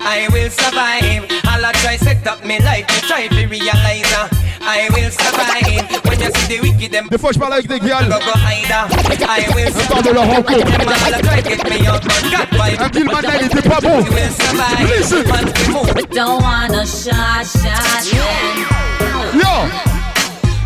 I 0.00 0.28
will 0.32 0.50
survive. 0.50 1.24
All 1.46 1.64
I 1.64 1.72
try 1.82 1.96
set 1.96 2.26
up 2.26 2.44
me 2.44 2.58
life 2.60 2.86
to 2.86 3.00
try 3.06 3.28
to 3.28 3.46
realize. 3.46 4.12
uh, 4.12 4.28
I 4.66 4.88
will 4.94 5.10
survive. 5.10 6.04
When 6.04 6.20
you 6.20 6.30
see 6.32 6.56
the 6.56 6.60
wicked 6.62 6.90
them 6.92 7.08
Des 7.10 7.18
fois, 7.18 7.32
je 7.32 7.38
parle 7.38 7.52
avec 7.54 7.66
des 7.68 7.80
gals. 7.80 8.08
go 8.08 8.18
go 8.18 8.32
hide. 8.34 8.70
uh, 8.70 8.88
I 9.28 9.46
will 9.54 9.68
On 9.68 9.86
parle 9.86 10.02
de 10.02 10.10
leur 10.10 10.26
rencontre. 10.26 10.64
Them 10.64 10.88
all 10.88 11.14
a 11.14 11.22
try 11.22 11.40
get 11.42 11.70
me 11.70 11.86
out, 11.86 12.02
but 12.02 12.22
God 12.30 12.48
vibe. 12.52 12.80
Un 12.80 12.88
deal 12.88 13.04
maintenant, 13.04 13.32
il 13.40 13.46
était 13.46 13.68
pas 13.68 13.80
bon. 13.80 14.00
We 14.02 14.10
will 14.10 14.30
survive. 14.30 14.88
Listen. 14.88 15.24
Once 15.28 15.52
we 15.60 15.72
move. 15.72 16.08
Don't 16.10 16.42
wanna 16.42 16.84
shot, 16.86 17.44
shot, 17.44 18.12
man. 18.12 19.38
Yo. 19.38 19.93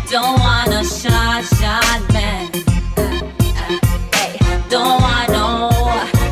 Don't 0.09 0.39
wanna 0.39 0.83
shot, 0.83 1.45
shot, 1.45 2.01
man. 2.11 2.49
Don't 4.67 5.01
want 5.01 5.29
no, 5.29 5.69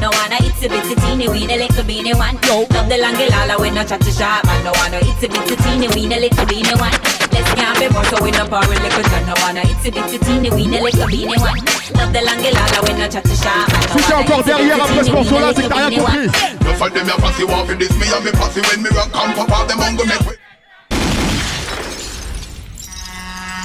no 0.02 0.10
wanna 0.18 0.42
itsy 0.42 0.66
bitsy 0.66 0.98
teeny 1.06 1.30
weeny 1.30 1.58
little 1.58 1.84
beeny 1.84 2.14
one. 2.16 2.42
Love 2.74 2.90
the 2.90 2.98
long 2.98 3.14
lala 3.14 3.62
when 3.62 3.78
I 3.78 3.86
chat 3.86 4.02
to 4.02 4.12
sharp 4.12 4.46
man. 4.46 4.64
No 4.66 4.72
wanna 4.82 4.98
itsy 5.06 5.30
bitsy 5.30 5.56
teeny 5.62 5.88
weeny 5.94 6.20
little 6.20 6.46
beeny 6.48 6.74
one. 6.82 6.98
Let's 7.30 7.54
can't 7.54 7.78
be 7.78 7.88
more 7.94 8.04
so 8.06 8.18
we 8.24 8.32
no 8.32 8.50
power 8.50 8.66
little 8.66 9.04
John. 9.14 9.26
No 9.30 9.34
wanna 9.46 9.62
itsy 9.62 9.94
bitsy 9.94 10.26
teeny 10.26 10.50
weeny 10.50 10.82
little 10.82 11.06
beeny 11.06 11.38
one. 11.38 11.62
Love 11.94 12.14
the 12.14 12.22
long 12.26 12.42
lala 12.42 12.82
when 12.82 12.98
I 12.98 13.08
chat 13.10 13.26
to 13.26 13.36
sharp 13.38 13.70
man. 13.70 13.90
Si 13.94 14.02
t'es 14.02 14.14
encore 14.16 14.44
derrière 14.44 14.82
après 14.82 15.04
ce 15.04 15.12
morceau-là, 15.12 15.54
c'est 15.56 15.62
que 15.62 15.68
t'as 15.70 15.86
rien 15.86 16.00
compris. 16.00 16.30
No 16.66 16.74
for 16.74 16.90
them, 16.90 17.06
your 17.06 17.18
pussy 17.22 17.44
want 17.44 17.68
this, 17.78 17.94
me 17.94 18.10
and 18.10 18.26
me 18.26 18.32
pussy 18.32 18.60
when 18.62 18.82
me 18.82 18.90
rock 18.90 19.14
and 19.14 19.36
pop 19.36 19.52
out 19.52 19.68
them 19.68 19.80
on 19.82 19.96
go 19.96 20.06
make 20.06 20.26
way. 20.26 20.34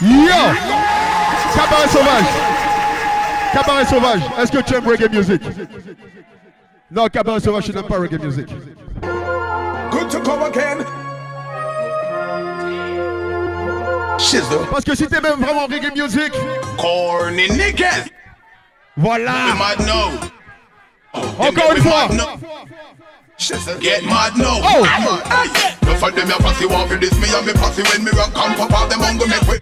Yo. 0.00 0.54
Cabaret 1.54 1.88
sauvage. 1.88 2.24
Cabaret 3.52 3.84
sauvage. 3.86 4.20
Est-ce 4.38 4.52
que 4.52 4.62
tu 4.62 4.74
aimes 4.74 4.86
reggae 4.88 5.10
music? 5.10 5.42
Non, 6.90 7.08
cabaret 7.08 7.40
sauvage, 7.40 7.66
je 7.66 7.72
n'aime 7.72 7.86
pas 7.86 7.98
reggae 7.98 8.18
music. 8.20 8.46
Good 9.90 10.10
to 10.10 10.20
come 10.20 10.42
again. 10.42 10.84
Shizzle. 14.18 14.66
Parce 14.70 14.84
que 14.84 14.94
si 14.94 15.06
t'aimes 15.06 15.36
vraiment 15.38 15.66
reggae 15.66 15.94
music, 15.94 16.32
Corny 16.78 17.48
niggas. 17.50 18.06
voilà. 18.96 19.32
Encore 21.14 21.72
une 21.76 21.82
fois. 21.82 22.08
Get 23.80 24.04
mad 24.04 24.36
now. 24.36 24.60
Oh. 24.62 24.84
Hey. 24.84 25.74
No 25.84 25.94
for 25.96 26.10
them, 26.12 26.28
your 26.28 26.38
pussy 26.38 26.64
want 26.66 26.88
for 26.88 26.96
this, 26.96 27.12
me 27.18 27.26
and 27.34 27.44
me 27.44 27.52
pussy 27.52 27.82
when 27.82 28.04
me 28.04 28.10
rock 28.12 28.30
and 28.36 28.56
pop 28.56 28.72
out 28.72 28.88
them 28.88 29.00
on 29.02 29.18
go 29.18 29.26
make 29.26 29.42
way. 29.48 29.58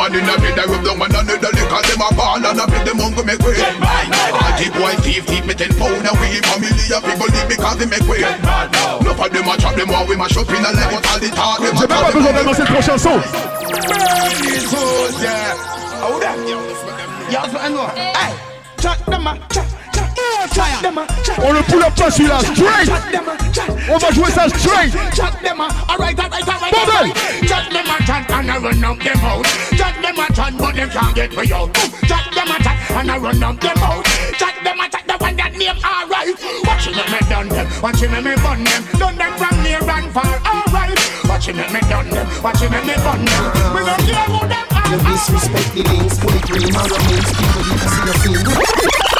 Two 0.00 0.08
man 0.08 0.16
in 0.16 0.24
a 0.24 0.32
bed, 0.40 0.56
I 0.56 0.64
rub 0.64 0.80
down 0.80 0.96
one 0.98 1.12
another 1.12 1.52
because 1.52 1.84
them 1.84 2.00
a 2.00 2.08
ball 2.16 2.40
and 2.40 2.56
a 2.56 2.64
bed 2.64 2.86
them 2.88 3.00
on 3.04 3.12
go 3.12 3.22
make 3.22 3.36
way. 3.44 3.60
Party 3.60 4.72
boy 4.72 4.96
thief, 5.04 5.28
thief 5.28 5.44
me 5.44 5.52
ten 5.52 5.68
pound 5.76 6.08
away. 6.08 6.40
Family 6.40 6.72
of 6.88 7.04
people 7.04 7.28
leave 7.28 7.48
because 7.52 7.76
they 7.76 7.84
make 7.84 8.08
way. 8.08 8.24
No 9.04 9.12
for 9.12 9.28
them 9.28 9.44
a 9.44 9.56
trap 9.60 9.76
them 9.76 9.88
while 9.92 10.08
we 10.08 10.16
mash 10.16 10.36
up 10.38 10.48
in 10.48 10.64
a 10.64 10.72
leg, 10.72 10.88
but 10.88 11.04
all 11.04 11.20
the 11.20 11.28
talk 11.36 11.60
them 11.60 11.76
a 11.76 11.80
J'ai 11.80 11.84
même 11.84 12.00
pas 12.00 12.00
talk 12.00 12.12
them 12.12 12.22
besoin 12.22 12.32
a 12.32 12.32
d'annoncer 12.32 12.64
le 12.64 12.72
prochain 12.72 12.96
son. 12.96 13.20
Hold 16.00 16.24
up. 16.24 16.36
Yes, 17.28 17.52
I 17.60 17.68
know. 17.68 17.86
Hey, 17.92 18.32
chat 18.80 19.04
them 19.04 19.26
a 19.26 19.36
chat, 19.52 19.68
chat, 20.48 20.54
chat 20.54 20.82
them 20.82 20.98
a. 20.98 21.06
On 21.44 21.52
le 21.52 21.62
pull 21.62 21.82
up 21.82 21.94
pas 21.94 22.10
celui-là, 22.10 22.40
straight. 22.40 22.86
Chat 22.86 23.12
them 23.12 23.28
a 23.28 23.52
chat. 23.52 23.70
On 23.90 23.98
va 23.98 24.10
jouer 24.12 24.30
ça 24.30 24.48
straight. 24.48 24.92
Chat 25.14 25.32
them 25.42 25.60
a. 25.60 25.68
Alright, 25.90 26.18
alright, 26.18 26.48
alright. 26.48 26.72
Bordel. 26.72 27.12
Chat 27.48 27.70
them 27.70 27.86
a 27.86 28.04
chat 28.04 28.30
and 28.30 28.50
I 28.50 28.58
run 28.58 28.84
up 28.84 28.98
them 28.98 29.20
out. 29.24 29.46
Chat 29.76 29.94
them 30.02 30.18
a 30.18 30.32
chat, 30.32 30.52
but 30.58 30.74
they 30.74 30.86
can't 30.88 31.14
get 31.14 31.30
me 31.36 31.52
out. 31.52 31.74
Chat 32.06 32.24
them 32.34 32.48
a 32.48 32.62
chat 32.62 32.76
and 32.90 33.10
I 33.10 33.18
run 33.18 33.42
up 33.42 33.60
them 33.60 33.78
out. 33.78 34.04
Chat 34.38 34.54
them 34.64 34.80
a 34.80 34.88
chat, 34.88 35.04
the 35.06 35.16
one 35.18 35.36
that 35.36 35.52
name 35.56 35.78
alright. 35.84 36.34
Watching 36.64 36.94
me 36.94 37.04
me 37.10 37.20
done 37.28 37.48
them, 37.48 37.66
watching 37.82 38.10
me 38.10 38.20
me 38.20 38.34
bun 38.36 38.64
them, 38.64 38.82
done 38.98 39.16
them 39.16 39.32
from 39.38 39.62
near 39.62 39.82
and 39.82 40.12
far. 40.12 40.40
Alright. 40.46 40.98
Watching 41.28 41.56
me 41.56 41.64
me 41.72 41.80
done 41.88 42.10
them, 42.10 42.26
watching 42.42 42.70
me 42.70 42.80
me 42.86 42.94
bun 43.02 43.24
them. 43.24 43.44
We 43.74 43.80
don't 43.84 44.02
care 44.06 44.26
who 44.28 44.40
them 44.46 44.66
are. 44.70 44.88
You 44.90 44.98
disrespect 44.98 45.74
the 45.74 45.82
links, 45.84 46.18
pull 46.18 46.34
it 46.34 46.42
green, 46.42 46.74
and 46.74 46.90
remains 46.90 47.30
people 47.32 47.62
you 47.66 47.76
can 47.78 47.88
see 47.88 48.30
your 48.30 48.44
scene. 48.44 49.19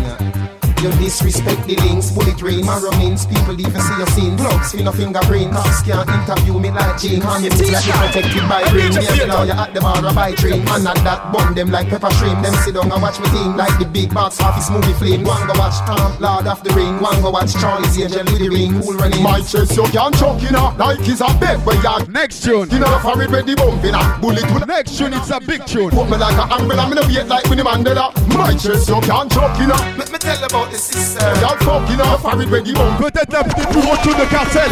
You 0.81 0.89
disrespect 0.97 1.67
the 1.69 1.75
links, 1.77 2.09
bullet 2.09 2.41
ring, 2.41 2.65
marrow 2.65 2.89
means 2.97 3.27
people 3.27 3.53
even 3.53 3.79
see 3.79 3.97
your 4.01 4.07
scene. 4.17 4.35
Plugs 4.35 4.73
in 4.73 4.87
a 4.87 4.91
fingerprint, 4.91 5.53
cops 5.53 5.83
can't 5.85 6.09
interview 6.09 6.57
me 6.57 6.71
like 6.71 6.97
Gene. 6.97 7.21
Hand 7.21 7.43
me 7.43 7.49
like 7.69 7.85
you 7.85 7.93
protected 7.93 8.49
by 8.49 8.65
green. 8.73 8.89
Maybe 8.89 9.29
now 9.29 9.43
you 9.43 9.53
at 9.53 9.73
the 9.75 9.81
bar 9.81 10.01
or 10.01 10.13
by 10.13 10.33
train. 10.33 10.65
And 10.73 10.87
at 10.89 10.97
that 11.05 11.31
bun 11.31 11.53
them 11.53 11.69
like 11.69 11.87
pepper 11.87 12.09
shrimp. 12.17 12.41
Them 12.41 12.55
sit 12.65 12.73
down 12.73 12.91
and 12.91 12.97
watch 12.97 13.19
me 13.21 13.29
thing 13.29 13.53
like 13.55 13.77
the 13.77 13.85
big 13.85 14.11
box 14.11 14.41
office 14.41 14.71
movie 14.73 14.93
flame. 14.97 15.21
One 15.21 15.45
go 15.45 15.53
watch 15.53 15.77
Tom, 15.85 16.17
Lord 16.17 16.47
of 16.47 16.63
the 16.63 16.73
Ring. 16.73 16.97
One 16.97 17.21
go 17.21 17.29
watch 17.29 17.53
Charlie's 17.53 18.01
Angel 18.01 18.25
with 18.25 18.41
the 18.41 18.49
ring. 18.49 18.81
Cool 18.81 18.97
running. 18.97 19.21
My 19.21 19.37
chest 19.45 19.77
you 19.77 19.85
can 19.85 20.11
chuck 20.17 20.41
in 20.41 20.57
a 20.57 20.73
like 20.81 21.05
is 21.05 21.21
a 21.21 21.29
bed 21.37 21.61
where 21.61 21.77
you 21.77 22.09
Next 22.09 22.41
tune. 22.41 22.65
You 22.73 22.79
know 22.79 22.89
the 22.89 22.99
forehead 23.05 23.29
where 23.29 23.43
the 23.43 23.53
bump 23.53 23.85
in 23.85 23.93
a 23.93 24.01
bullet 24.17 24.49
will 24.49 24.65
Next 24.65 24.97
tune, 24.97 25.13
it's 25.13 25.29
a 25.29 25.39
big 25.39 25.61
tune. 25.69 25.91
Put 25.91 26.09
me 26.09 26.17
like 26.17 26.33
a 26.41 26.49
umbrella, 26.57 26.89
me 26.89 26.95
no 26.95 27.05
wait 27.05 27.27
like 27.27 27.45
Winnie 27.45 27.61
Mandela 27.61 28.09
My 28.33 28.57
chest 28.57 28.89
you 28.89 28.97
can 29.01 29.29
chuck 29.29 29.59
in 29.61 29.69
a 29.69 29.77
Let 29.93 30.11
me 30.11 30.17
tell 30.17 30.41
about 30.43 30.70
the 30.71 30.77
sister. 30.77 31.19
Y'all 31.41 31.57
fuck 31.57 31.89
in 31.89 31.99
a 31.99 32.17
forehead 32.17 32.49
where 32.49 32.61
the 32.61 32.73
bump 32.73 32.97
Peut-être 32.99 33.33
la 33.33 33.43
petite 33.43 33.69
plus 33.69 33.81
grosse 33.81 34.01
tune 34.01 34.13
de 34.13 34.25
Kartel. 34.25 34.71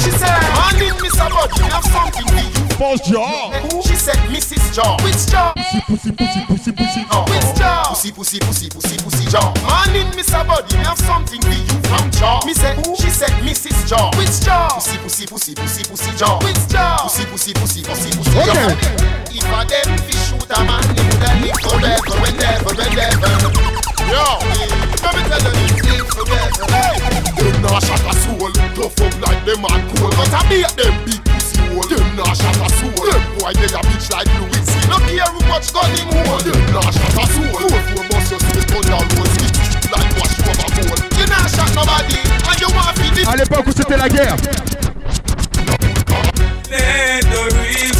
Yes, 0.00 0.16
put 0.16 0.24
me 0.24 0.40
like 0.40 0.40
a 0.40 0.60
umbrella, 0.60 0.78
me 0.78 0.88
no 0.88 0.96
wait 0.96 0.96
like 0.96 0.96
Winnie 0.96 0.96
Mandela 0.96 0.96
She 0.96 0.96
said, 0.96 0.96
morning, 0.96 0.96
Mr. 1.00 1.28
Buddy, 1.30 1.62
have 1.68 1.84
something 1.84 2.26
for 2.26 2.40
you. 2.40 2.78
Boss 2.78 3.00
jaw. 3.08 3.52
She 3.82 3.94
said, 3.94 4.16
Mrs. 4.32 4.74
Jaw. 4.74 4.96
Which 5.04 5.26
jaw? 5.30 5.52
Pussy, 5.54 6.12
pussy, 6.12 6.12
pussy, 6.12 6.44
pussy, 6.46 6.72
pussy. 6.72 7.06
Oh, 7.12 7.24
which 7.28 7.58
jaw? 7.58 7.84
Pussy, 7.88 8.12
pussy, 8.12 8.38
pussy, 8.40 8.68
pussy, 8.70 8.96
pussy 8.98 9.26
jaw. 9.28 9.52
Morning, 9.62 10.08
Mr. 10.16 10.46
Buddy, 10.46 10.76
have 10.76 10.98
something 10.98 11.40
for 11.42 11.50
you 11.50 11.76
from 11.84 12.10
jaw. 12.12 12.40
Me 12.46 12.54
said, 12.54 12.76
she 12.96 13.10
said, 13.10 13.30
Mrs. 13.44 13.88
Jaw. 13.88 14.10
Which 14.16 14.40
jaw? 14.40 14.68
Pussy, 14.74 14.96
pussy, 14.98 15.26
pussy, 15.26 15.54
pussy, 15.54 15.84
pussy 15.84 16.16
jaw. 16.16 16.38
Which 16.42 16.68
jaw? 16.68 17.02
Pussy, 17.02 17.24
pussy, 17.26 17.52
pussy, 17.52 17.82
pussy, 17.82 18.10
pussy 18.16 18.30
jaw. 18.30 18.72
Okay. 18.72 19.10
If 19.36 19.44
a 19.44 19.60
them 19.68 19.98
fish 19.98 20.30
shoot 20.30 20.50
a 20.50 20.64
man, 20.64 20.82
they 20.94 21.04
woulda 21.04 21.30
live 21.44 21.60
forever, 21.60 22.20
whenever, 22.20 22.74
whenever. 22.74 23.79
Yo, 24.10 24.26
let 25.06 25.14
me 25.14 25.22
tell 25.30 25.38
you 25.38 25.54
this, 25.54 25.86
live 25.86 26.08
forever. 26.10 26.50
Them 27.38 27.62
nah 27.62 27.78
shot 27.78 28.02
a 28.02 28.12
soul, 28.18 28.50
tough 28.74 28.98
up 29.06 29.14
like 29.22 29.38
them 29.46 29.62
and 29.62 29.82
cold. 29.94 30.10
But 30.18 30.34
I 30.34 30.42
beat 30.50 30.66
them 30.74 30.94
big 31.06 31.22
pussy 31.30 31.62
hole. 31.70 31.86
Them 31.86 32.02
nah 32.18 32.34
shot 32.34 32.58
a 32.58 32.66
soul. 32.74 33.06
Them 33.06 33.22
boy 33.38 33.54
they 33.54 33.70
a 33.70 33.80
bitch 33.86 34.10
like 34.10 34.26
Louis. 34.34 34.66
no 34.90 34.98
care 35.06 35.30
who 35.30 35.38
much 35.46 35.70
gun 35.70 35.86
him 35.94 36.10
hold. 36.26 36.42
Them 36.42 36.58
nah 36.74 36.90
shot 36.90 37.22
a 37.22 37.24
soul. 37.30 37.54
Two 37.54 37.70
four 37.70 38.02
bust 38.10 38.34
your 38.34 38.40
spit 38.42 38.74
on 38.74 38.82
down 38.90 39.06
road, 39.14 39.30
spit 39.30 39.94
like 39.94 40.10
wash 40.18 40.42
over 40.42 40.68
bowl. 40.74 40.98
You 41.14 41.26
not 41.30 41.46
shot 41.46 41.70
nobody, 41.78 42.18
and 42.18 42.58
you 42.58 42.68
want 42.74 42.90
to 42.98 43.14
be 43.14 43.22
À 43.30 43.36
l'époque 43.36 43.66
où 43.68 43.70
c'était 43.70 43.96
la 43.96 44.08
guerre. 44.08 44.36
They 46.66 47.22
the 47.30 47.42
real 47.54 47.94
one. 47.94 47.99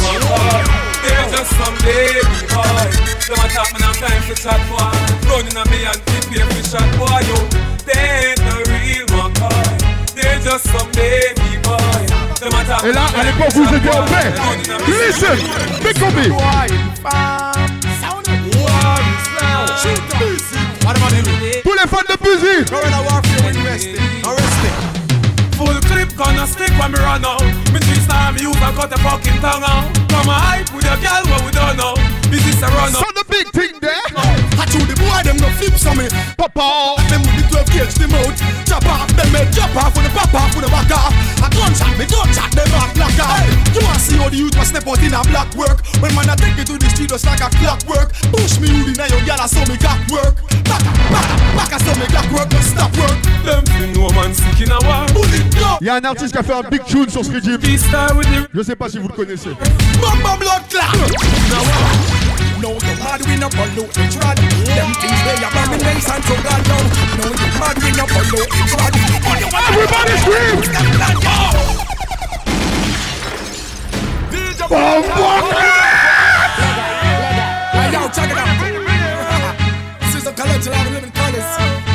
just 1.31 1.51
some 1.55 1.75
baby 1.87 2.21
boy. 2.51 2.85
Them 3.27 3.39
a 3.39 3.47
talk 3.55 3.71
man, 3.73 3.83
I'm 3.87 3.95
time 3.95 4.21
for 4.27 4.35
chat 4.35 4.61
boy. 4.67 4.91
Running 5.31 5.55
on 5.55 5.67
me 5.71 5.79
and 5.87 5.99
prepare 6.05 6.45
for 6.51 6.63
shot 6.67 6.89
boy. 6.99 7.23
Yo, 7.27 7.37
they 7.87 8.35
the 8.35 8.55
real 8.67 9.07
one 9.17 9.33
boy. 9.39 9.67
They're 10.15 10.39
just 10.43 10.67
some 10.67 10.91
baby 10.91 11.57
boy. 11.63 12.03
Them 12.41 12.53
Et 12.83 12.91
là, 12.91 13.05
à 13.15 13.23
l'époque 13.23 13.53
vous 13.53 13.63
étiez 13.63 13.89
en 13.89 14.05
paix. 14.05 14.33
Listen, 14.87 15.37
big 15.83 15.97
copy. 15.99 16.27
Tous 21.63 21.73
les 21.73 21.87
fans 21.87 22.05
de 22.09 22.15
Busy. 22.23 22.65
Full 25.61 25.77
clip 25.85 26.09
gonna 26.17 26.49
stick 26.49 26.73
when 26.81 26.89
me 26.89 26.97
run 26.97 27.21
out. 27.21 27.45
Me 27.69 27.77
three 27.85 28.01
star 28.01 28.33
me 28.33 28.41
use 28.41 28.57
and 28.57 28.73
cut 28.73 28.89
the 28.89 28.97
fucking 29.05 29.37
tongue 29.45 29.61
out. 29.61 29.93
Come 30.09 30.25
on 30.25 30.41
hype 30.41 30.73
with 30.73 30.89
your 30.89 30.97
girl 30.97 31.21
what 31.29 31.45
we 31.45 31.53
don't 31.53 31.77
know. 31.77 31.93
Is 32.33 32.41
this 32.41 32.65
a 32.65 32.67
run 32.73 32.89
So 32.89 33.05
the 33.13 33.21
big 33.29 33.45
thing 33.53 33.77
there. 33.77 34.01
I 34.57 34.65
told 34.65 34.89
the 34.89 34.97
boy 34.97 35.21
them 35.21 35.37
no 35.37 35.53
flip 35.61 35.77
some 35.77 36.01
me. 36.01 36.09
Papa. 36.33 36.97
Them 37.13 37.21
with 37.21 37.45
the 37.45 37.61
12 37.61 37.77
gauge 37.77 37.93
the 37.93 38.09
mouth. 38.09 38.33
Chop 38.65 38.89
off 38.89 39.05
them 39.13 39.29
head, 39.37 39.53
chop 39.53 39.69
off 39.77 39.93
with 39.93 40.09
the 40.09 40.11
pop 40.17 40.33
off 40.33 40.49
with 40.57 40.65
the 40.65 40.71
back 40.73 40.89
off. 40.97 41.13
A 41.45 41.47
gunshot 41.53 41.93
me 41.93 42.09
gunshot 42.09 42.49
them 42.57 42.69
back 42.73 42.89
black 42.97 43.21
off. 43.21 43.45
You 43.77 43.85
wanna 43.85 44.01
see 44.01 44.17
how 44.17 44.33
the 44.33 44.41
youth 44.41 44.57
was 44.57 44.73
step 44.73 44.89
out 44.89 44.97
in 44.97 45.13
a 45.13 45.21
black 45.29 45.53
work? 45.53 45.85
When 46.01 46.09
man 46.17 46.25
I 46.25 46.41
take 46.41 46.57
it 46.57 46.65
to 46.73 46.81
the 46.81 46.89
street 46.89 47.13
just 47.13 47.29
like 47.29 47.45
a 47.45 47.53
clockwork. 47.61 48.09
Push 48.33 48.57
me 48.57 48.65
you 48.65 48.89
in 48.89 48.97
a 48.97 49.05
your 49.13 49.21
gal 49.29 49.37
I 49.37 49.45
saw 49.45 49.61
me 49.69 49.77
cock 49.77 50.01
work. 50.09 50.41
Back 50.65 50.81
back 51.13 51.29
back 51.53 51.69
I 51.69 51.77
saw 51.85 51.93
me 52.01 52.09
cock 52.09 52.25
work, 52.33 52.49
no 52.49 52.57
work. 52.57 52.60
Il 55.81 55.87
y 55.87 55.89
a 55.89 55.95
un 55.95 56.03
artiste 56.03 56.31
qui 56.31 56.37
a 56.37 56.43
fait 56.43 56.53
un 56.53 56.61
big 56.61 56.83
tune 56.83 57.09
sur 57.09 57.25
ce 57.25 57.31
régime. 57.31 57.57
Je 58.53 58.61
sais 58.61 58.75
pas 58.75 58.87
si 58.87 58.99
vous 58.99 59.07
le 59.07 59.13
connaissez. 59.15 59.49
No, 62.61 62.73
you 62.73 62.93
mad 63.03 63.25
we 63.25 63.35
no 63.39 63.49
follow 63.49 63.89
it 63.89 64.15
rod. 64.21 64.37
Them 64.37 64.93
things 65.01 65.21
they 65.25 65.43
abomination 65.43 66.21
to 66.21 66.35
God 66.43 66.61
now. 66.67 66.85
No, 67.17 67.25
you 67.33 67.49
mad 67.57 67.75
we 67.81 67.89
no 67.97 68.05
follow 68.05 68.45
it 68.45 68.71
rod. 68.77 68.93
Everybody 69.69 70.15
scream! 70.21 70.61
Hey, 77.71 77.89
yo, 77.91 78.01
check 78.13 78.29
it 78.29 78.37
out. 78.37 78.47
This 80.01 80.13
is 80.13 80.27
a 80.27 80.31
collection 80.31 80.73
of 80.73 80.91
living 80.91 81.11
colors. 81.11 81.90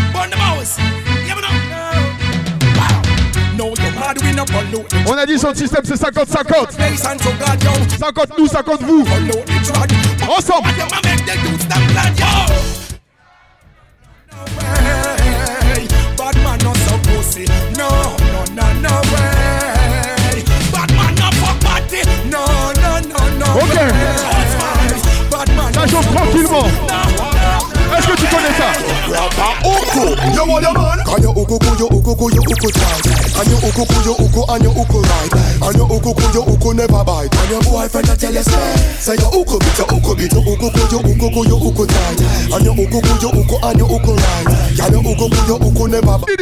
On 5.06 5.12
a 5.12 5.26
dit 5.26 5.38
son 5.38 5.54
système 5.54 5.82
c'est 5.84 5.94
50-50. 5.94 6.70
50 7.98 8.38
nous, 8.38 8.46
50 8.46 8.82
vous. 8.82 9.04
Ensemble. 10.28 10.68
Ok. 23.56 23.78
Ça 25.74 25.86
chauffe 25.86 26.14
tranquillement. 26.14 27.25
Est-ce 27.96 28.06
que 28.06 28.16
tu 28.16 28.26
connais 28.26 28.54
ça? 28.56 28.68
Rapa 29.08 29.56
you 30.34 30.44
want 30.46 30.60
your 30.60 30.72
man? 30.72 30.98
You 31.22 31.30
uku 31.30 31.58
tight. 32.70 33.06
And 33.38 33.48
you 33.48 33.56
uku 33.56 33.84
ku 33.84 33.98
you 34.04 34.12
uku 34.12 34.42
and 34.52 34.64
you 34.64 34.70
uku 34.70 34.98
right 35.00 35.36
never 36.76 37.04
bite. 37.04 37.34
And 37.34 37.50
your 37.50 37.62
boyfriend 37.62 38.20
tell 38.20 38.34
you 38.34 38.42
say 38.42 38.76
Say 39.00 39.16
you 39.16 39.28
uku 39.32 39.58
ku 39.58 39.70
you 39.76 39.84
uku 41.56 41.86
tight 41.86 42.20
And 42.52 42.64
you 42.64 42.72
uku 42.72 43.00
ku 43.00 43.12
you 43.22 43.30
uku 43.32 43.56
and 43.64 43.78
you 43.78 43.86
uku 43.86 44.12
right. 44.12 44.46
Never 45.86 46.18
bite. 46.18 46.36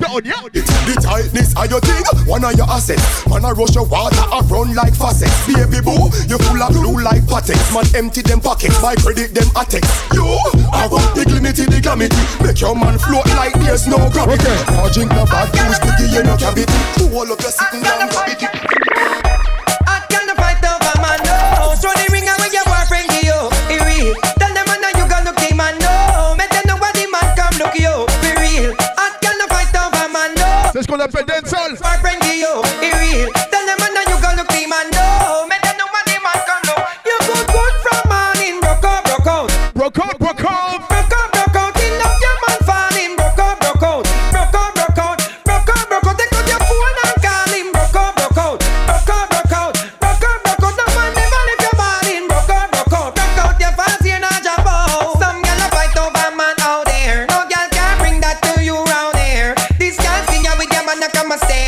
The 0.00 0.94
tightness 1.00 1.54
of 1.56 1.70
your 1.70 1.80
thing, 1.80 2.04
one 2.26 2.44
of 2.44 2.52
your 2.54 2.68
assets. 2.68 3.26
Man, 3.26 3.44
I 3.44 3.52
rush 3.52 3.74
your 3.74 3.86
water, 3.86 4.18
I 4.18 4.40
run 4.50 4.74
like 4.74 4.94
faucets. 4.94 5.46
Baby 5.46 5.80
boo, 5.80 6.10
you 6.26 6.38
full 6.38 6.62
of 6.62 6.70
blue 6.72 6.98
like 7.02 7.22
patex. 7.24 7.72
Man, 7.72 7.86
empty 7.94 8.22
them 8.22 8.40
pockets, 8.40 8.82
my 8.82 8.94
credit 8.96 9.34
them 9.34 9.48
attacks. 9.80 10.14
You, 10.14 10.24
I 10.72 10.88
got 10.88 11.14
the 11.14 11.24
glimity, 11.24 11.66
the 11.66 11.80
glamity. 11.80 12.16
Make 12.44 12.60
your 12.60 12.74
man 12.74 12.98
float 12.98 13.26
like 13.36 13.54
there's 13.60 13.86
no 13.86 13.96
gravity. 14.10 14.44
Okay. 14.44 14.58
Now 14.72 14.88
drink 14.88 15.10
no 15.12 15.24
bad 15.24 15.50
booze, 15.52 15.78
biggie, 15.80 16.12
you 16.12 16.22
no 16.22 16.36
cavity. 16.36 16.72
To 16.98 17.04
all 17.14 17.30
of 17.30 17.40
your 17.40 17.52
sitting 17.52 17.82
down, 17.82 18.08
gravity. 18.08 18.46
I 19.80 20.06
know 24.80 24.92
you 24.96 25.08
gonna 25.08 25.30
look 25.30 25.40
my 25.56 25.72
no 25.80 26.34
Met 26.36 26.50
then 26.50 26.64
nobody, 26.66 27.06
man, 27.10 27.26
come 27.36 27.56
look 27.58 27.74
yo, 27.74 28.06
be 28.22 28.30
real. 28.38 28.74
I 28.96 29.16
can't 29.20 29.42
fight 29.48 29.74
over 29.76 30.08
man, 30.12 30.34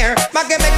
come 0.02 0.14
a 0.14 0.18
stare. 0.30 0.71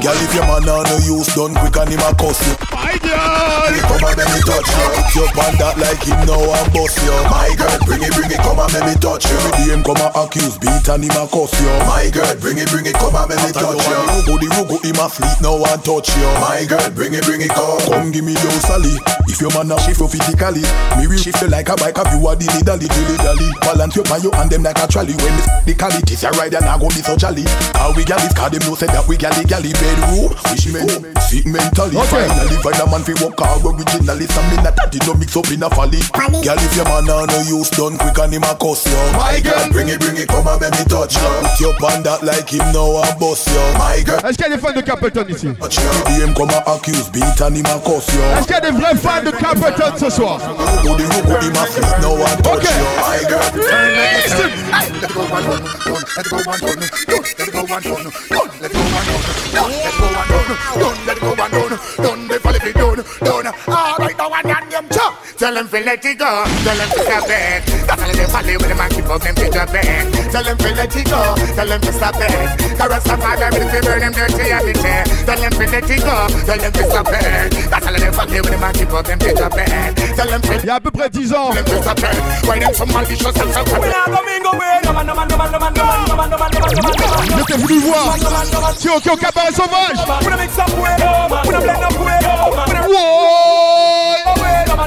Girl, 0.00 0.16
if 0.16 0.32
your 0.32 0.48
man 0.48 0.64
on 0.64 0.88
no 0.88 0.96
use 1.04 1.28
done 1.36 1.52
quick 1.60 1.76
and 1.76 1.92
him 1.92 2.00
a 2.00 2.10
cuss 2.16 2.40
you. 2.48 2.56
My 2.72 2.96
girl. 3.04 3.60
Come 3.84 4.04
and 4.08 4.16
let 4.16 4.28
me 4.32 4.40
touch 4.48 4.64
you. 4.64 4.86
Put 4.96 5.12
your 5.12 5.28
on 5.44 5.54
that 5.60 5.76
like 5.76 6.00
him 6.00 6.20
now 6.24 6.40
and 6.40 6.68
bust 6.72 6.96
you. 7.04 7.12
My 7.28 7.52
girl, 7.52 7.76
bring 7.84 8.00
it, 8.00 8.12
bring 8.16 8.32
it, 8.32 8.40
come 8.40 8.56
and 8.64 8.72
let 8.72 8.88
me 8.88 8.96
touch 8.96 9.28
you. 9.28 9.36
Every 9.36 9.76
him 9.76 9.84
come 9.84 10.00
and 10.00 10.14
accuse, 10.16 10.56
beat 10.56 10.88
and 10.88 11.04
him 11.04 11.12
a 11.20 11.28
cuss 11.28 11.52
you. 11.60 11.68
My 11.84 12.08
girl, 12.08 12.32
bring 12.40 12.56
it, 12.56 12.72
bring 12.72 12.88
it, 12.88 12.96
come 12.96 13.12
and 13.12 13.28
let 13.28 13.38
me 13.44 13.52
touch 13.52 13.76
you. 13.76 13.98
Rugo 14.24 14.34
the 14.40 14.48
rugo 14.56 14.76
him 14.80 14.96
a 14.96 15.06
fleet 15.12 15.36
now 15.44 15.60
and 15.60 15.82
touch 15.84 16.08
you. 16.16 16.28
My 16.40 16.64
girl, 16.64 16.88
bring 16.96 17.12
it, 17.12 17.24
bring 17.28 17.44
it, 17.44 17.52
come. 17.52 17.84
Come 17.84 18.08
give 18.08 18.24
me 18.24 18.32
your 18.40 18.56
sally. 18.64 18.96
If 19.28 19.38
your 19.44 19.52
man 19.52 19.68
a 19.68 19.76
shift 19.84 20.00
you 20.00 20.08
physically, 20.08 20.64
me 20.96 21.04
will 21.06 21.20
shift 21.20 21.44
you 21.44 21.52
like 21.52 21.68
a 21.68 21.76
bike. 21.76 22.00
Have 22.00 22.08
you 22.16 22.24
a 22.24 22.32
dilly 22.32 22.64
dally, 22.64 22.88
dilly 22.88 23.16
dally. 23.20 23.48
Balance 23.60 24.00
your 24.00 24.06
pan 24.08 24.24
you 24.24 24.32
and 24.32 24.48
them 24.48 24.64
like 24.64 24.80
a 24.80 24.88
trolley. 24.88 25.12
When 25.20 25.34
the, 25.36 25.44
the 25.70 25.74
quality 25.76 26.16
is 26.16 26.24
a 26.24 26.32
ride 26.40 26.56
and 26.56 26.64
I 26.64 26.80
go 26.80 26.88
be 26.88 27.04
so 27.04 27.14
jolly. 27.20 27.44
How 27.76 27.92
we 27.92 28.08
gal 28.08 28.18
is 28.24 28.32
cause 28.32 28.48
them 28.48 28.64
know 28.64 28.74
say 28.74 28.88
that 28.88 29.04
we 29.04 29.20
galley 29.20 29.44
galley 29.44 29.76
bedroom. 29.90 30.30
We 30.50 30.56
she 30.56 30.70
men 30.72 30.86
sick 31.20 31.46
mentally. 31.46 31.96
Okay. 31.96 32.26
Finally 32.26 32.56
find 32.62 32.80
a 32.80 32.86
man 32.90 33.02
fi 33.02 33.14
walk 33.22 33.38
hard 33.38 33.62
originally. 33.66 34.26
Some 34.30 34.46
me 34.50 34.56
not 34.62 34.76
that 34.76 34.94
no 35.06 35.14
mix 35.14 35.36
up 35.36 35.50
in 35.50 35.62
a 35.62 35.70
folly. 35.70 36.00
Girl 36.42 36.58
if 36.58 36.74
your 36.76 36.86
man 36.86 37.08
on 37.10 37.26
no 37.26 37.38
use 37.46 37.70
done 37.70 37.98
quick 37.98 38.18
and 38.18 38.34
him 38.34 38.44
a 38.46 38.54
cuss 38.54 38.86
you. 38.86 38.98
My 39.18 39.40
girl 39.40 39.66
bring 39.70 39.88
it 39.88 40.00
bring 40.00 40.16
it 40.16 40.28
come 40.28 40.46
and 40.46 40.60
make 40.60 40.74
me 40.78 40.84
touch 40.86 41.16
you. 41.16 41.30
Put 41.42 41.60
your 41.60 41.74
pan 41.78 42.02
that 42.06 42.22
like 42.22 42.50
him 42.50 42.66
now 42.72 43.02
and 43.02 43.16
bust 43.18 43.48
you. 43.48 43.62
My 43.78 44.02
girl. 44.02 44.20
Est-ce 44.26 44.36
qu'il 44.38 44.46
y 44.46 44.52
a 44.52 44.56
des 44.56 44.60
fans 44.62 44.72
de 44.74 44.82
Capleton 44.82 45.26
ici 45.28 45.48
touch 45.58 45.78
you. 45.78 45.88
Every 46.06 46.26
day 46.26 46.34
come 46.34 46.50
and 46.50 46.64
accuse 46.66 47.08
beat 47.10 47.40
and 47.40 47.56
him 47.56 47.66
a 47.66 47.78
cuss 47.82 48.06
you. 48.14 48.22
Est-ce 48.38 48.46
qu'il 48.46 48.54
y 48.54 48.58
a 48.58 48.60
des 48.60 48.74
vrais 48.74 48.96
fans 48.96 49.22
de 49.24 49.30
Capleton 49.30 49.92
ce 49.98 50.10
soir 50.10 50.38
Rugo 50.38 50.96
the 50.96 51.04
rugo 51.10 51.34
him 51.40 51.56
a 51.56 51.64
fleet 51.66 51.96
now 52.02 52.14
and 52.14 52.38
touch 52.44 52.58
Okay. 52.60 52.76
you. 52.76 52.86
My 53.00 53.20
girl. 53.28 53.48
Listen. 53.54 54.50
and 54.70 55.00
done, 55.00 55.30
done. 55.40 56.04
Let 56.16 56.26
it 56.26 56.30
go 56.30 56.38
and 56.38 56.60
done, 56.60 56.78
done. 56.80 57.24
Let 57.38 57.48
it 57.48 57.52
go 57.52 57.60
and 57.60 57.84
done, 57.84 58.04
done. 58.28 58.48
Let 58.60 58.70
it 58.70 58.74
go 58.74 58.80
and 58.80 59.06
done, 59.06 59.22
done. 59.54 59.79
Let 59.82 59.94
go 59.98 60.06
and 60.06 60.28
done, 60.28 60.48
done. 60.78 61.06
Let 61.06 61.20
go 61.20 61.30
and 61.30 61.52
done, 61.52 61.78
done. 61.96 62.28
The 62.28 62.40
fall 62.40 62.54
if 62.54 62.66
it 62.66 62.74
done, 62.74 63.04
done. 63.20 63.54
All 63.68 63.96
right, 63.98 64.16
now 64.16 64.28
chop. 64.28 64.49
Tell 65.40 65.54
them 65.54 65.66
to 65.70 65.80
let 65.80 66.04
it 66.04 66.18
go, 66.18 66.44
tell 66.44 66.76
them 66.76 66.90
to 66.92 67.00
stop 67.00 67.24
it. 67.24 67.64
That's 67.88 68.02
all 68.02 68.12
they 68.12 68.28
follow 68.28 68.52
with 68.60 68.68
them 68.68 68.76
and 68.76 68.92
keep 68.92 69.08
up 69.08 69.22
them 69.24 69.34
to 69.36 69.48
the 69.48 69.64
bed. 69.72 70.12
Tell 70.28 70.44
them 70.44 70.58
to 70.58 70.68
let 70.76 70.94
it 70.94 71.06
go, 71.08 71.34
tell 71.56 71.66
them 71.66 71.80
to 71.80 71.92
stop 71.96 72.14
it. 72.20 72.76
Cause 72.76 73.02
some 73.08 73.20
father 73.24 73.48
will 73.48 73.68
fi 73.72 73.80
burn 73.80 74.00
them 74.04 74.12
dirty 74.12 74.52
every 74.52 74.74
day. 74.76 75.00
Tell 75.24 75.40
them 75.40 75.52
to 75.56 75.64
let 75.64 75.88
it 75.88 76.00
go, 76.04 76.28
tell 76.44 76.60
them 76.60 76.72
to 76.76 76.84
stop 76.84 77.08
it. 77.08 77.56
That's 77.72 77.86
all 77.88 77.96
they 77.96 78.12
follow 78.12 78.36
with 78.36 78.52
them 78.52 78.64
and 78.68 78.76
keep 78.76 78.92
up 78.92 79.06
them 79.08 79.18
to 79.18 79.32
the 79.32 79.48
bed. 79.48 79.96
Tell 80.12 80.28
them 80.28 80.42
to 80.42 80.52
Il 80.60 80.66
y 80.66 80.68
a 80.68 80.74
à 80.74 80.80
peu 80.80 80.90
près 80.90 81.08
10 81.08 81.32
ans. 81.32 81.48
Tell 81.54 81.64
them 81.64 81.72
to 81.72 81.82
stop 81.88 81.98
it. 82.04 82.20
Why 82.44 82.58
them 82.60 82.74
some 82.74 82.92
malicious 82.92 83.32
and 83.40 83.48
some 83.48 83.64
Je 87.24 87.44
t'ai 87.44 87.56
voulu 87.56 87.80
voir. 87.80 88.14
Si 88.76 88.88
ok 88.90 89.06
au 89.08 89.16
cabaret 89.16 89.52
sauvage. 89.56 90.04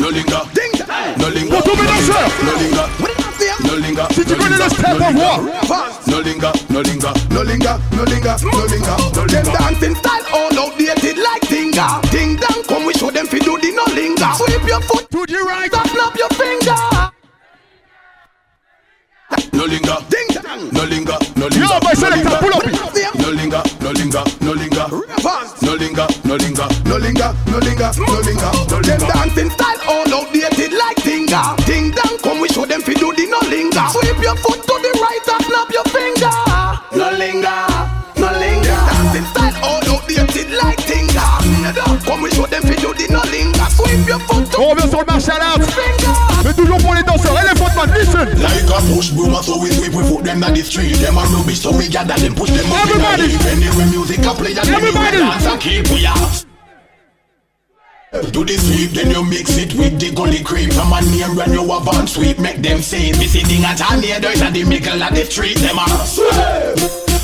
No 0.00 0.08
linger, 0.08 0.42
no 1.18 1.28
linger, 1.28 1.50
mes 1.50 1.86
danseurs 1.86 2.32
no 2.42 2.52
linger, 2.56 2.86
no 3.64 3.76
linger. 3.76 4.06
Si 4.14 4.24
tu 4.24 4.34
connais 4.34 4.56
le 4.56 4.68
step, 4.70 5.00
envoie 5.00 5.40
No 6.06 6.20
linger, 6.20 6.52
no 6.70 6.80
linger, 6.80 7.12
no 7.30 7.42
linger, 7.42 7.78
no 7.92 8.04
linger, 8.04 8.36
no 8.42 8.64
linger, 8.64 8.96
no 9.14 9.26
Them 9.26 9.44
linger. 9.44 9.58
dancing 9.58 9.94
style 9.96 10.24
all 10.32 10.58
outdated 10.58 11.18
like 11.18 11.42
Tinga. 11.48 12.00
Ding 12.10 12.36
dong, 12.36 12.62
come 12.66 12.86
we 12.86 12.94
show 12.94 13.10
them 13.10 13.26
fi 13.26 13.38
do 13.40 13.58
the 13.58 13.72
no 13.76 13.84
linger. 13.94 14.30
Sweep 14.36 14.66
your 14.66 14.80
foot. 14.80 15.10
To 15.10 15.26
the 15.26 15.38
right, 15.46 15.70
snap 15.70 16.16
your 16.16 16.30
finger. 16.30 17.10
No 19.52 19.64
linger, 19.66 19.96
ding 20.08 20.28
dong, 20.42 20.70
no 20.72 20.84
linger, 20.84 21.18
no 21.36 21.46
linger. 21.46 21.66
Yo, 21.66 21.78
my 21.84 21.92
selector, 21.94 22.38
pull 22.40 22.54
up. 22.54 22.64
No 23.16 23.30
linger, 23.30 23.62
no 23.82 23.90
linger, 23.90 24.24
no 24.40 24.52
linger. 24.52 24.69
No 24.90 24.96
linger, 25.76 26.06
no 26.24 26.34
linger, 26.34 26.66
no 26.84 26.96
linger, 26.98 27.30
no 27.46 27.58
linger, 27.58 27.90
no 27.94 28.18
linger, 28.26 28.50
no 28.66 28.82
Them 28.82 28.98
dancing 28.98 29.50
style 29.50 29.78
all 29.86 30.14
outdated 30.14 30.72
like 30.72 30.96
Tinga. 30.96 31.54
Ding 31.64 31.92
dong, 31.92 32.18
come 32.18 32.40
we 32.40 32.48
show 32.48 32.66
them 32.66 32.82
fi 32.82 32.94
do 32.94 33.14
the 33.14 33.26
no 33.30 33.38
linger. 33.48 33.86
Sweep 33.94 34.18
your 34.20 34.34
foot 34.42 34.58
to 34.66 34.74
the 34.82 34.90
right 34.98 35.28
and 35.30 35.44
snap 35.46 35.70
your 35.70 35.86
finger. 35.94 36.34
No 36.90 37.06
linger, 37.14 37.62
no 38.18 38.34
linger. 38.34 38.78
Dancing 38.90 39.26
style 39.30 39.54
all 39.62 39.94
outdated 39.94 40.50
like 40.58 40.82
Tinga. 40.82 41.38
Come 42.04 42.22
we 42.22 42.30
show 42.32 42.46
them 42.46 42.62
fi 42.62 42.74
do 42.74 42.92
the 42.92 43.06
no 43.12 43.22
linger. 43.30 43.70
Sweep 43.70 44.08
your 44.08 44.18
foot 44.26 44.50
to 44.50 44.58
On 44.58 44.70
revient 44.70 44.90
sur 44.90 44.98
le 44.98 45.06
marché 45.06 45.30
à 45.30 45.38
l'art 45.38 45.58
Mais 46.44 46.52
toujours 46.52 46.78
pour 46.78 46.94
les 46.94 47.02
danseurs 47.04 47.09
Elephant 47.09 47.09
man, 47.09 47.09
listen 48.00 48.40
Like 48.40 48.64
a 48.64 48.78
push 48.88 49.10
broom, 49.12 49.34
so 49.42 49.60
we 49.60 49.70
sweep, 49.70 49.92
we 49.92 50.02
put 50.08 50.24
them 50.24 50.42
on 50.42 50.54
the 50.54 50.62
street. 50.62 50.96
Them 50.96 51.18
a 51.18 51.24
rubbish, 51.28 51.60
so 51.60 51.76
we 51.76 51.88
gather 51.88 52.16
them, 52.16 52.34
push 52.34 52.50
them 52.50 52.66
up 52.72 52.86
Everybody. 52.88 53.24
in 53.24 53.30
the 53.30 53.36
heap. 53.36 53.52
Anyway, 53.52 53.86
music 53.92 54.24
a 54.24 54.32
play, 54.34 54.52
and 54.56 54.68
Everybody. 54.68 55.18
dance 55.18 55.46
and 55.46 55.60
keep 55.60 55.88
we 55.92 56.06
out. 56.06 56.44
Do 58.32 58.44
the 58.44 58.58
sweep, 58.58 58.90
then 58.90 59.10
you 59.12 59.22
mix 59.24 59.56
it 59.56 59.72
with 59.74 60.00
the 60.00 60.10
gully 60.12 60.42
cream. 60.42 60.70
From 60.70 60.92
a 60.92 61.00
name 61.00 61.36
when 61.36 61.52
you 61.52 61.62
have 61.70 61.86
on 61.86 62.06
sweep, 62.08 62.38
make 62.40 62.56
them 62.58 62.80
say. 62.82 63.12
Me 63.12 63.26
sitting 63.26 63.62
at 63.64 63.78
a 63.78 64.00
near 64.00 64.18
dirt 64.18 64.42
at 64.42 64.52
the 64.52 64.64
middle 64.64 65.00
of 65.02 65.14
the 65.14 65.24
street. 65.24 65.56
Them 65.58 65.78
a 65.78 65.86
sweep, 66.06 66.34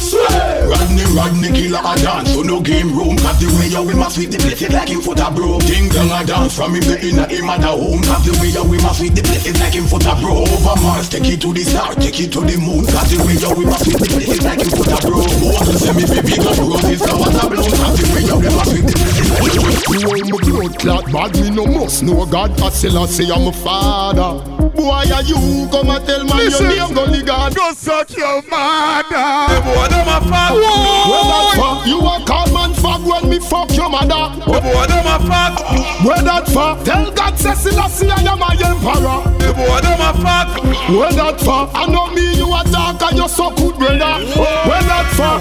sweep. 0.00 0.66
Rodney, 0.66 1.06
Rodney, 1.14 1.50
killer 1.52 1.82
a 1.82 1.94
dance. 1.96 2.32
So 2.34 2.42
no 2.42 2.60
game 2.60 2.92
room, 2.96 3.16
cause 3.18 3.38
the 3.40 3.48
way 3.56 3.70
will 3.72 3.96
must 3.96 4.16
sweep 4.16 4.30
the 4.30 4.38
place 4.38 4.62
it 4.62 4.72
like 4.72 4.88
him 4.88 5.00
foot 5.00 5.20
a 5.20 5.30
broke. 5.30 5.62
Ding 5.64 5.88
dong 5.88 6.10
a 6.10 6.24
dance 6.24 6.56
from 6.56 6.74
him 6.74 6.84
the 6.84 6.96
inner 7.00 7.28
him 7.28 7.48
at 7.48 7.60
the 7.60 7.70
home. 7.70 8.02
Cause 8.02 8.24
the 8.24 8.32
way 8.40 8.50
will 8.56 8.82
must 8.82 8.98
sweep 9.00 9.14
the 9.14 9.22
place 9.22 9.46
it 9.46 9.58
like 9.60 9.74
him 9.74 9.86
foot 9.86 10.06
a 10.06 10.14
broke. 10.18 10.48
Over 10.48 10.76
Mars, 10.82 11.08
take 11.08 11.28
it 11.28 11.40
to 11.42 11.52
the 11.52 11.64
star, 11.64 11.94
take 11.94 12.18
it 12.20 12.32
to 12.32 12.40
the 12.40 12.56
moon. 12.58 12.84
Cause 12.86 13.08
the 13.10 13.18
way 13.24 13.36
will 13.36 13.68
must 13.68 13.84
sweep 13.84 13.98
the 13.98 14.08
place 14.10 14.32
it 14.36 14.42
like 14.44 14.60
him 14.60 14.70
foot 14.70 14.90
a 14.90 14.98
broke. 15.06 15.30
Oh, 15.42 15.52
Moses 15.56 15.80
say 15.80 15.92
me 15.94 16.04
fi 16.04 16.20
big 16.22 16.42
up 16.44 16.58
roses, 16.58 17.00
flowers 17.00 17.36
a 17.36 17.44
bloom. 17.46 17.70
Cause 17.70 17.94
the 17.96 18.04
way 18.12 18.24
will 18.26 18.54
must 18.56 18.70
sweep 18.70 18.86
the 18.86 18.94
place 18.96 19.18
it 19.20 19.28
like 19.30 19.52
him 19.52 19.62
foot 19.62 19.76
a 19.76 19.82
broke. 19.86 19.96
You 19.96 20.08
want 20.08 20.24
me 20.26 20.36
blood 20.46 20.74
clot 20.78 21.04
bad, 21.12 21.32
me 21.40 21.50
no 21.50 21.64
must 21.66 22.02
know 22.02 22.26
God. 22.26 22.60
I 22.60 22.70
still 22.70 22.98
I 22.98 23.06
say 23.06 23.30
I'm 23.30 23.46
a 23.48 23.52
father. 23.52 24.55
Boy, 24.76 25.08
are 25.08 25.22
you 25.24 25.66
come 25.72 25.88
and 25.88 26.04
tell 26.06 26.24
my 26.24 26.36
Listen. 26.36 26.68
your 26.70 26.86
name, 26.86 26.94
Gully 26.94 27.22
God? 27.22 27.54
Go 27.56 27.72
suck 27.72 28.14
your 28.14 28.42
mother 28.44 29.08
The 29.48 29.60
boy 29.64 29.88
them 29.88 30.04
a 30.04 30.20
fuck 30.20 30.52
Where 30.52 31.24
that 31.24 31.52
fuck? 31.56 31.86
You 31.88 31.98
a 32.04 32.20
call 32.28 32.52
man 32.52 32.74
fuck 32.76 33.00
when 33.00 33.30
me 33.30 33.38
fuck 33.40 33.72
your 33.72 33.88
mother. 33.88 34.36
The 34.36 34.60
boy 34.60 34.84
them 34.84 35.06
a 35.08 35.16
fuck 35.24 36.04
Where 36.04 36.22
that 36.22 36.44
fuck? 36.52 36.84
Tell 36.84 37.10
God 37.10 37.38
say 37.38 37.54
Selassie 37.54 38.10
I 38.10 38.20
am 38.28 38.38
my 38.38 38.52
emperor. 38.52 39.24
The 39.40 39.56
boy 39.56 39.80
them 39.80 40.00
a 40.04 40.12
fuck 40.20 40.60
Where 40.92 41.12
that 41.12 41.40
fuck? 41.40 41.70
I 41.72 41.86
know 41.86 42.12
me 42.12 42.36
you 42.36 42.52
a 42.52 42.60
dark 42.68 43.00
and 43.00 43.16
you 43.16 43.28
so 43.28 43.48
good 43.56 43.76
brother. 43.80 44.20
Where 44.36 44.84
that 44.84 45.08
fuck? 45.16 45.40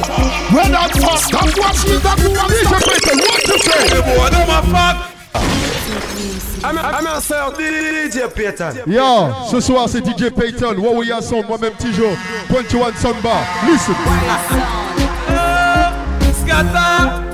Where 0.55 0.69
that 0.71 0.95
fuck? 0.95 1.19
Stop 1.19 1.51
watch 1.59 1.83
me 1.83 1.99
that 1.99 2.19
you 2.23 2.31
Payton, 2.31 3.19
what 3.19 3.41
to 3.43 3.59
say 3.59 3.83
The 3.91 4.01
boy 4.01 4.29
them 4.31 4.49
a 4.49 4.61
fuck 4.71 5.14
I'm 6.63 6.77
I'm 6.79 7.05
a 7.05 7.21
say 7.21 7.35
DJ 7.35 8.33
Payton. 8.33 8.91
Yo, 8.91 9.33
ce 9.49 9.59
soir 9.59 9.87
c'est 9.87 10.03
DJ 10.03 10.31
Payton, 10.31 10.77
Warrior 10.77 11.21
Sound, 11.21 11.47
moi-même 11.47 11.73
Tijo, 11.77 12.07
21 12.49 12.93
Soundbar. 12.93 13.41
Listen. 13.67 13.93
Scatter 16.41 17.25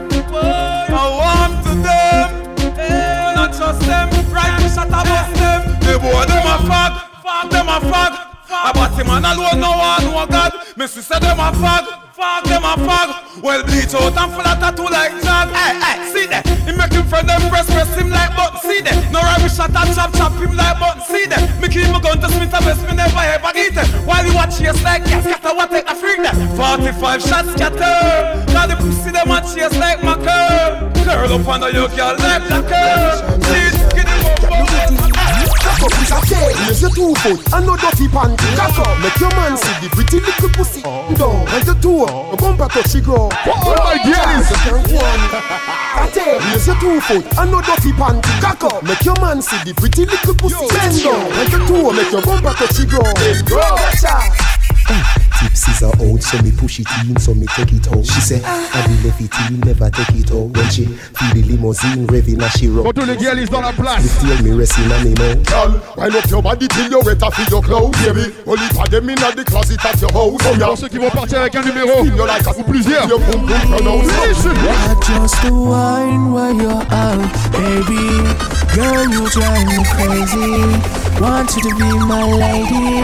I 0.90 1.08
want 1.20 1.64
to 1.64 1.70
them. 1.82 2.30
I 2.78 3.34
not 3.36 3.54
trust 3.54 3.82
them. 3.82 4.10
Right 4.32 4.62
to 4.62 4.70
shut 4.70 4.92
up 4.92 5.06
bust 5.06 5.34
them. 5.36 5.62
The 5.82 6.00
boy 6.00 6.26
them 6.26 6.46
a 6.46 6.58
fag 6.68 6.94
Fag 7.24 7.50
them 7.52 7.68
a 7.68 7.80
fag 7.80 8.31
A 8.52 8.74
batty 8.76 9.08
man 9.08 9.24
alone 9.24 9.64
no 9.64 9.72
one 9.72 10.04
know 10.04 10.28
God. 10.28 10.52
Me 10.76 10.86
sister 10.86 11.20
them 11.20 11.40
a 11.40 11.56
fag 11.56 11.88
Fag 12.12 12.44
them 12.52 12.68
a 12.68 12.76
fag. 12.76 13.42
Well 13.42 13.64
bleach 13.64 13.96
out 13.96 14.12
and 14.12 14.32
full 14.36 14.44
of 14.44 14.60
tattoo 14.60 14.92
like 14.92 15.16
Jag 15.24 15.48
Hey 15.56 15.80
hey 15.80 15.98
see 16.12 16.28
that? 16.28 16.44
He 16.68 16.76
make 16.76 16.92
him 16.92 17.08
friend 17.08 17.30
them 17.30 17.40
press 17.48 17.66
press 17.72 17.88
him 17.96 18.10
like 18.12 18.36
button. 18.36 18.60
See 18.60 18.82
that? 18.84 19.08
No 19.08 19.24
we 19.40 19.48
shot 19.48 19.72
and 19.72 19.96
chop 19.96 20.12
chop 20.20 20.36
him 20.36 20.52
like 20.52 20.76
button. 20.84 21.00
See 21.08 21.26
that? 21.32 21.48
Me 21.64 21.72
keep 21.72 21.88
my 21.96 22.04
gun 22.04 22.20
to 22.20 22.28
Smith 22.28 22.52
and 22.52 22.66
West 22.68 22.84
me 22.84 22.92
never 22.92 23.24
ever 23.24 23.54
get 23.56 23.72
it. 23.72 23.88
While 24.04 24.28
you 24.28 24.36
watch 24.36 24.60
chase 24.60 24.84
like 24.84 25.08
gas 25.08 25.24
scatter 25.24 25.56
what 25.56 25.72
take 25.72 25.88
a 25.88 25.96
freak 25.96 26.20
that? 26.20 26.36
45 26.60 27.24
shots 27.24 27.56
scatter. 27.56 28.52
Now 28.52 28.68
the 28.68 28.76
pussy 28.76 29.16
them 29.16 29.32
a 29.32 29.40
chase 29.48 29.80
like 29.80 30.04
my 30.04 30.20
curl. 30.20 30.92
Curl 31.08 31.40
up 31.40 31.48
under 31.48 31.72
your 31.72 31.88
girl 31.96 32.20
like 32.20 32.44
black 32.52 32.68
curl 32.68 33.16
She's 33.48 33.80
get 33.96 34.12
Cock 34.44 35.01
up 35.84 35.94
is 36.02 36.12
a 36.12 36.20
tail, 36.30 36.54
raise 36.68 36.82
your 36.82 36.92
two 36.92 37.14
foot 37.22 37.40
and 37.54 37.66
no 37.66 37.76
dirty 37.78 38.08
panty. 38.08 38.46
Cock 38.56 38.80
up, 38.80 39.00
make 39.02 39.20
your 39.20 39.32
man 39.32 39.58
see 39.58 39.74
the 39.82 39.90
pretty 39.90 40.20
little 40.20 40.50
pussy. 40.50 40.82
Down 40.82 41.48
and 41.50 41.64
the 41.66 41.74
toe, 41.82 42.06
a 42.06 42.38
bumper 42.38 42.68
touch 42.70 42.94
the 42.94 43.02
ground. 43.02 43.34
Oh 43.46 43.76
my 43.82 43.98
God. 43.98 44.06
You 44.06 44.14
can. 44.14 44.42
A 45.92 46.08
tail, 46.12 46.40
raise 46.52 46.68
your 46.68 46.78
two 46.80 47.02
foot 47.02 47.26
and 47.38 47.52
no 47.52 47.62
dirty 47.62 47.92
panty. 47.94 48.32
Cock 48.42 48.64
up, 48.64 48.84
make 48.84 49.04
your 49.04 49.20
man 49.22 49.42
see 49.42 49.58
the 49.66 49.74
pretty 49.74 50.06
little 50.06 50.36
pussy. 50.36 50.68
Bend 50.70 51.04
down 51.04 51.32
and 51.40 51.50
the 51.52 51.60
toe, 51.66 51.92
make 51.92 52.12
your 52.12 52.22
bumper 52.22 52.54
touch 52.54 52.78
the 52.78 52.86
ground. 52.86 54.51
Tipsies 54.86 55.82
are 55.82 55.96
out, 55.98 56.22
so 56.22 56.38
me 56.44 56.52
push 56.52 56.80
it 56.80 56.88
in, 57.08 57.18
so 57.20 57.34
me 57.34 57.46
take 57.56 57.74
it 57.74 57.88
out. 57.90 58.06
She 58.06 58.22
say, 58.22 58.42
ah. 58.46 58.70
I 58.74 58.88
be 58.88 59.08
left 59.08 59.22
it 59.22 59.34
in, 59.50 59.60
never 59.62 59.90
take 59.90 60.14
it 60.16 60.32
out. 60.32 60.50
When 60.56 60.70
she 60.70 60.86
feel 60.86 61.34
the 61.34 61.42
limousine 61.44 62.06
revving 62.08 62.42
as 62.42 62.52
she 62.54 62.68
rock. 62.68 62.84
Pour 62.84 62.94
tous 62.94 63.06
les 63.06 63.18
girls 63.18 63.50
dans 63.50 63.62
la 63.62 63.72
place. 63.74 64.04
Me 64.04 64.10
feel 64.36 64.44
me 64.44 64.52
resting 64.60 64.92
on 64.92 65.04
me 65.04 65.14
mouth. 65.16 65.44
Girl, 65.48 65.82
wind 65.98 66.16
up 66.16 66.30
your 66.30 66.42
body 66.42 66.68
till 66.68 66.90
you're 66.92 67.04
wetter 67.04 67.32
for 67.32 67.50
your 67.50 67.62
clothes, 67.62 67.98
baby. 68.06 68.34
Only 68.46 68.68
for 68.74 68.88
them 68.88 69.10
in 69.10 69.16
the 69.16 69.44
closet 69.46 69.84
at 69.86 70.00
your 70.02 70.12
house. 70.12 70.38
Oh, 70.46 70.58
Pour 70.72 70.78
ceux 70.78 70.88
qui 70.90 70.98
vont 70.98 71.10
partir 71.10 71.40
avec 71.42 71.56
un 71.56 71.64
numéro 71.64 72.06
You 72.06 72.26
like 72.26 72.46
a 72.48 72.52
ou 72.60 72.64
plusieurs. 72.64 73.08
your 73.08 73.20
boom 73.20 73.46
boom 73.46 73.60
pronounce. 73.70 74.08
Listen. 74.28 74.54
Not 74.54 75.02
just 75.06 75.42
the 75.42 75.52
wine 75.54 76.32
where 76.34 76.54
you're 76.54 76.86
out, 76.92 77.32
baby. 77.52 78.22
Girl, 78.76 79.10
you 79.10 79.28
drive 79.30 79.66
me 79.66 79.84
crazy. 79.96 81.20
Want 81.20 81.56
you 81.56 81.62
to 81.70 81.76
be 81.76 81.90
my 82.06 82.24
lady, 82.34 83.02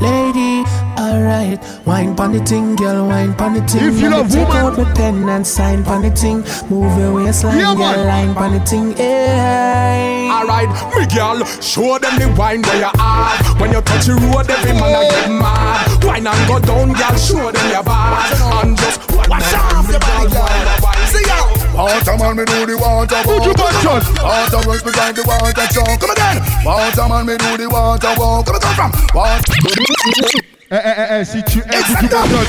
lady. 0.00 0.64
Alright, 0.98 1.58
wine 1.86 2.14
pon 2.14 2.32
the 2.32 2.40
ting, 2.40 2.76
girl, 2.76 3.06
wine 3.08 3.34
pon 3.34 3.54
the 3.54 3.60
ting. 3.66 3.82
If 3.82 4.00
you 4.00 4.10
love 4.10 4.28
me 4.28 4.44
take 4.44 4.54
out 4.54 4.76
my 4.76 4.84
pen 4.94 5.28
and 5.28 5.46
sign 5.46 5.82
pon 5.84 6.02
the 6.02 6.10
ting. 6.10 6.38
Move 6.68 6.98
your 6.98 7.14
waistline, 7.14 7.56
Yeah, 7.58 7.74
girl, 7.74 7.96
man. 7.96 8.06
line 8.06 8.34
pon 8.34 8.52
the 8.52 8.60
ting. 8.64 8.96
Hey. 8.96 10.28
Alright, 10.30 10.68
me 10.94 11.06
girl, 11.14 11.44
show 11.60 11.98
them 11.98 12.18
the 12.18 12.28
wine 12.38 12.62
where 12.62 12.78
you 12.78 12.90
have. 12.98 13.60
When 13.60 13.72
you 13.72 13.80
touch 13.82 14.06
the 14.06 14.14
road, 14.14 14.50
every 14.50 14.72
man 14.72 14.94
a 14.94 15.08
get 15.10 15.28
mad. 15.30 16.04
Wine 16.04 16.26
and 16.26 16.48
go 16.48 16.58
down, 16.58 16.92
girl, 16.92 17.16
show 17.16 17.50
them 17.50 17.70
your 17.70 17.82
bad. 17.82 18.64
And 18.64 18.76
just 18.76 19.00
wash 19.28 19.54
off 19.54 19.88
your 19.88 20.00
body, 20.00 20.30
girl. 20.30 20.48
See 21.06 21.24
ya. 21.26 21.38
Water 21.74 22.16
man, 22.18 22.36
me 22.36 22.44
do 22.44 22.66
the 22.66 22.76
water 22.76 23.16
walk. 23.24 23.24
Put 23.24 23.44
your 23.46 23.54
butt 23.54 23.86
on. 23.88 24.02
Water 24.22 24.68
works 24.68 24.82
behind 24.82 25.16
the 25.16 25.22
water 25.24 25.66
jump. 25.72 26.00
Come 26.00 26.10
again. 26.10 26.42
Water 26.64 27.08
man, 27.08 27.24
me 27.26 27.36
do 27.38 27.56
the 27.56 27.68
water 27.70 28.12
walk. 28.18 28.46
Come 28.46 28.56
on, 28.56 28.74
from. 28.76 28.92
Water. 29.14 30.59
Eh, 30.72 30.76
eh, 30.76 30.94
eh, 30.96 31.20
eh, 31.20 31.24
si 31.24 31.42
tu 31.42 31.58
aimes 31.66 31.82
Buju 31.82 32.08
Banton, 32.08 32.46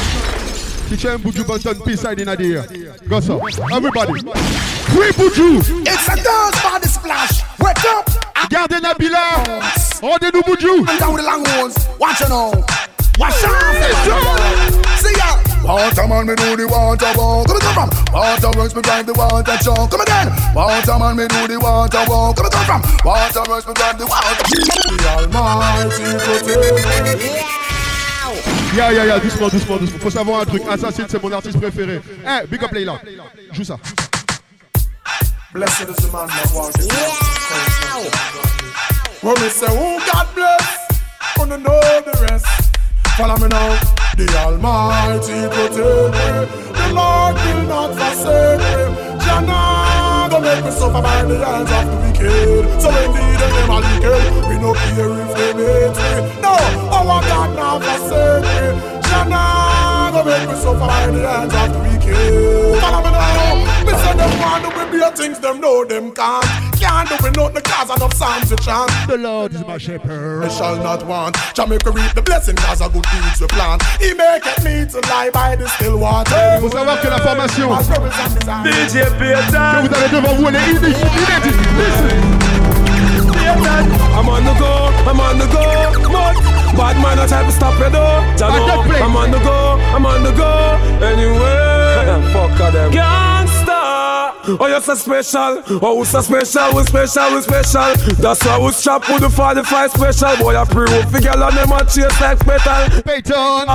si 0.87 0.95
tu 0.95 1.07
aimes 1.07 1.21
Buju 1.23 1.43
Banton, 1.43 1.73
peace 1.83 2.01
side 2.01 2.19
in 2.19 2.27
the 2.27 2.53
air. 2.53 2.65
Go 3.09 3.19
so, 3.19 3.41
everybody. 3.73 4.21
Free 4.93 5.09
Buju. 5.17 5.57
It's 5.87 6.07
a 6.07 6.15
dance 6.21 6.61
body 6.61 6.87
splash. 6.87 7.41
Wake 7.57 7.83
up. 7.89 8.05
Gardez 8.51 8.79
Nabila. 8.79 9.41
Rendez-nous 10.03 10.43
Buju. 10.43 10.87
And 10.87 10.99
down 10.99 11.15
the 11.17 11.23
long 11.23 11.41
ones. 11.57 11.75
Watch 11.97 12.21
it 12.21 12.29
now. 12.29 12.51
Wash 13.17 13.43
off. 13.43 15.01
See 15.01 15.17
ya. 15.17 15.41
Water 15.65 16.07
man, 16.07 16.27
me 16.27 16.35
do 16.35 16.55
the 16.55 16.67
water 16.67 17.11
walk. 17.17 17.47
Come 17.47 17.57
on, 17.57 17.73
from. 17.73 18.13
Water 18.13 18.51
works 18.55 18.75
me 18.75 18.83
drive 18.83 19.07
the 19.07 19.13
water 19.13 19.57
jump. 19.63 19.89
Come 19.89 20.01
again. 20.01 20.29
Water 20.53 20.99
man, 20.99 21.17
me 21.17 21.25
do 21.25 21.47
the 21.47 21.59
water 21.59 22.05
walk. 22.07 22.37
Come 22.37 22.45
on, 22.45 22.65
from. 22.69 22.81
Water 23.03 23.43
works 23.49 23.65
me 23.65 23.73
drive 23.73 23.97
the 23.97 24.05
water. 24.05 24.45
The 24.45 25.09
Almighty 25.09 26.19
protect. 26.21 27.50
Ya, 28.75 28.89
ya, 28.91 29.05
ya, 29.05 29.19
doucement, 29.19 29.49
doucement, 29.49 29.77
doucement. 29.77 29.99
Faut 29.99 30.09
savoir 30.09 30.41
un 30.41 30.45
truc. 30.45 30.63
Assassin, 30.69 31.03
c'est 31.07 31.21
mon 31.21 31.31
artiste 31.33 31.59
préféré. 31.59 32.01
Eh, 32.25 32.47
big 32.47 32.63
up 32.63 32.71
Leila. 32.71 33.01
Joue 33.51 33.65
ça. 33.65 33.77
Blessed 35.53 35.89
is 35.89 35.95
the 35.97 36.11
man 36.13 36.27
that 36.27 36.49
walks 36.55 36.77
his 36.77 36.87
When 39.21 39.35
we 39.41 39.49
say, 39.49 39.67
oh 39.69 39.99
God 40.11 40.27
bless, 40.33 40.77
wanna 41.37 41.57
know 41.57 41.79
the 42.05 42.27
rest. 42.31 42.45
Follow 43.17 43.35
me 43.37 43.49
now. 43.49 43.77
The 44.15 44.27
Almighty 44.37 45.47
Make 50.71 50.79
suffer 50.79 51.01
by 51.01 51.23
the 51.23 51.37
hands 51.43 51.69
of 51.69 51.85
the 51.91 51.97
wicked. 51.99 52.81
So 52.81 52.89
indeed 53.03 53.39
them 53.39 53.71
are 53.71 53.81
wicked. 53.81 54.47
We 54.47 54.55
no 54.57 54.71
care 54.73 55.11
if 55.19 55.35
they 55.35 55.51
hate 55.51 55.95
me. 55.99 56.41
No, 56.41 56.55
our 56.95 57.21
God 57.27 57.55
not 57.57 57.83
forsake 57.83 58.43
me. 58.47 59.01
Jana 59.01 60.11
go 60.13 60.23
make 60.23 60.47
me 60.47 60.55
suffer 60.55 60.79
by 60.79 61.07
the 61.07 61.27
hands 61.27 61.53
of 61.53 61.73
the 61.73 61.79
wicked. 61.79 62.81
Now. 62.81 63.20
Them 64.21 64.39
want 64.39 64.63
to 64.63 64.69
be 64.69 64.99
better 64.99 65.15
things, 65.15 65.39
them 65.39 65.59
know 65.59 65.83
them 65.85 66.11
can't. 66.11 66.45
Can't 66.79 67.07
do 67.09 67.15
it 67.27 67.35
nothing 67.35 67.63
cause 67.63 67.89
enough 67.95 68.13
psalms 68.13 68.49
to 68.49 68.55
chant. 68.57 68.91
The 69.07 69.17
Lord 69.17 69.53
is 69.53 69.65
my 69.65 69.77
shepherd. 69.77 70.43
I 70.45 70.49
shall 70.49 70.77
not 70.77 71.05
want. 71.05 71.37
Jamaica 71.53 71.91
reap 71.91 72.13
the 72.13 72.21
blessing 72.21 72.55
cause 72.55 72.81
of 72.81 72.93
good 72.93 73.05
deeds 73.11 73.41
we 73.41 73.47
plant. 73.47 73.81
He 73.99 74.13
make 74.13 74.45
it 74.45 74.63
me 74.63 74.85
to 74.89 74.99
lie 75.09 75.29
by 75.31 75.55
the 75.55 75.67
still 75.69 75.97
water. 75.97 76.57
Faut 76.59 76.69
savoir 76.69 76.99
que 77.01 77.09
la 77.09 77.19
formation 77.19 77.69
DJ 78.63 78.93
que 79.17 79.87
vous 79.87 79.93
avez 79.95 80.09
devant 80.09 80.33
vous, 80.35 80.47
elle 80.47 80.55
est 80.55 80.69
unique, 80.69 80.97
inédite. 81.21 81.61
Listen. 81.77 82.51
I'm 84.13 84.29
on 84.29 84.43
the 84.43 84.53
go, 84.59 84.91
I'm 85.09 85.19
on 85.19 85.39
the 85.39 85.47
go, 85.47 85.63
but 86.11 86.35
bad 86.77 86.95
man 87.01 87.19
I 87.19 87.27
try 87.27 87.43
to 87.43 87.51
stop 87.51 87.77
you 87.79 87.89
though. 87.89 88.21
Jano, 88.37 88.85
I'm 89.01 89.15
on 89.15 89.31
the 89.31 89.39
go, 89.39 89.77
I'm 89.95 90.05
on 90.05 90.23
the 90.23 90.31
go, 90.31 90.77
anyway. 91.03 91.71
Fuck 92.33 92.57
them. 92.71 92.91
Gangsta, 92.91 93.40
oh 94.45 94.67
you're 94.67 94.81
so 94.81 94.95
special, 94.95 95.63
oh 95.81 95.99
we 95.99 96.05
so 96.05 96.21
special, 96.21 96.75
we 96.75 96.83
special, 96.83 97.35
we 97.35 97.41
special. 97.41 97.95
That's 98.21 98.45
why 98.45 98.57
we 98.59 98.71
chop 98.71 99.07
with 99.09 99.21
the 99.21 99.29
45 99.29 99.91
special. 99.91 100.37
Boy 100.37 100.55
I 100.55 100.65
pre 100.65 100.83
up 100.85 101.09
figure 101.11 101.31
on 101.31 101.55
them 101.55 101.71
and 101.71 101.87
chase 101.89 102.21
like 102.21 102.45
metal. 102.45 103.01
Payton, 103.03 103.67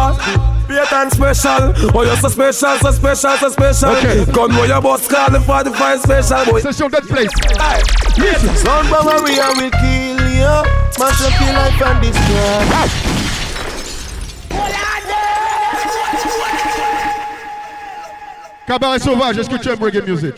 Payton 0.68 1.10
special, 1.10 1.72
oh 1.94 2.02
you're 2.02 2.16
so 2.16 2.28
special, 2.28 2.76
so 2.78 2.90
special, 2.90 3.36
so 3.36 3.48
special. 3.48 3.90
Okay. 3.96 4.24
Gun 4.32 4.50
where 4.54 4.66
your 4.66 4.82
boss 4.82 5.06
call 5.08 5.30
the 5.30 5.40
45 5.40 6.00
special. 6.00 6.44
Boy. 6.52 6.60
Session 6.60 6.90
that 6.90 7.04
place. 7.04 7.30
Listen. 8.18 8.56
Son 8.56 8.90
Baba, 8.90 9.22
we 9.22 9.36
will 9.36 9.70
kill 9.70 10.30
you. 10.30 10.56
Mash 10.98 11.20
up 11.22 11.40
your 11.40 11.52
life 11.52 11.82
and 11.82 12.02
destroy. 12.02 13.25
Cabaret 18.66 18.98
Sauvage, 18.98 19.38
est-ce 19.38 19.48
que 19.48 19.56
tu 19.56 19.68
aimes 19.68 19.82
reggae 19.82 20.06
music? 20.06 20.34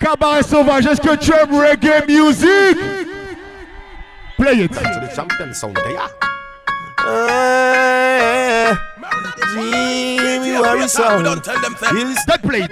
Cabaret 0.00 0.42
Sauvage, 0.42 0.86
est-ce 0.86 1.00
que 1.00 1.16
tu 1.16 1.32
aimes 1.32 1.54
reggae 1.54 2.06
music? 2.08 2.78
Play 4.38 4.64
it. 4.64 4.72
To 4.72 4.80
the 4.80 5.14
champion 5.14 5.52
sound 5.54 5.76
there. 5.76 6.08
Eh, 7.06 8.74
Jimmy 9.54 10.58
Warrison. 10.58 11.22
That 12.26 12.40
play. 12.42 12.66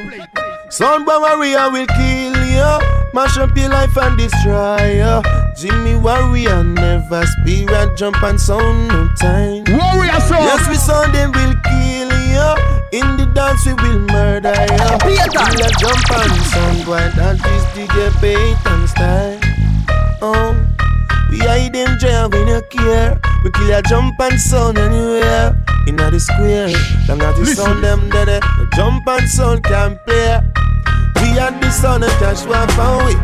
Son 0.70 1.04
Warrior 1.04 1.70
will 1.72 1.86
kill 1.86 2.46
you, 2.46 2.78
mash 3.12 3.36
up 3.38 3.56
your 3.56 3.68
life 3.68 3.96
and 3.98 4.16
destroy 4.16 5.02
you. 5.02 5.22
Jimmy 5.56 5.96
Warrior 5.96 6.62
never 6.62 7.26
spirit 7.26 7.96
jump 7.96 8.22
and 8.22 8.40
sound 8.40 8.88
no 8.88 9.08
time. 9.20 9.64
Warrior 9.68 10.20
song. 10.20 10.42
Yes, 10.44 10.68
we 10.68 10.76
sound 10.76 11.14
them 11.14 11.32
will 11.32 11.54
kill 11.62 11.84
you. 11.84 11.89
In 12.92 13.06
the 13.16 13.26
dance 13.26 13.64
we 13.66 13.74
will 13.74 14.00
murder 14.10 14.50
you. 14.50 14.98
Kill 14.98 15.62
a 15.62 15.70
jump 15.78 16.10
and 16.10 16.34
sound 16.50 16.84
boy 16.84 17.06
that 17.14 17.38
is 17.38 17.62
DJ 17.70 18.10
Payton 18.18 18.88
style. 18.88 19.38
Oh, 20.20 20.58
we 21.30 21.38
hide 21.38 21.72
them 21.72 21.96
jail 22.00 22.28
we 22.28 22.44
no 22.44 22.60
care. 22.62 23.14
We 23.44 23.52
kill 23.52 23.70
a 23.70 23.80
jump 23.82 24.18
and 24.18 24.40
sound 24.40 24.78
anywhere. 24.78 25.54
Inna 25.86 26.10
the 26.10 26.18
square, 26.18 26.74
long 27.06 27.22
as 27.22 27.38
the 27.38 27.46
sound 27.54 27.84
them 27.84 28.10
dead. 28.10 28.42
The 28.42 28.66
jump 28.74 29.06
and 29.06 29.28
sound 29.28 29.62
can 29.62 29.96
play. 30.04 30.40
We 31.22 31.38
have 31.38 31.60
the 31.60 31.70
sound 31.70 32.02
of 32.02 32.10
Joshua 32.18 32.66
found 32.74 33.06
we. 33.06 33.14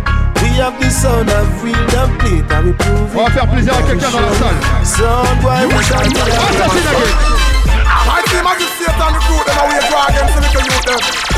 We 0.46 0.62
have 0.62 0.78
the 0.78 0.90
sound 0.90 1.28
of 1.28 1.42
freedom 1.58 2.16
plate 2.22 2.46
and 2.54 2.66
we 2.66 2.72
prove 2.72 3.10
it. 3.10 3.18
On 3.18 3.24
va 3.24 3.30
faire 3.30 3.50
plaisir 3.50 3.74
à 3.74 3.82
quelqu'un 3.82 4.10
dans 4.12 4.20
la 4.20 4.34
salle. 4.38 4.86
Sound 4.86 5.42
boy, 5.42 5.66
we 5.74 5.82
shall 5.82 6.06
be 6.06 7.45
Assassin 8.37 8.47
again. 8.47 8.47
I 8.47 8.61
see 8.61 8.66
magic 8.66 8.68
Satan 8.76 9.14
recruit 9.14 9.47
them 9.47 9.59
away 9.64 9.80
dragon 9.89 10.28
so 10.28 10.41
little 10.41 10.62
youth 10.62 10.84
them. 10.84 11.36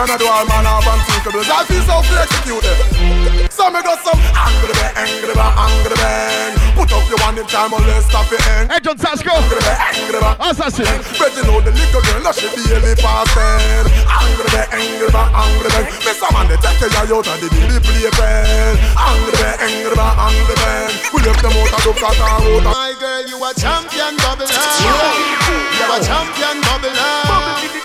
Carry 0.00 0.16
them 0.16 0.24
around 0.24 0.24
the 0.24 0.28
wall, 0.32 0.46
man, 0.48 0.64
up 0.64 0.86
and 0.88 1.02
thinkable. 1.12 1.44
I 1.44 1.60
feel 1.68 1.84
so 1.84 2.00
free 2.08 2.24
execute 2.24 2.64
them. 2.64 3.52
So 3.52 3.68
me 3.68 3.84
got 3.84 4.00
some 4.00 4.16
angry 4.32 4.72
bang, 4.72 4.96
angry 4.96 5.34
bang, 5.36 5.52
angry 5.60 5.96
bang. 6.00 6.56
Put 6.72 6.88
up 6.96 7.04
your 7.04 7.20
one 7.20 7.36
in 7.36 7.44
time 7.44 7.76
or 7.76 7.84
let's 7.84 8.08
stop 8.08 8.24
your 8.32 8.40
end. 8.56 8.72
Hey, 8.72 8.80
John 8.80 8.96
Sasko. 8.96 9.28
Angry 9.28 9.60
bang, 9.60 9.76
angry 9.92 10.20
bang. 10.24 10.36
Assassin. 10.40 10.88
Bet 11.20 11.36
you 11.36 11.44
know 11.44 11.60
the 11.60 11.76
little 11.76 12.00
girl, 12.00 12.20
now 12.24 12.32
she 12.32 12.48
daily 12.48 12.96
passing. 12.96 13.92
Angry 14.08 14.48
bang, 14.48 14.72
angry 14.72 15.10
bang, 15.12 15.30
angry 15.36 15.68
bang. 15.68 15.84
Me 15.92 16.12
some 16.16 16.32
man 16.32 16.48
they 16.48 16.56
take 16.64 16.80
you 16.80 16.88
out 16.88 17.28
and 17.28 17.40
they 17.44 17.50
really 17.52 17.76
play 17.84 18.08
pen. 18.16 18.80
Angry 18.96 19.36
bang, 19.36 19.68
angry 19.68 19.96
bang, 20.00 20.16
angry 20.16 20.56
bang. 20.64 20.96
We 21.12 21.20
left 21.28 21.44
them 21.44 21.52
out 21.60 21.76
of 21.76 21.80
the 21.84 21.92
cat 22.00 22.16
and 22.16 22.64
out. 22.64 22.72
My 22.72 22.96
girl, 22.96 23.20
you 23.28 23.36
a 23.36 23.52
champion, 23.52 24.16
bubble 24.24 24.48
You 24.48 25.84
a 25.92 25.96
champion, 26.00 26.56
bubble 26.64 27.79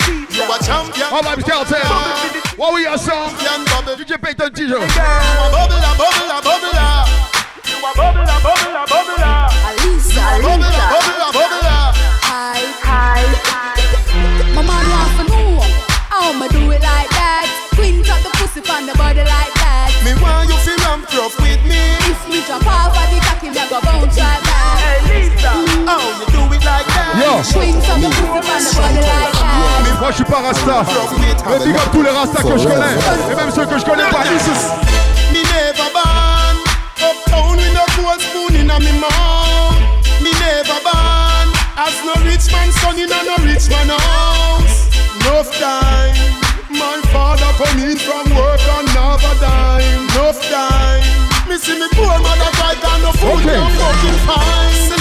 You 0.45 0.53
a 0.53 0.59
champion. 0.61 1.09
All 1.09 1.23
vibes 1.25 1.41
Delta. 1.41 1.81
What 2.53 2.75
we 2.77 2.85
are 2.85 2.99
song? 3.01 3.33
DJ 3.33 4.21
Payton 4.21 4.53
Tijo. 4.53 4.77
You 4.77 4.85
a 4.85 5.49
bubble, 5.49 5.73
a 5.73 5.91
bubble, 5.97 6.29
a 6.29 6.37
bubble. 6.45 6.69
You 7.65 7.81
a 7.81 7.89
bubble, 7.97 8.21
a 8.21 8.37
bubble, 8.45 8.77
a 8.77 8.85
bubble. 8.85 9.25
Alisa, 9.25 10.21
Bubble, 10.45 10.61
a 10.61 10.69
Alisa. 10.69 10.85
bubble, 10.93 11.17
a 11.17 11.29
bubble. 11.33 11.65
Hi, 12.29 12.61
hi. 12.77 13.25
My 14.53 14.61
man 14.61 14.85
want 14.85 15.17
to 15.17 15.23
know 15.33 15.65
how 16.13 16.29
me 16.37 16.45
do 16.53 16.69
it 16.69 16.81
like 16.85 17.09
that. 17.17 17.49
Quint 17.73 18.05
up 18.05 18.21
the 18.21 18.29
pussy 18.37 18.61
from 18.61 18.85
the 18.85 18.93
body 19.01 19.25
like 19.25 19.53
that. 19.57 19.89
Me 20.05 20.13
want 20.21 20.45
you 20.45 20.57
feel 20.61 20.77
ramp 20.85 21.09
rough 21.09 21.33
with 21.41 21.65
me. 21.65 21.81
If 22.05 22.21
me 22.29 22.45
drop 22.45 22.61
off 22.69 22.93
of 22.93 23.07
the 23.09 23.17
cocky, 23.25 23.49
me 23.49 23.65
go 23.65 23.81
bounce 23.81 24.13
like 24.13 24.45
that. 24.45 24.77
Hey 25.09 25.25
Lisa, 25.25 25.49
mm. 25.57 25.89
how 25.89 26.05
you 26.21 26.34
do 27.43 27.59
it 27.61 27.75
like 27.75 27.75
that? 27.75 27.75
Yo. 27.75 27.75
Quint 27.75 27.89
up 27.89 27.99
the 28.01 28.09
pussy 28.09 28.65
the 28.65 28.75
body 28.79 29.01
that. 29.01 29.97
Moi 29.99 30.11
je 30.11 30.15
suis 30.15 30.23
pas 30.25 30.41
Rasta. 30.41 30.85
Mais 31.49 31.59
big 31.65 31.75
up 31.75 31.89
tous 31.91 32.01
les 32.03 32.09
Rastas 32.09 32.43
que 32.43 32.57
je 32.57 32.67
connais. 32.67 32.95
Et 33.31 33.35
même 33.35 33.51
ceux 33.51 33.65
que 33.65 33.77
je 33.77 33.85
connais 33.85 34.09
pas. 34.09 34.23
Listen. 34.31 34.53
Me 35.33 35.41
never 35.43 35.89
born 35.93 36.55
uptown 37.01 37.57
with 37.57 37.73
no 37.73 37.85
gold 37.97 38.21
spoon 38.21 38.55
in 38.55 38.69
a 38.69 38.79
me 38.79 38.91
mouth. 38.99 39.75
Me 40.21 40.31
never 40.39 40.79
born 40.83 41.47
as 41.77 41.95
no 42.05 42.13
rich 42.23 42.51
man 42.51 42.71
son 42.81 42.97
in 42.99 43.11
a 43.11 43.19
no 43.23 43.35
rich 43.43 43.67
man 43.69 43.89
house. 43.89 44.87
Enough 45.25 45.49
time, 45.59 46.15
my 46.69 47.01
father 47.11 47.51
come 47.57 47.79
in 47.83 47.97
from 47.97 48.29
work 48.35 48.61
and 48.77 48.87
never 48.93 49.33
dime. 49.41 50.05
Enough 50.13 50.39
time, 50.51 51.03
me 51.49 51.57
see 51.57 51.77
me 51.79 51.87
poor 51.93 52.19
mother 52.19 52.51
cry 52.59 52.75
down 52.81 53.01
no 53.01 53.11
food 53.13 53.41
Okay. 53.41 53.55
and 53.57 53.73
fucking 53.79 54.19
fine. 54.27 54.94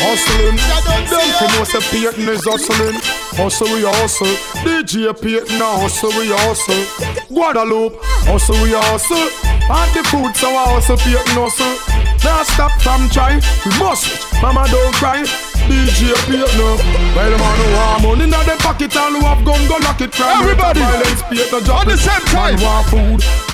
Hustling. 0.00 0.56
Them 0.56 1.28
ya. 1.28 1.64
say 1.64 1.82
Payton 1.92 2.28
is 2.28 2.44
hustling. 2.44 2.96
Hustle 3.36 3.68
we 3.68 3.84
hustle. 3.84 4.32
DJ 4.64 5.12
Payton 5.12 5.60
a 5.60 5.68
hustle 5.76 6.08
we 6.16 6.32
hustle. 6.32 6.80
Guadeloupe. 7.28 7.96
Hustle 8.24 8.56
we 8.64 8.72
hustle. 8.72 9.28
And 9.68 9.90
the 9.92 10.02
food 10.08 10.32
so 10.36 10.48
I 10.48 10.72
hustle 10.72 10.96
Payton 10.96 11.36
hustle. 11.36 11.76
Now 12.24 12.42
stop 12.44 12.72
from 12.80 13.08
try. 13.12 13.36
We 13.64 13.70
must 13.76 14.08
reach. 14.08 14.24
Mama 14.40 14.64
don't 14.72 14.94
cry. 14.96 15.20
DJ 15.68 16.16
Payton. 16.24 16.80
Well, 17.12 17.32
man 17.36 17.56
who 17.60 17.66
want 17.76 18.02
money 18.02 18.24
in 18.24 18.30
them 18.30 18.58
pocket 18.64 18.96
and 18.96 19.16
who 19.16 19.20
have 19.20 19.44
gun 19.44 19.60
go 19.68 19.76
lock 19.84 20.00
it. 20.00 20.12
Crime 20.12 20.40
Everybody. 20.40 20.80
Violence 20.80 21.22
Payton 21.28 21.64
drop 21.64 21.80
On 21.80 21.88
the 21.88 21.96
same 21.96 22.24
time. 22.32 22.56
Man 22.56 22.64
want 22.64 22.86
food. 22.88 23.49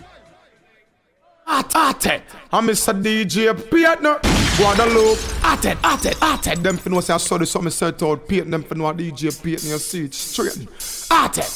Atate, 1.47 2.23
I'm 2.53 2.67
Mr. 2.67 2.93
DJ 2.93 3.55
Payton. 3.55 4.19
Guadeloupe. 4.57 5.19
Ated, 5.45 5.79
ated, 5.85 6.17
ated. 6.21 6.63
Them 6.63 6.77
fin 6.77 6.93
know 6.93 7.01
say 7.01 7.15
I 7.15 7.19
saw 7.19 7.39
this 7.39 7.53
something 7.53 7.71
set 7.71 8.03
out. 8.03 8.27
Payton 8.27 8.51
them 8.51 8.65
fin 8.65 8.79
know 8.79 8.89
a 8.89 8.95
DJ 8.95 9.31
Payton 9.31 9.71
you 9.71 9.79
see 9.79 10.07
it 10.07 10.15
straight. 10.15 10.67
Ated. 11.13 11.47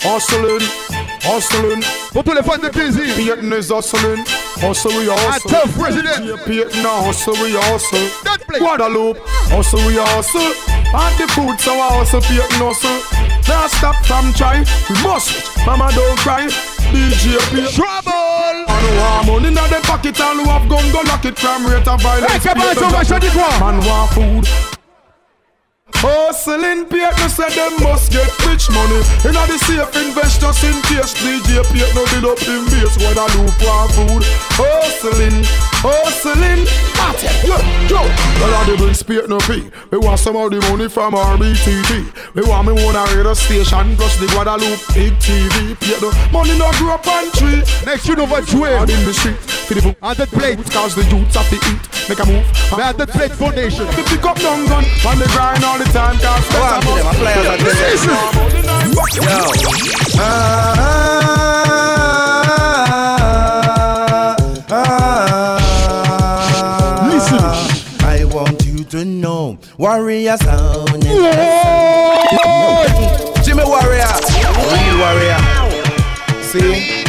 Hustling, 0.00 0.62
hustling. 1.22 1.82
Pour 2.12 2.22
tous 2.22 2.34
les 2.34 2.42
fans 2.42 2.58
de 2.58 2.70
Busy. 2.70 3.02
Payton 3.16 3.52
is 3.52 3.70
hustling. 3.70 4.24
Hustle 4.62 4.96
we 4.96 5.06
hustle. 5.08 5.50
A 5.50 5.52
tough 5.52 5.74
president. 5.74 6.22
DJ 6.22 6.44
Payton 6.46 6.86
a 6.86 7.02
hustle 7.02 7.34
we 7.42 7.52
hustle. 7.52 8.06
Guadeloupe. 8.60 9.18
Hustle 9.50 9.84
we 9.88 9.96
hustle. 9.96 10.54
And 10.94 11.18
the 11.18 11.26
food 11.32 11.58
so 11.58 11.72
I 11.72 11.98
hustle 11.98 12.20
Payton 12.20 12.62
hustle. 12.62 12.94
Now 13.48 13.66
stop 13.66 13.96
from 14.06 14.32
try. 14.34 14.60
We 14.88 15.02
must. 15.02 15.34
Mama 15.66 15.90
don't 15.96 16.18
cry. 16.18 16.46
DJ 16.92 17.38
Payton. 17.50 17.72
Trouble. 17.72 18.41
Man 18.82 18.98
want 18.98 19.26
money 19.26 19.48
in 19.48 19.54
them 19.54 19.82
pocket 19.82 20.18
and 20.18 20.40
who 20.40 20.50
have 20.50 20.68
gun 20.68 20.90
go 20.90 21.00
lock 21.06 21.24
it 21.24 21.36
crime 21.36 21.66
rate 21.66 21.86
and 21.86 22.00
violence. 22.02 22.32
Hey, 22.32 22.38
come 22.38 22.60
on, 22.60 22.74
so 22.74 22.90
much 22.90 23.10
it. 23.10 23.22
the 23.22 23.30
ground. 23.30 23.60
Man 23.62 23.78
want 23.86 24.10
food. 24.10 24.72
Hustling 26.02 26.86
Payton 26.90 27.30
said 27.30 27.54
them 27.54 27.78
must 27.78 28.10
get 28.10 28.26
rich 28.50 28.66
money 28.74 28.98
In 29.22 29.38
the 29.38 29.54
safe 29.62 29.94
investors 29.94 30.58
in 30.66 30.74
case 30.90 31.14
DJ 31.14 31.62
Payton 31.70 31.94
no 31.94 32.02
build 32.10 32.26
up 32.34 32.42
in 32.42 32.66
base 32.74 32.98
When 32.98 33.14
I 33.14 33.26
loop 33.38 33.54
want 33.62 33.92
food 33.94 34.22
Hustling, 34.58 35.46
hustling. 35.82 36.64
At 37.02 37.18
it, 37.18 37.34
yo, 37.42 37.58
yo. 37.90 38.00
Well 38.38 38.54
I 38.54 38.64
the 38.70 38.76
bricks 38.76 39.02
Payton 39.02 39.30
no 39.30 39.38
pay 39.38 39.70
We 39.90 39.98
want 39.98 40.18
some 40.20 40.36
of 40.36 40.50
the 40.50 40.60
money 40.70 40.88
from 40.88 41.14
RBTV 41.14 42.34
We 42.34 42.42
want 42.42 42.68
me 42.68 42.72
own 42.78 42.94
a 42.94 43.02
radio 43.10 43.34
station 43.34 43.96
Plus 43.96 44.16
the 44.18 44.26
Guadeloupe 44.26 44.78
big 44.94 45.12
TV 45.18 45.74
Payton 45.78 46.14
money 46.32 46.56
no 46.58 46.70
grow 46.78 46.94
up 46.94 47.06
on 47.06 47.30
tree. 47.32 47.62
Next 47.84 48.06
you 48.08 48.14
know 48.16 48.26
what 48.26 48.50
you 48.52 48.64
Out 48.66 48.88
in 48.90 49.04
the 49.04 49.12
street. 49.12 49.36
For 49.36 49.74
the 49.74 49.96
On 50.02 50.16
the 50.16 50.26
plate. 50.26 50.58
Cause 50.70 50.94
the 50.94 51.04
youths 51.04 51.34
have 51.36 51.48
to 51.50 51.56
eat. 51.56 52.08
Make 52.08 52.18
a 52.18 52.26
move. 52.26 52.46
We 52.76 52.82
are 52.82 52.92
the 52.92 53.06
Plate 53.06 53.32
Foundation. 53.32 53.86
We 53.96 54.02
pick 54.02 54.24
up 54.24 54.38
young 54.38 54.66
gun. 54.66 54.84
On 55.06 55.18
the 55.18 55.26
grind 55.30 55.64
all 55.64 55.78
the 55.78 55.84
time 55.84 56.18
Cause 56.18 56.48
Go 56.50 56.62
on 56.62 56.80
to 56.82 56.88
them, 56.88 57.06
I 57.06 57.14
play 57.14 57.32
as 57.34 57.46
I 60.18 62.01
Warrior 69.82 70.36
sound 70.36 70.94
is 70.94 71.10
Jimmy 73.44 73.64
Warrior. 73.64 74.06
Real 74.70 74.96
Warrior. 75.02 75.40
See? 76.40 77.02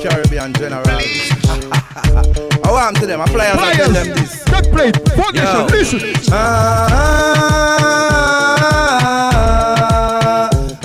Caribbean 0.00 0.52
General 0.52 0.84
I 0.86 2.70
want 2.70 2.96
to 2.98 3.06
them, 3.08 3.20
I 3.20 3.26
play 3.26 3.48
as 3.48 3.58
I 3.58 3.72
tell 3.74 3.90
them 3.90 4.06
this. 4.10 4.44
That 4.44 4.70
plate 4.70 4.96
Foundation. 5.08 5.98
Yo. 5.98 6.06
Listen. 6.06 6.32
Ah, 6.32 6.86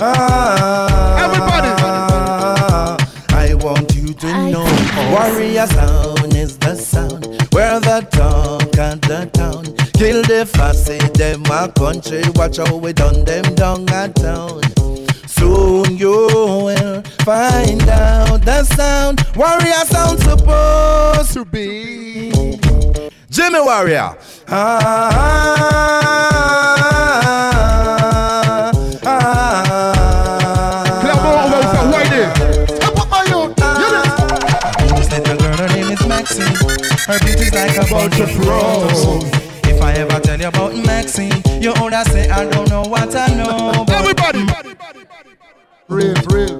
ah, 0.00 1.24
Everybody. 1.24 1.70
I 3.36 3.54
want 3.54 3.94
you 3.94 4.14
to 4.14 4.50
know 4.50 4.66
Warrior 5.12 5.66
sound 5.68 6.34
is 6.34 6.58
the 6.58 6.74
sound. 6.74 7.24
Where 7.52 7.78
the 7.78 8.00
talk 8.10 8.76
at 8.78 9.00
the 9.02 9.30
town 9.32 9.81
Kill 10.02 10.22
the 10.22 10.44
fussy, 10.44 10.98
them 11.16 11.44
a 11.44 11.70
country 11.78 12.22
Watch 12.34 12.56
how 12.56 12.74
we 12.76 12.92
done 12.92 13.24
them 13.24 13.44
down 13.54 13.88
at 13.90 14.16
town 14.16 14.60
Soon 15.28 15.96
you 15.96 16.10
will 16.10 17.02
find 17.22 17.88
out 17.88 18.44
the 18.44 18.64
sound 18.64 19.24
Warrior 19.36 19.84
sound 19.86 20.18
supposed 20.18 21.34
to 21.34 21.44
be 21.44 22.32
Jimmy 23.30 23.60
Warrior 23.60 24.16
ah, 24.48 24.80
ah, 24.82 25.22
ah, 29.04 29.22
ah, 29.54 30.98
Clairement, 31.00 31.36
on 31.38 31.48
va 31.48 31.60
vous 31.60 31.70
faire 31.70 31.86
whiner. 31.92 32.26
Step 32.66 32.98
up 32.98 33.08
my 33.08 33.22
youth. 33.30 33.54
This 34.96 35.08
little 35.12 35.36
girl, 35.36 35.56
her 35.58 35.68
name 35.76 35.90
is 35.92 36.02
Maxine. 36.08 36.56
Her 37.06 37.18
beauty's 37.20 37.52
like 37.54 37.76
a 37.76 37.84
bunch 37.88 38.18
of 38.18 38.36
roses. 38.48 39.51
If 39.82 39.88
I 39.88 39.92
ever 39.94 40.20
tell 40.20 40.40
you 40.40 40.46
about 40.46 40.76
Maxine, 40.76 41.42
you 41.60 41.74
older 41.80 42.04
say 42.04 42.30
I 42.30 42.48
don't 42.48 42.70
know 42.70 42.82
what 42.82 43.12
I 43.16 43.34
know. 43.34 43.84
But 43.84 43.96
Everybody. 43.96 44.46
real, 45.88 46.14
real. 46.30 46.56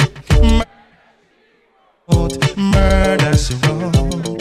Murder 2.56 3.36
she 3.38 3.54
wrote. 3.62 4.34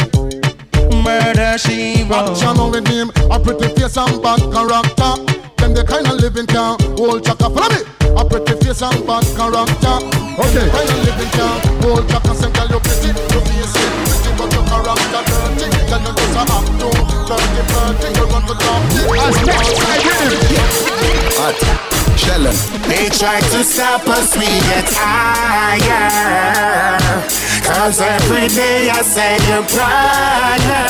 Murder 1.03 1.57
she 1.59 2.03
wrote. 2.09 2.29
Action 2.31 2.57
on 2.59 2.71
with 2.71 2.87
him, 2.87 3.11
a 3.29 3.39
pretty 3.39 3.67
face 3.75 3.97
and 3.97 4.19
bad 4.23 4.39
character. 4.51 5.40
Them 5.61 5.73
the 5.77 5.83
kind 5.85 6.07
of 6.07 6.19
living 6.19 6.47
can 6.47 6.75
hold 6.97 7.23
chaka. 7.23 7.47
Follow 7.47 7.69
me. 7.69 7.85
A 8.17 8.25
pretty 8.25 8.53
face 8.65 8.81
and 8.81 9.05
bad 9.05 9.23
character. 9.37 10.01
Okay. 10.41 10.67
Kind 10.73 10.89
of 10.89 10.99
living 11.05 11.31
can 11.37 11.61
hold 11.85 12.09
chaka. 12.09 12.33
Say, 12.33 12.49
girl, 12.49 12.67
you 12.73 12.79
pretty, 12.81 13.13
you 13.13 13.39
face 13.45 13.77
it 13.77 13.93
pretty, 14.01 14.31
but 14.41 14.49
your 14.51 14.65
character 14.65 15.21
dirty. 15.29 15.69
Girl, 15.87 16.01
you 16.01 16.13
just 16.17 16.33
a 16.33 16.43
act 16.49 16.67
too 16.81 16.89
flirty, 17.29 17.61
flirty. 17.69 18.09
You 18.17 18.25
run 18.27 18.43
to 18.49 18.55
top. 18.57 18.81
Hot, 21.37 21.55
shelling. 22.17 22.57
They 22.89 23.07
try 23.09 23.39
to 23.39 23.63
stop 23.63 24.07
us, 24.07 24.35
we 24.35 24.45
get 24.45 24.89
higher. 24.91 26.21
Cause 27.73 28.01
every 28.01 28.47
day 28.49 28.89
I 28.89 29.01
say 29.01 29.37
you're 29.47 29.63
prior. 29.63 30.87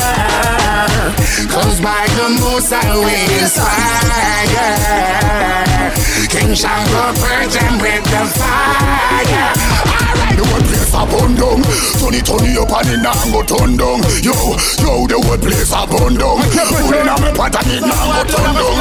Cause 1.48 1.80
by 1.80 2.08
the 2.18 2.30
most 2.42 2.74
I 2.74 2.98
we 3.06 3.14
inspire. 3.40 4.72
King 6.28 6.56
Shango 6.56 7.14
purge 7.22 7.54
them 7.54 7.78
with 7.80 8.04
the 8.10 8.26
fire. 8.34 9.54
Alright, 9.94 10.31
the 10.42 10.50
whole 10.50 10.66
place 10.66 10.94
a 10.94 11.02
burn 11.06 11.36
down. 11.38 11.62
Turn 12.02 12.16
it, 12.18 12.26
turn 12.26 12.46
it 12.50 12.58
up 12.58 12.74
and 12.74 12.90
it 12.90 13.00
now 13.02 13.14
go 13.30 13.42
turn 13.46 13.78
down. 13.78 14.02
Yo, 14.26 14.34
yo, 14.82 15.06
the 15.06 15.18
whole 15.22 15.38
place 15.38 15.74
a 15.74 15.86
burn 15.86 16.18
down. 16.18 16.42
Put 16.42 16.98
it 16.98 17.06
on 17.06 17.22
my 17.22 17.30
pot 17.32 17.56
and 17.62 17.70
it 17.70 17.82
now 17.86 18.10
go 18.10 18.22
turn 18.26 18.54
down. 18.58 18.74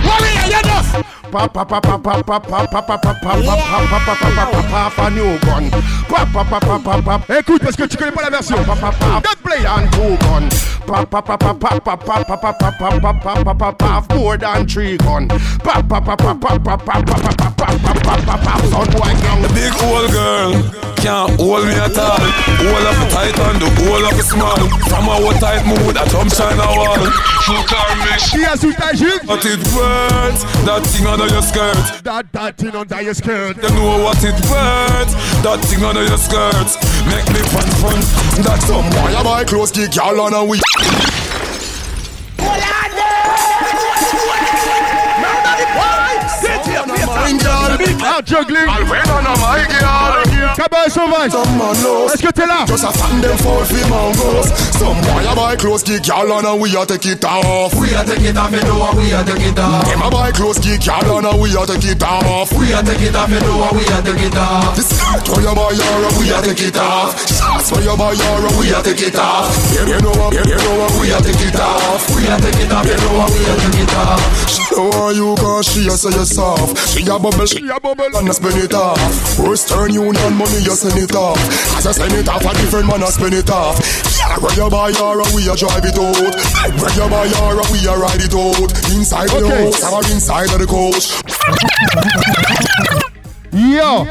Warrior, 0.00 0.46
you 0.48 0.62
know. 0.64 1.04
Pa 1.34 1.48
pa 1.48 1.64
pa 1.64 1.80
pa 1.80 1.98
pa 1.98 2.22
pa 2.22 2.38
pa 2.38 2.62
pa 2.62 2.78
pa 2.78 2.94
pa 2.94 2.96
pa 2.96 3.12
pa 3.18 3.34
pa 3.34 3.34
pa 3.34 3.98
pa 3.98 4.14
pa 4.14 4.44
pa 4.46 4.62
pa 4.70 4.90
pa 4.94 5.08
new 5.10 5.34
gun. 5.42 5.66
Pa 6.06 6.22
pa 6.30 6.42
pa 6.44 6.58
pa 6.60 6.78
pa 6.78 6.94
pa. 7.02 7.34
Écoute 7.36 7.62
parce 7.62 7.74
que 7.74 7.84
tu 7.84 7.96
connais 7.96 8.12
pas 8.12 8.22
la 8.22 8.30
version. 8.30 8.62
Pa 8.62 8.76
pa 8.76 8.92
pa. 8.92 9.20
That 9.20 9.36
play 9.42 9.66
and 9.66 9.90
two 9.90 10.14
gun. 10.22 10.48
Pa 10.86 11.04
pa 11.04 11.20
pa 11.20 11.36
pa 11.36 11.52
pa 11.52 11.80
pa 11.80 11.96
pa 11.96 12.22
pa 12.22 12.36
pa 12.38 12.52
pa 12.52 12.70
pa 12.70 12.70
pa 12.70 13.12
pa 13.12 13.34
pa 13.42 13.54
pa 13.54 13.72
pa 13.72 14.14
more 14.14 14.38
than 14.38 14.64
three 14.68 14.96
gun. 14.98 15.26
Pa 15.64 15.82
pa 15.82 16.00
pa 16.00 16.14
pa 16.14 16.34
pa 16.34 16.54
pa 16.54 16.54
pa 16.54 16.76
pa 16.78 17.02
pa 17.02 17.30
pa 17.34 17.50
pa 17.50 17.66
pa 17.82 17.94
pa 17.98 18.14
pa 18.14 18.36
pa. 18.38 18.52
Son 18.70 18.86
boy 18.94 19.12
gang. 19.18 19.42
The 19.42 19.48
big 19.58 19.74
old 19.82 20.12
girl 20.12 20.93
can't 21.04 21.36
hold 21.36 21.66
me 21.68 21.76
at 21.76 21.92
all. 22.00 22.16
Hold 22.64 22.88
up 22.88 22.96
tight 23.12 23.36
and 23.36 23.60
the 23.60 23.68
hold 23.84 24.04
up 24.08 24.16
small. 24.24 24.56
From 24.88 25.04
our 25.12 25.34
tight 25.36 25.60
mood, 25.68 25.96
I 26.00 26.08
jump 26.08 26.32
shine 26.32 26.56
a 26.56 26.64
wall. 26.64 27.04
Shoot 27.44 27.68
her 27.68 27.92
mish. 28.08 28.32
Qui 28.32 28.44
a 28.48 28.56
sous 28.56 28.74
ta 28.74 28.88
jupe? 28.96 29.20
But 29.28 29.44
it 29.44 29.60
worth 29.76 30.40
that 30.64 30.80
thing 30.88 31.06
under 31.06 31.28
your 31.28 31.42
skirt. 31.42 31.76
That, 32.04 32.32
that 32.32 32.56
thing 32.56 32.74
under 32.74 33.02
your 33.02 33.12
skirt. 33.12 33.56
You 33.60 33.68
know 33.76 34.00
what 34.00 34.24
it 34.24 34.38
worth. 34.48 35.12
That 35.44 35.60
thing 35.68 35.84
under 35.84 36.04
your 36.08 36.16
skirt. 36.16 36.72
Make 37.12 37.28
me 37.36 37.40
fun 37.52 37.68
fun. 37.84 38.00
That's 38.40 38.64
some 38.64 38.88
Boy, 38.88 39.12
I 39.12 39.22
buy 39.22 39.44
clothes, 39.44 39.72
kick 39.72 39.94
y'all 39.94 40.18
on 40.20 40.32
a 40.32 40.44
week. 40.44 40.62
Out 48.04 48.26
juggling. 48.26 48.68
I'll 48.68 48.84
wait 48.90 49.08
on 49.08 49.24
my 49.24 49.64
girl. 49.66 50.33
Cabaret 50.56 50.90
sauvage. 50.90 51.32
Est-ce 52.12 52.22
que 52.22 52.32
t'es 52.32 52.46
là? 52.46 52.64
Just 52.66 52.84
a 52.84 52.92
fan 52.92 53.20
them 53.20 53.36
fall 53.38 53.64
for 53.64 53.88
mongos. 53.88 54.46
Some 54.78 55.00
boy 55.02 55.24
a 55.30 55.34
buy 55.34 55.56
clothes, 55.56 55.82
kick 55.82 56.06
y'all 56.06 56.30
on 56.32 56.44
and 56.44 56.60
we 56.60 56.76
a 56.76 56.84
take 56.86 57.06
it 57.06 57.24
off. 57.24 57.74
We 57.74 57.94
a 57.94 58.04
take 58.04 58.22
it 58.22 58.36
off, 58.36 58.52
you 58.52 58.60
know 58.62 58.90
we 58.96 59.12
a 59.12 59.24
take 59.24 59.40
it 59.40 59.58
off. 59.58 59.84
Them 59.86 60.02
a 60.02 60.10
buy 60.10 60.32
clothes, 60.32 60.58
kick 60.58 60.84
y'all 60.86 61.10
on 61.12 61.24
and 61.26 61.40
we 61.40 61.50
a 61.54 61.66
take 61.66 61.84
it 61.84 62.02
off. 62.02 62.52
We 62.52 62.72
a 62.72 62.82
take 62.82 63.00
it 63.00 63.14
off, 63.16 63.30
you 63.30 63.40
know 63.40 63.70
we 63.72 63.84
a 63.84 63.98
take 64.02 64.22
it 64.22 64.36
off. 64.36 64.76
The 64.76 64.82
skirt 64.82 65.28
where 65.30 65.42
you 65.42 65.54
buy 65.54 65.72
your 65.72 66.10
we 66.18 66.30
a 66.30 66.42
take 66.42 66.62
it 66.66 66.76
off. 66.76 67.14
Shots 67.26 67.72
where 67.72 67.82
you 67.82 67.96
buy 67.96 68.12
your 68.12 68.58
we 68.58 68.72
a 68.72 68.82
take 68.82 69.02
it 69.02 69.16
off. 69.16 69.48
Yeah, 69.74 69.86
you 69.86 70.00
know 70.00 70.12
what, 70.18 70.34
yeah, 70.34 70.44
you 70.44 70.56
know 70.56 70.74
what, 70.78 70.92
we 71.00 71.10
a 71.12 71.18
take 71.20 71.40
it 71.40 71.58
off. 71.60 72.04
We 72.14 72.26
a 72.26 72.36
take 72.38 72.60
it 72.60 72.72
off, 72.72 72.86
you 72.86 72.96
know 72.98 73.24
we 73.32 73.40
a 73.44 73.54
take 73.62 73.82
it 73.82 73.94
off. 73.94 74.20
She 74.50 74.62
know 74.74 74.90
how 74.92 75.10
you 75.10 75.34
cause 75.36 75.66
she 75.66 75.86
a 75.88 75.96
say 75.96 76.10
you 76.10 76.24
soft. 76.24 76.76
She 76.90 77.02
a 77.06 77.18
bubble, 77.18 77.46
she 77.46 77.68
a 77.68 77.78
bubble 77.80 78.16
and 78.16 78.28
a 78.28 78.32
spin 78.34 78.58
it 78.58 78.74
off. 78.74 78.98
Western 79.38 79.92
Money 80.34 80.62
you 80.64 80.74
send 80.74 80.98
it 80.98 81.14
off. 81.14 81.38
As 81.78 81.86
I 81.86 81.92
send 81.92 82.12
it 82.14 82.28
off, 82.28 82.42
a 82.44 82.52
different 82.54 82.86
man 82.88 83.02
a 83.02 83.06
spin 83.06 83.32
it 83.32 83.48
off. 83.50 83.78
Yeah, 84.18 84.36
where 84.38 84.52
you 84.54 84.68
buy 84.68 84.88
your 84.90 85.22
we 85.34 85.48
a 85.48 85.54
drive 85.54 85.84
it 85.84 85.96
out. 85.96 86.34
Where 86.80 86.92
you 86.92 87.08
buy 87.08 87.26
your 87.26 87.62
we 87.70 87.86
a 87.86 87.96
ride 87.96 88.20
it 88.20 88.34
out. 88.34 88.70
Inside 88.90 89.28
the 89.28 89.44
Okay. 89.44 89.64
house 89.64 89.92
or 89.92 90.02
inside 90.10 90.50
of 90.50 90.58
the 90.58 90.66
coach. 90.66 91.12
Yo. 93.52 94.06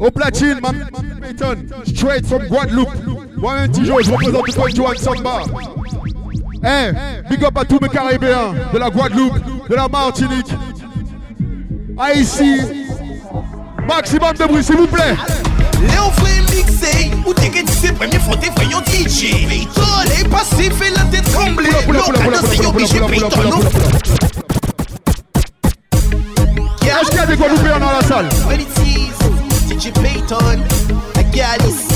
Au 0.00 0.10
platine, 0.10 0.60
ma 0.60 0.72
Payton, 1.20 1.66
straight 1.86 2.26
from 2.26 2.46
Guadeloupe. 2.46 2.88
Moi-même, 3.36 3.70
petit 3.70 3.84
jour, 3.86 4.00
je 4.02 4.10
représente 4.10 4.46
le 4.46 4.52
point 4.52 4.70
Joan 4.74 4.96
Samba. 4.96 5.42
Eh, 6.62 6.92
big 7.30 7.44
up 7.44 7.56
à 7.56 7.64
tous 7.64 7.78
mes 7.80 7.88
Caribéens 7.88 8.52
de 8.72 8.78
la 8.78 8.90
Guadeloupe, 8.90 9.68
de 9.68 9.74
la 9.74 9.88
Martinique, 9.88 10.48
Haïti. 11.98 12.79
Maximum 13.90 14.32
de 14.34 14.44
bruit, 14.46 14.62
s'il 14.62 14.76
vous 14.76 14.86
plaît. 14.86 15.16
Léon 15.82 16.10
voulait 16.18 16.42
mixer, 16.54 17.10
ou 17.26 17.34
t'es 17.34 17.48
que 17.48 17.58
c'est 17.72 17.92
premier 17.92 18.20
fois 18.20 18.36
t'es 18.36 18.48
voyant 18.54 18.78
DJ. 18.86 19.48
Payton 19.48 19.82
est 20.16 20.28
passé, 20.28 20.70
fait 20.70 20.90
la 20.90 21.02
tête 21.10 21.28
tremblée. 21.32 21.70
Non, 21.88 21.98
maintenant 21.98 22.48
c'est 22.48 22.64
obligé, 22.64 23.00
Payton. 23.00 23.60
Est-ce 26.84 27.10
qu'il 27.10 27.16
y 27.16 27.18
a 27.18 27.26
des 27.26 27.36
Guadeloupéens 27.36 27.80
dans 27.80 27.90
la 27.90 28.02
salle? 28.02 28.28
DJ 29.68 29.90
Payton, 29.90 30.60
la 31.16 31.22
galice. 31.24 31.89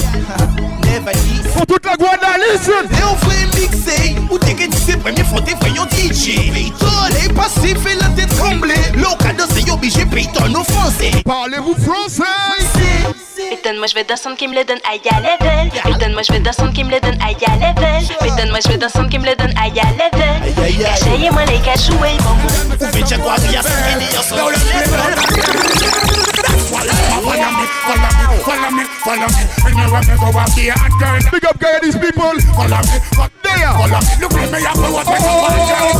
Font 1.04 1.64
toute 1.66 1.84
la 1.84 1.96
Guadeloupe 1.96 2.90
Et 2.90 3.04
on 3.04 3.16
fait 3.28 3.60
mixer. 3.60 4.16
Ou 4.30 4.38
t'es 4.38 4.54
que 4.54 4.62
c'est 4.74 4.96
premier 4.96 5.22
faut 5.22 5.40
t'es 5.40 5.54
voyons 5.60 5.84
DJ 5.90 6.36
Tolé 6.78 7.28
passé 7.34 7.74
fait 7.74 7.96
la 7.96 8.08
tête 8.08 8.34
trembler. 8.36 8.74
L'occasion 8.94 9.44
c'est 9.54 9.70
obligé 9.70 10.06
paye 10.06 10.28
ton 10.32 10.54
offensé. 10.54 11.10
Parlez-vous 11.24 11.74
français? 11.74 12.22
Donne-moi 13.62 13.86
je 13.88 13.94
vais 13.94 14.04
descendre 14.04 14.36
qui 14.36 14.48
me 14.48 14.54
le 14.54 14.64
donne 14.64 14.78
à 14.90 14.94
ya 14.96 15.20
level 15.20 15.98
Donne-moi 15.98 16.22
je 16.26 16.32
vais 16.32 16.40
descendre 16.40 16.72
qui 16.72 16.84
me 16.84 16.90
le 16.90 17.00
donne 17.00 17.18
à 17.20 17.32
ya 17.32 17.54
level 17.56 18.36
Donne-moi 18.36 18.58
je 18.64 18.68
vais 18.68 18.78
descendre 18.78 19.08
qui 19.08 19.18
me 19.18 19.26
le 19.26 19.36
donne 19.36 19.52
à 19.58 19.68
ya 19.68 19.84
level 19.92 20.54
Cachez-moi 20.80 21.44
les 21.46 21.58
cachouets 21.58 22.16
Ou 22.80 22.86
fait 22.86 23.16
quoi 23.18 23.34
rien 23.34 23.62
sans 23.62 23.68
finir 23.90 24.22
sans 24.22 24.48
le 24.48 24.52
level 24.52 26.13
Follow 27.14 27.50
me, 27.54 27.64
follow 27.86 28.10
me, 28.10 28.24
follow 28.42 28.70
me, 28.74 28.84
follow 29.06 29.28
me. 29.30 29.42
When 29.62 29.74
you 29.78 29.86
want 29.92 30.06
me 30.08 30.14
go 30.18 30.28
up 30.34 30.50
here, 30.58 30.74
hot 30.74 30.94
girl. 30.98 31.20
Big 31.30 31.44
up, 31.46 31.58
guy, 31.60 31.78
these 31.78 31.94
people. 31.94 32.34
Follow 32.58 32.80
me, 32.82 32.96
follow 33.14 33.30
follow 33.44 34.00
me. 34.02 34.12
Look 34.18 34.34
at 34.34 34.48
me, 34.50 34.58
I 34.58 34.72
go 34.74 34.88
up, 34.98 35.06
me 35.06 35.18
go 35.22 35.32
up, 35.46 35.54
girl. 35.54 35.94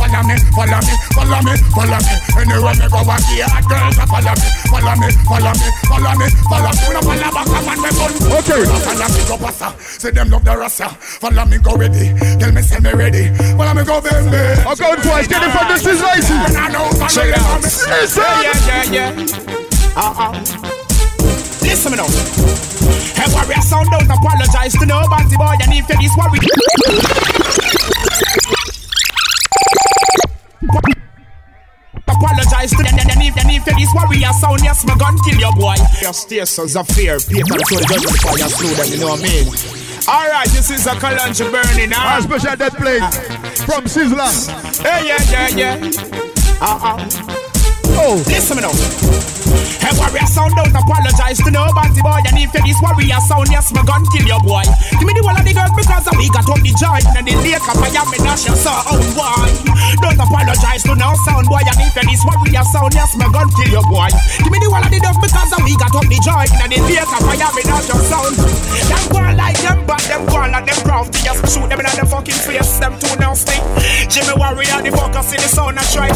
Follow 0.00 0.22
me, 0.24 0.36
follow 0.56 0.80
me, 0.80 0.94
follow 1.12 1.40
me, 1.44 1.52
follow 1.76 2.00
me. 2.00 2.14
When 2.32 2.48
you 2.48 2.60
want 2.64 2.78
me 2.80 2.86
go 2.88 3.00
up 3.04 3.20
here, 3.28 3.48
hot 3.48 3.64
girl. 3.68 3.92
Follow 4.08 4.34
me, 4.34 4.48
follow 4.70 4.94
me, 4.96 5.08
follow 5.28 5.52
me, 5.52 5.68
follow 5.86 6.14
me, 6.16 6.26
follow 6.48 6.72
me. 6.72 6.84
No 6.90 7.00
follow 7.04 7.30
back, 7.30 7.46
come 7.46 7.68
on, 7.68 7.78
me 7.84 7.90
gun. 7.92 8.12
Okay. 8.40 8.62
Follow 8.64 9.08
me, 9.12 9.20
go 9.28 9.36
passa. 9.36 9.68
Say 9.78 10.10
them 10.10 10.30
love 10.30 10.44
the 10.44 10.56
rasta. 10.56 10.88
Follow 11.20 11.44
me, 11.46 11.58
go 11.60 11.76
ready. 11.76 12.16
Tell 12.40 12.52
me, 12.52 12.62
say 12.62 12.80
me 12.80 12.92
ready. 12.96 13.28
Follow 13.60 13.74
me, 13.76 13.84
go 13.84 14.00
baby. 14.00 14.40
I'm 14.64 14.76
going 14.76 15.00
twice, 15.04 15.28
get 15.28 15.42
it 15.44 15.52
from 15.52 15.68
this 15.68 15.84
is 15.84 16.00
icy. 16.00 16.36
Check 17.12 17.28
it 17.28 17.38
out. 17.38 17.62
Listen. 17.62 18.24
Yeah, 18.24 18.90
yeah, 18.90 19.14
yeah. 19.14 19.69
Uh-uh. 19.96 20.32
Listen 21.62 21.92
me 21.92 21.98
now. 21.98 22.06
Hey, 23.14 23.26
warrior 23.34 23.60
sound 23.62 23.88
don't 23.90 24.10
apologize 24.10 24.72
to 24.78 24.86
nobody, 24.86 25.36
boy. 25.36 25.56
And 25.62 25.72
if 25.74 25.86
this 25.88 26.14
worry. 26.16 26.38
Apologize 32.06 32.70
to 32.70 32.82
them, 32.82 32.98
and 32.98 33.22
if, 33.22 33.36
and 33.36 33.50
if 33.50 33.64
this 33.64 33.90
warrior 33.94 34.32
sound, 34.38 34.62
yes, 34.62 34.84
my 34.86 34.96
gun 34.96 35.16
kill 35.24 35.38
your 35.38 35.52
boy. 35.54 35.76
Your 36.00 36.12
stations 36.12 36.76
of 36.76 36.86
fear, 36.88 37.18
paper 37.18 37.58
to 37.58 37.74
the 37.74 37.86
judgment 37.88 38.20
fire, 38.22 38.48
slow 38.48 38.70
them, 38.74 38.88
you 38.90 38.98
know 39.00 39.08
what 39.08 39.20
I 39.20 39.22
mean? 39.22 39.46
Alright, 40.08 40.48
this 40.48 40.70
is 40.70 40.86
a 40.86 40.90
Kalonji 40.90 41.50
burning, 41.50 41.90
huh? 41.92 42.18
A 42.18 42.22
special 42.22 42.56
death 42.56 42.76
plate 42.76 43.02
uh-huh. 43.02 43.66
from 43.66 43.84
Sizzla. 43.84 44.28
Hey, 44.82 45.06
yeah, 45.08 45.22
yeah, 45.30 45.48
yeah. 45.56 45.76
Uh-uh. 46.60 47.59
Oh. 47.98 48.22
Listen 48.26 48.56
me 48.56 48.62
now. 48.62 48.74
Hey, 49.80 49.96
warrior 49.96 50.28
sound 50.28 50.52
don't 50.54 50.70
apologize 50.70 51.40
to 51.42 51.50
nobody, 51.50 52.00
boy. 52.04 52.20
And 52.28 52.36
if 52.36 52.52
you 52.54 52.62
this 52.62 52.78
warrior 52.84 53.18
sound, 53.24 53.48
yes, 53.50 53.72
my 53.72 53.82
gun 53.82 54.04
kill 54.12 54.26
your 54.28 54.42
boy. 54.44 54.62
Give 54.94 55.06
me 55.08 55.16
the 55.16 55.24
one 55.24 55.34
of 55.34 55.44
the 55.44 55.56
girls 55.56 55.72
because 55.74 56.06
we 56.14 56.28
got 56.30 56.46
on 56.46 56.60
the 56.62 56.72
joint. 56.76 57.06
And 57.16 57.26
the 57.26 57.34
lake 57.40 57.64
of 57.64 57.76
Miami, 57.80 58.18
dash 58.20 58.46
your 58.46 58.54
sound, 58.54 59.02
boy. 59.16 59.48
Don't 60.04 60.20
apologize 60.20 60.84
to 60.86 60.94
no 60.94 61.16
sound, 61.26 61.48
boy. 61.48 61.64
And 61.64 61.80
if 61.80 61.96
you 61.96 62.04
this 62.06 62.22
warrior 62.28 62.64
sound, 62.70 62.92
yes, 62.94 63.16
my 63.16 63.26
gun 63.32 63.48
kill 63.56 63.80
your 63.80 63.86
boy. 63.88 64.12
Give 64.38 64.52
me 64.52 64.58
the 64.60 64.68
one 64.70 64.84
of 64.84 64.90
the 64.92 65.00
dove 65.00 65.18
because 65.18 65.50
we 65.64 65.72
got 65.80 65.94
on 65.96 66.06
the 66.06 66.18
joint. 66.22 66.52
And 66.60 66.70
the 66.70 66.78
lake 66.84 67.10
of 67.10 67.22
Miami, 67.24 67.62
dash 67.64 67.88
your 67.88 68.02
sound. 68.04 68.36
Them 68.36 69.04
go 69.10 69.20
like 69.34 69.58
them, 69.64 69.78
but 69.88 70.02
them 70.06 70.22
go 70.28 70.44
like 70.44 70.68
them 70.68 70.80
crafty. 70.84 71.24
Just 71.24 71.40
shoot 71.50 71.66
them 71.66 71.80
in 71.80 71.88
the 71.88 72.06
fucking 72.06 72.38
face, 72.44 72.78
them 72.78 72.94
too 73.00 73.16
nasty. 73.16 73.58
Jimmy 74.12 74.36
Warrior, 74.36 74.84
the 74.84 74.92
focus 74.92 75.32
in 75.32 75.40
the 75.40 75.48
sound, 75.48 75.80
I 75.80 75.84
try. 75.88 76.12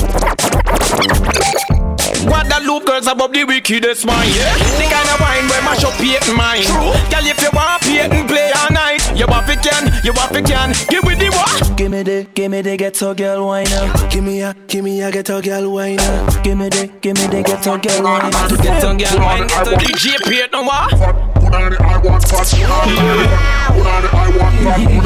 Guadeloupe 2.34 2.84
girls 2.84 3.06
above 3.06 3.32
the 3.32 3.44
wickedest 3.44 4.04
mind. 4.04 4.34
Yeah. 4.34 4.50
The 4.74 4.90
kind 4.90 5.08
of 5.14 5.20
wine 5.20 5.46
where 5.46 5.62
mash 5.62 5.84
up 5.84 5.94
Payton 5.94 6.34
mind. 6.34 6.66
Girl, 6.66 7.22
if 7.30 7.40
you 7.40 7.50
want 7.54 7.80
Payton 7.82 8.26
play 8.26 8.50
all 8.50 8.70
night, 8.74 8.98
you 9.14 9.26
want 9.28 9.48
it 9.48 9.62
can, 9.62 9.84
you 10.02 10.12
want 10.12 10.34
it 10.34 10.44
can. 10.44 10.74
Give 10.88 11.04
me 11.04 11.14
the 11.14 11.30
what? 11.30 11.76
Give 11.76 11.92
me 11.92 12.02
the, 12.02 12.26
give 12.34 12.50
me 12.50 12.60
the 12.60 12.76
ghetto 12.76 13.14
girl 13.14 13.46
wine 13.46 13.72
up. 13.72 14.10
Give 14.10 14.24
me 14.24 14.42
a, 14.42 14.52
give 14.66 14.82
me 14.82 15.00
a 15.02 15.12
ghetto 15.12 15.40
girl 15.40 15.70
wine 15.70 16.00
up. 16.00 16.42
Give 16.42 16.58
me 16.58 16.68
the, 16.70 16.90
give 17.00 17.16
me 17.16 17.26
the 17.28 17.42
ghetto 17.44 17.78
girl 17.78 18.02
wine 18.02 18.34
up. 18.34 18.48
To 18.50 18.56
get 18.56 18.82
on 18.82 18.96
girl 18.98 19.18
wine, 19.20 19.46
get 19.46 19.68
a 19.68 19.76
DJ 19.76 20.18
Payton 20.24 20.66
what? 20.66 21.43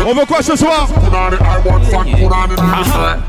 On 0.06 0.14
veut 0.14 0.24
quoi 0.26 0.42
ce 0.42 0.56
soir 0.56 0.88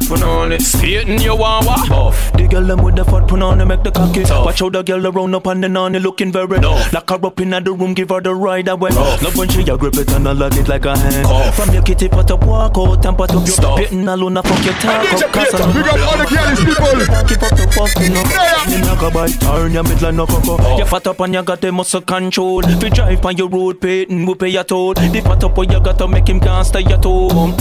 Put 0.07 0.23
on 0.23 0.51
it. 0.51 0.61
Payton, 0.81 1.21
you 1.21 1.35
want 1.35 1.65
what? 1.65 1.91
Off. 1.91 2.31
The 2.33 2.47
girl 2.47 2.63
them 2.63 2.81
with 2.81 2.95
the 2.95 3.05
fat 3.05 3.27
put 3.27 3.41
on 3.41 3.57
them 3.57 3.67
make 3.67 3.83
the 3.83 3.91
cocky. 3.91 4.23
Watch 4.23 4.59
how 4.59 4.69
the 4.69 4.81
girl 4.81 5.05
around 5.05 5.35
up 5.35 5.45
and 5.47 5.63
then 5.63 5.77
on 5.77 5.93
it 5.93 6.01
looking 6.01 6.31
very 6.31 6.59
Lock 6.59 7.09
her 7.09 7.25
up 7.25 7.39
in 7.39 7.49
the 7.49 7.61
room, 7.61 7.93
give 7.93 8.09
her 8.09 8.21
the 8.21 8.33
ride 8.33 8.67
away. 8.67 8.89
Love 8.91 9.35
when 9.35 9.49
she 9.49 9.61
a 9.61 9.77
grip 9.77 9.95
it 9.97 10.11
and 10.13 10.27
I 10.27 10.31
lug 10.31 10.55
it 10.55 10.67
like 10.67 10.85
a 10.85 10.97
hand. 10.97 11.27
Off. 11.27 11.55
From 11.55 11.73
your 11.73 11.83
kitty 11.83 12.07
pot 12.09 12.31
up, 12.31 12.43
walk 12.45 12.77
out 12.77 13.05
and 13.05 13.17
pot 13.17 13.29
up 13.31 13.45
your 13.45 13.47
Stop. 13.47 13.77
Pitting 13.77 14.07
alone, 14.07 14.37
I 14.37 14.41
fuck 14.41 14.65
your 14.65 14.73
talk 14.75 15.05
DJ 15.05 15.23
up. 15.23 15.33
Cause 15.33 15.49
Payton, 15.51 15.73
big 15.73 15.87
up 15.87 15.99
all 15.99 16.17
the 16.17 16.25
girlies 16.25 16.59
people. 16.59 16.99
Keep 17.27 17.43
up 17.43 17.57
the 17.57 17.65
fucking 17.75 18.17
up. 18.17 18.69
You 18.69 18.79
knock 18.81 19.01
a 19.03 19.11
bite, 19.11 19.41
turn 19.41 19.73
your 19.73 19.83
middle 19.83 20.11
no 20.11 20.25
coco. 20.25 20.77
You 20.77 20.85
fat 20.85 21.07
up 21.07 21.19
and 21.19 21.33
you 21.33 21.43
got 21.43 21.61
the 21.61 21.71
muscle 21.71 22.01
control. 22.01 22.65
If 22.65 22.81
you 22.81 22.89
drive 23.09 23.25
on 23.25 23.37
your 23.37 23.49
road, 23.49 23.81
Payton 23.81 24.25
will 24.25 24.35
pay 24.35 24.49
your 24.49 24.63
toll. 24.63 24.93
The 24.93 25.21
fat 25.23 25.43
up 25.43 25.57
what 25.57 25.71
you 25.71 25.79
got 25.79 25.97
to 25.99 26.07
make 26.07 26.27
him 26.27 26.39
can't 26.39 26.65
stay 26.65 26.83
at 26.83 27.03
home. 27.03 27.55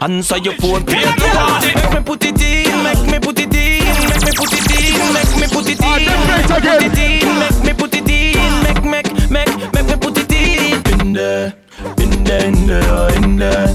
Answer 0.00 0.38
your 0.38 0.54
phone, 0.54 0.84
Payton. 0.84 1.14
Make 1.18 1.92
me 1.92 2.00
put 2.04 2.24
it 2.24 2.40
in, 2.40 2.82
make 2.82 3.06
me 3.10 3.18
put 3.18 3.38
it 3.38 3.54
in, 3.54 3.84
make 4.08 4.24
me 4.24 4.32
put 4.36 4.52
it 4.52 4.70
in, 4.70 5.12
make 5.12 5.36
me 5.40 5.46
put 5.48 5.68
it 5.68 5.80
in. 5.80 5.88
Make 5.88 6.28
me 6.28 6.62
put 6.62 6.82
it 6.82 6.98
in, 6.98 7.38
make 7.38 7.64
me 7.64 7.72
put 7.72 7.94
it 7.94 8.08
in, 8.08 8.62
make 8.62 8.84
make 8.84 9.30
make 9.30 9.72
make 9.72 9.86
me 9.86 9.96
put 9.96 10.18
it 10.18 10.32
in. 10.32 11.00
In 11.00 11.12
there, 11.12 11.54
in 11.98 12.24
there, 12.24 12.46
in 12.46 12.66
there, 12.66 13.08
in 13.14 13.36
there, 13.36 13.68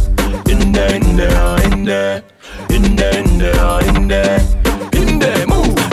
in 0.49 0.73
there, 0.73 0.95
in 0.95 1.15
there, 1.15 1.63
in 1.63 1.85
there, 1.85 2.23
in 2.69 2.95
there, 2.95 3.19
in 3.19 3.37
there, 3.37 3.81
in 3.81 4.07
there, 4.07 4.39
in 4.93 5.19
there. 5.19 5.46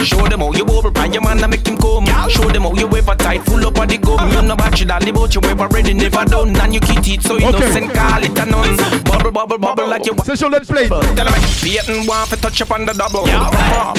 Show 0.04 0.28
them 0.28 0.40
how 0.40 0.52
you 0.52 0.66
over 0.66 0.92
and 1.00 1.14
your 1.14 1.22
man 1.22 1.42
and 1.42 1.50
make 1.50 1.66
him 1.66 1.76
come. 1.78 2.04
Show 2.28 2.48
them 2.50 2.62
how 2.62 2.74
you 2.74 2.86
ever 2.86 3.14
tight, 3.14 3.42
full 3.42 3.64
up 3.66 3.78
of 3.78 3.88
the 3.88 3.96
gum. 3.96 4.30
You 4.30 4.42
know 4.42 4.54
about 4.54 4.78
you, 4.78 4.86
dolly, 4.86 5.12
but 5.12 5.34
you 5.34 5.40
ever 5.44 5.66
ready, 5.68 5.94
never 5.94 6.24
done. 6.24 6.54
And 6.56 6.74
you 6.74 6.80
keep 6.80 7.06
it 7.08 7.22
so 7.22 7.38
innocent, 7.38 7.92
call 7.94 8.22
it 8.22 8.38
a 8.38 8.44
none. 8.44 8.76
Bubble, 9.04 9.30
bubble, 9.32 9.58
bubble 9.58 9.88
like 9.88 10.04
you. 10.04 10.14
Session 10.24 10.52
let's 10.52 10.68
play. 10.68 10.88
Tell 10.88 11.14
them 11.14 11.32
Payton 11.62 12.06
want 12.06 12.28
to 12.30 12.36
touch 12.36 12.60
up 12.60 12.70
on 12.72 12.84
the 12.84 12.92
double. 12.92 13.26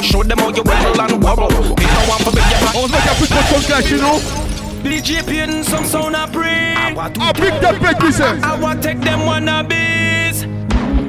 Show 0.02 0.24
them 0.24 0.38
how 0.38 0.50
you 0.50 0.62
wiggle 0.62 1.02
and 1.02 1.24
wobble. 1.24 1.50
Payton 1.50 2.04
want 2.08 2.22
to 2.22 2.32
be 2.32 2.42
your 2.54 2.62
On 2.76 2.88
se 2.88 2.92
voit 2.92 3.02
qu'il 3.02 3.10
y 3.10 3.10
a 3.10 3.16
plus 3.16 3.30
de 3.30 3.42
son 3.50 3.62
clash 3.66 3.86
chez. 3.86 4.46
DJ 4.86 5.26
Payton, 5.26 5.64
some 5.64 5.86
sound 5.86 6.16
I 6.16 6.28
bring. 6.28 6.98
Ah, 7.20 7.34
big 7.34 7.54
that 7.62 7.80
plate 7.80 7.98
qui 7.98 8.14
I 8.22 8.60
want 8.60 8.84
take 8.84 9.02
them 9.02 9.22
wannabes. 9.22 10.46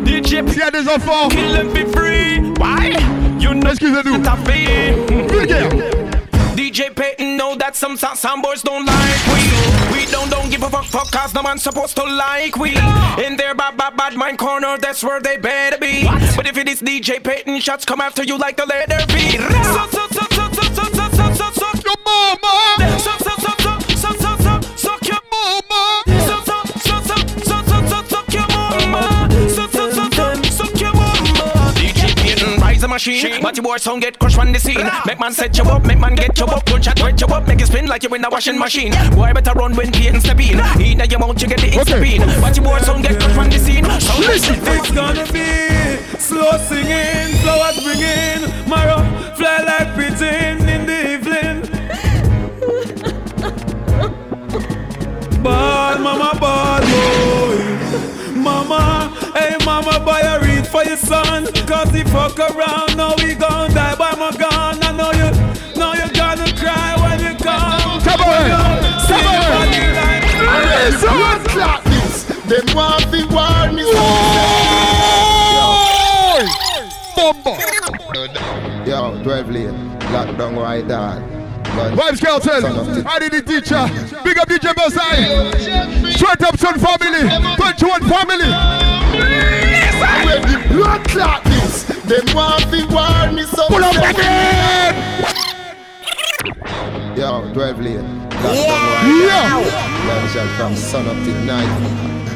DJ 0.04 0.38
a 0.38 0.70
des 0.70 0.88
enfants, 0.88 1.28
kill 1.28 1.52
them 1.52 1.72
be 1.74 1.84
free. 1.84 2.40
Why? 2.58 3.15
You 3.46 3.54
know 3.54 3.70
excusez-nous. 3.70 4.22
Vulgaire. 5.28 5.76
DJ 6.56 6.92
Payton 6.92 7.36
know 7.36 7.54
that 7.54 7.76
some 7.76 7.96
some, 7.96 8.42
boys 8.42 8.60
don't 8.60 8.84
like 8.84 9.26
we. 9.28 9.96
We 9.96 10.06
don't 10.10 10.28
don't 10.28 10.50
give 10.50 10.64
a 10.64 10.68
fuck 10.68 10.86
fuck 10.86 11.12
cause 11.12 11.32
no 11.32 11.44
man 11.44 11.56
supposed 11.58 11.94
to 11.94 12.02
like 12.02 12.56
we. 12.56 12.70
In 13.24 13.36
their 13.36 13.54
bad 13.54 13.76
bad 13.76 13.96
bad 13.96 14.16
mind 14.16 14.38
corner, 14.38 14.76
that's 14.78 15.04
where 15.04 15.20
they 15.20 15.36
better 15.36 15.78
be. 15.78 16.08
But 16.34 16.48
if 16.48 16.56
it 16.56 16.68
is 16.68 16.82
DJ 16.82 17.22
Payton, 17.22 17.60
shots 17.60 17.84
come 17.84 18.00
after 18.00 18.24
you 18.24 18.36
like 18.36 18.56
the 18.56 18.66
beat. 19.14 19.38
So 19.38 19.86
so 19.94 20.08
so 20.10 20.26
so 20.34 20.50
so 20.50 20.66
so 20.74 20.82
so 20.92 21.08
so 21.14 21.34
so 21.34 21.50
so 21.52 21.66
your 21.84 21.94
mama. 22.04 22.85
Machine, 33.56 33.64
but 33.64 33.64
your 33.64 33.64
boy 33.64 33.76
sound 33.78 34.02
get 34.02 34.18
crushed 34.18 34.38
on 34.38 34.52
the 34.52 34.58
scene. 34.58 34.86
Make 35.06 35.18
man 35.18 35.32
set 35.32 35.56
you 35.56 35.64
up, 35.64 35.84
make 35.84 35.98
man 35.98 36.14
get 36.14 36.38
you 36.38 36.46
up, 36.46 36.66
punch 36.66 36.88
and 36.88 37.00
wet 37.00 37.20
you 37.20 37.26
up, 37.28 37.46
make 37.48 37.60
you 37.60 37.66
spin 37.66 37.86
like 37.86 38.02
you 38.02 38.14
in 38.14 38.24
a 38.24 38.28
washing 38.28 38.58
machine. 38.58 38.92
Boy 39.14 39.32
better 39.32 39.52
run 39.52 39.74
when 39.74 39.92
Payton 39.92 40.20
step 40.20 40.40
in. 40.40 40.60
In 40.80 40.98
your 41.10 41.18
mouth 41.18 41.40
you 41.40 41.48
get 41.48 41.60
the 41.60 41.68
insta 41.68 42.00
bean, 42.00 42.20
but 42.40 42.56
your 42.56 42.64
boy 42.64 42.78
sound 42.80 43.02
get 43.02 43.18
crushed 43.18 43.38
on 43.38 43.50
the 43.50 43.58
scene. 43.58 43.84
So 44.00 44.18
listen, 44.18 44.56
It's 44.60 44.90
gonna 44.90 45.24
be 45.32 45.96
slow 46.18 46.58
singing, 46.68 47.36
flowers 47.40 47.82
bringing, 47.82 48.68
marrow 48.68 49.02
fly 49.36 49.62
like 49.62 49.94
pigeon 49.96 50.68
in 50.68 50.86
the 50.86 51.12
evening. 51.14 51.62
Ball, 55.42 55.98
mama, 55.98 56.38
ball, 56.40 56.80
boy. 56.80 57.55
Mama, 59.76 59.92
hey, 59.92 59.98
mama, 59.98 60.04
boy, 60.06 60.12
I 60.12 60.38
read 60.38 60.66
for 60.66 60.84
your 60.84 60.96
son. 60.96 61.44
Cause 61.66 61.90
he 61.90 62.02
fuck 62.04 62.38
around, 62.38 62.96
now 62.96 63.14
he 63.18 63.34
gon' 63.34 63.74
die 63.74 63.94
by 63.96 64.14
my 64.14 64.30
gun. 64.32 64.82
I 64.82 64.92
know 64.96 65.12
you, 65.12 65.30
know 65.78 65.92
you 65.92 66.10
gonna 66.12 66.50
cry 66.56 66.96
when 66.96 67.20
you 67.20 67.36
come. 67.36 68.00
Come 68.00 68.20
on, 68.24 68.48
See 69.04 69.20
your 69.20 69.36
body 69.52 69.84
like 69.92 70.24
Yes, 70.32 71.00
blood 71.02 71.44
clot 71.48 71.84
this. 71.84 72.24
Them 72.48 72.64
want 72.74 73.04
to 73.12 73.20
war 73.28 73.68
me. 73.72 73.84
Bomba. 77.14 77.52
Yo, 78.88 79.22
12 79.22 79.50
lane, 79.50 79.98
lock 80.10 80.38
down 80.38 80.56
right 80.56 80.88
down. 80.88 81.22
Vybz 81.66 82.20
Kartel, 82.24 83.06
I 83.06 83.18
did 83.18 83.32
the 83.32 83.42
teacher. 83.42 83.84
Big 84.24 84.38
up 84.38 84.48
DJ 84.48 84.72
Bosai. 84.72 86.12
Straight 86.14 86.42
up 86.42 86.56
Sun 86.56 86.78
Family, 86.78 87.28
21 87.56 88.00
Family. 88.08 89.65
When 90.26 90.42
the 90.42 90.58
blood 90.74 91.04
clot 91.08 91.44
this, 91.44 91.84
them 92.04 92.24
want 92.34 92.62
to 92.70 92.86
war 92.94 93.32
me. 93.32 93.42
So 93.44 93.66
Pull 93.68 93.84
up 93.84 93.96
again. 93.96 94.94
Yo, 97.16 97.50
12 97.54 97.80
lane, 97.80 98.20
lock 98.28 98.42
down 98.42 98.54
Yeah. 99.24 99.48
right 99.48 99.70
down. 99.72 100.08
Love 100.08 100.30
shot 100.32 100.48
from 100.58 100.76
sun 100.76 101.06
up 101.08 101.16
till 101.24 101.40
night. 101.44 101.72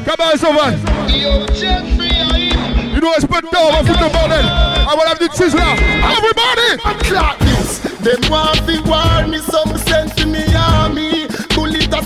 Come 0.05 0.15
on, 0.27 0.37
someone. 0.39 0.73
Yo, 1.07 1.45
Jeffrey, 1.53 2.49
You 2.93 2.99
know, 2.99 3.13
it's 3.13 3.25
put 3.25 3.45
down 3.51 3.75
on 3.75 3.85
foot 3.85 3.99
the 3.99 4.09
bottle. 4.09 4.45
I 4.89 4.95
will 4.95 5.07
have 5.07 5.19
the 5.19 5.29
sizzler. 5.29 5.77
Everybody. 6.01 7.05
clot 7.07 7.39
this. 7.39 7.79
Them 8.01 8.19
want 8.31 8.57
to 8.65 8.81
war 8.89 9.27
me. 9.27 9.37
Some 9.37 9.77
sense 9.77 10.19
in 10.21 10.31
me 10.31 10.43
army. 10.55 10.80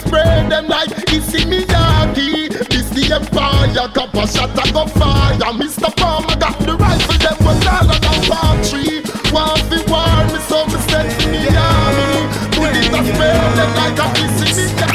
Bullet 0.06 0.24
spray 0.24 0.50
them 0.50 0.68
like 0.68 0.90
it's 1.14 1.34
in 1.34 1.50
me 1.50 1.66
yaki. 1.66 2.50
This 2.70 2.90
the 2.90 3.16
empire. 3.16 3.90
Couple 3.94 4.26
shot 4.28 4.58
I 4.58 4.72
go 4.72 4.86
fire. 4.88 5.38
Mr. 5.54 5.96
Palmer 5.96 6.36
got 6.36 6.58
the 6.60 6.76
rifle. 6.76 7.18
Them 7.18 7.38
was 7.46 7.68
all 7.68 7.90
of 7.90 8.02
them 8.02 8.22
palm 8.30 8.62
tree. 8.64 9.04
Want 9.32 9.62
to 9.72 9.78
war 9.90 10.26
me. 10.32 10.40
Some 10.48 10.70
sense 10.90 11.26
in 11.26 11.32
me 11.32 11.48
army. 11.56 12.28
Bullet 12.56 12.94
a 12.94 13.02
spray 13.06 13.38
them 13.56 13.72
like 13.76 14.00
a 14.00 14.08
piece 14.14 14.42
in 14.42 14.56
me 14.58 14.86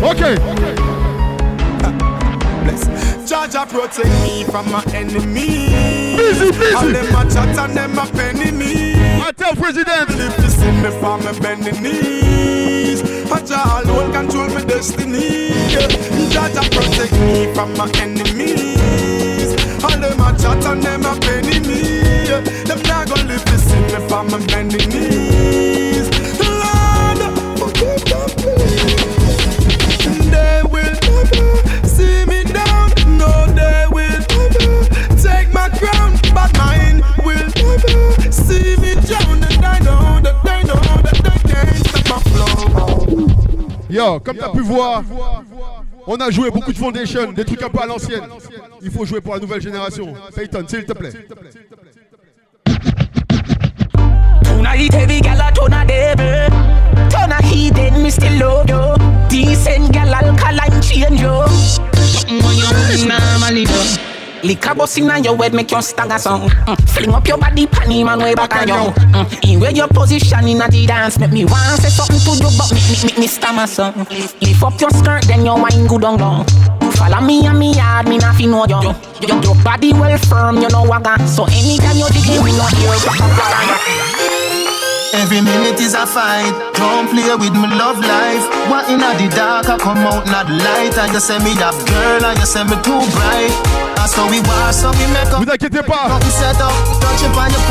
Okay. 0.00 0.34
Bless. 2.64 2.82
Jah 3.28 3.46
Jah 3.48 3.66
protect 3.66 4.08
me 4.22 4.44
from 4.44 4.70
my 4.70 4.82
enemy. 4.94 6.16
Busy, 6.16 6.50
busy. 6.52 6.74
All 6.74 6.86
them 6.86 7.14
a 7.14 7.30
chat 7.30 7.58
and 7.58 7.76
them 7.76 7.98
a 7.98 8.06
penny 8.06 8.50
me. 8.52 8.87
Tell 9.36 9.54
President. 9.54 10.08
If 10.10 10.38
you 10.38 10.48
see 10.48 10.70
me 10.82 10.90
from 11.00 11.22
my 11.22 11.38
bending 11.38 11.82
knees, 11.82 13.02
Jah 13.28 13.44
Jah 13.44 13.82
alone 13.84 14.10
control 14.10 14.48
my 14.48 14.64
destiny. 14.64 15.50
Jah 16.32 16.48
Jah 16.48 16.68
protect 16.70 17.12
me 17.12 17.52
from 17.52 17.74
my 17.76 17.90
enemies. 18.00 19.52
All 19.84 19.90
them 20.00 20.20
a 20.20 20.32
chat 20.38 20.64
and 20.64 20.82
them 20.82 21.04
a 21.04 21.14
penny 21.20 21.60
me. 21.60 22.26
Them 22.64 22.82
not 22.84 23.08
gonna 23.08 23.24
live 23.24 23.44
to 23.44 23.58
see 23.58 23.80
me 23.80 24.08
from 24.08 24.30
my 24.30 24.38
bending 24.46 24.88
knees. 24.88 25.97
Yo, 43.98 44.20
comme 44.20 44.36
t'as 44.36 44.50
pu 44.50 44.60
voir, 44.60 45.02
on 46.06 46.14
a 46.16 46.30
joué 46.30 46.52
beaucoup 46.52 46.72
de 46.72 46.78
Foundation, 46.78 47.32
des 47.32 47.44
trucs 47.44 47.62
un 47.64 47.68
peu 47.68 47.80
à 47.82 47.86
l'ancienne. 47.86 48.22
Il 48.80 48.92
faut 48.92 49.04
jouer 49.04 49.20
pour 49.20 49.34
la 49.34 49.40
nouvelle 49.40 49.60
génération. 49.60 50.14
Peyton, 50.36 50.64
s'il 50.68 50.84
te 50.84 50.92
plaît. 50.92 51.10
Tonight 54.44 54.94
heavy 54.94 55.20
gal 55.20 55.40
a 55.40 55.50
turn 55.52 55.72
a 55.72 55.84
devil 55.84 56.48
Turn 57.10 57.32
a 57.32 57.42
heathen, 57.42 58.02
me 58.02 58.10
still 58.10 58.38
love 58.38 58.68
you 58.68 58.94
Decent 59.28 59.92
gal 59.92 60.14
alkaline 60.14 60.80
change 60.80 61.20
you 61.20 61.46
Something 61.96 62.42
when 62.44 62.56
you 62.56 63.08
normally 63.08 63.64
do 63.64 63.97
Liquor 64.42 64.74
bust 64.74 64.98
inna 64.98 65.18
your 65.20 65.36
head 65.36 65.54
make 65.54 65.70
you 65.70 65.82
stagger 65.82 66.18
song 66.18 66.48
mm. 66.48 66.90
Fling 66.90 67.14
up 67.14 67.26
your 67.26 67.38
body 67.38 67.66
panty 67.66 68.04
man 68.04 68.18
way 68.18 68.34
back 68.34 68.54
on 68.56 68.68
you 68.68 68.74
mm. 68.74 69.52
In 69.52 69.60
where 69.60 69.72
your 69.72 69.88
position 69.88 70.46
inna 70.46 70.68
the 70.68 70.86
dance 70.86 71.18
Make 71.18 71.32
me 71.32 71.44
want 71.44 71.80
say 71.80 71.88
something 71.88 72.20
to 72.20 72.32
you 72.42 72.50
but 72.56 72.72
me, 72.72 72.80
me, 72.80 73.14
me, 73.14 73.20
me 73.22 73.26
stammer 73.26 73.66
song 73.66 74.06
Lift 74.40 74.62
up 74.62 74.80
your 74.80 74.90
skirt 74.90 75.24
then 75.24 75.44
your 75.44 75.60
wine 75.60 75.86
good 75.86 76.04
on 76.04 76.18
long 76.18 76.46
Follow 76.98 77.20
me 77.20 77.46
and 77.46 77.56
me 77.56 77.74
yard, 77.74 78.08
me 78.08 78.18
not 78.18 78.34
fi 78.34 78.46
know 78.46 78.66
you. 78.66 78.74
Your, 78.82 78.94
your, 79.22 79.42
your 79.44 79.54
body 79.62 79.92
well 79.92 80.18
firm, 80.18 80.56
you 80.56 80.68
know 80.68 80.82
wagga. 80.82 81.14
So 81.28 81.44
anytime 81.44 81.96
you 81.96 82.08
dig 82.10 82.26
it, 82.26 82.42
we 82.42 82.50
not 82.58 82.74
hear 82.74 82.90
Every 85.14 85.40
minute 85.40 85.80
is 85.80 85.94
a 85.94 86.04
fight. 86.06 86.50
Don't 86.74 87.08
play 87.08 87.30
with 87.38 87.54
me 87.54 87.68
love 87.78 88.00
life. 88.00 88.44
What 88.68 88.90
in 88.90 88.98
the 88.98 89.34
dark, 89.34 89.68
I 89.68 89.78
come 89.78 89.98
out 89.98 90.26
not 90.26 90.50
light. 90.50 90.98
And 90.98 91.12
you 91.12 91.20
say 91.20 91.38
me 91.38 91.54
that 91.62 91.74
girl, 91.86 92.24
and 92.24 92.38
you 92.38 92.46
say 92.46 92.64
me 92.64 92.74
too 92.82 92.98
bright. 93.14 93.87
Vous 95.38 95.50
inquiétez 95.50 95.82
pas. 95.82 96.08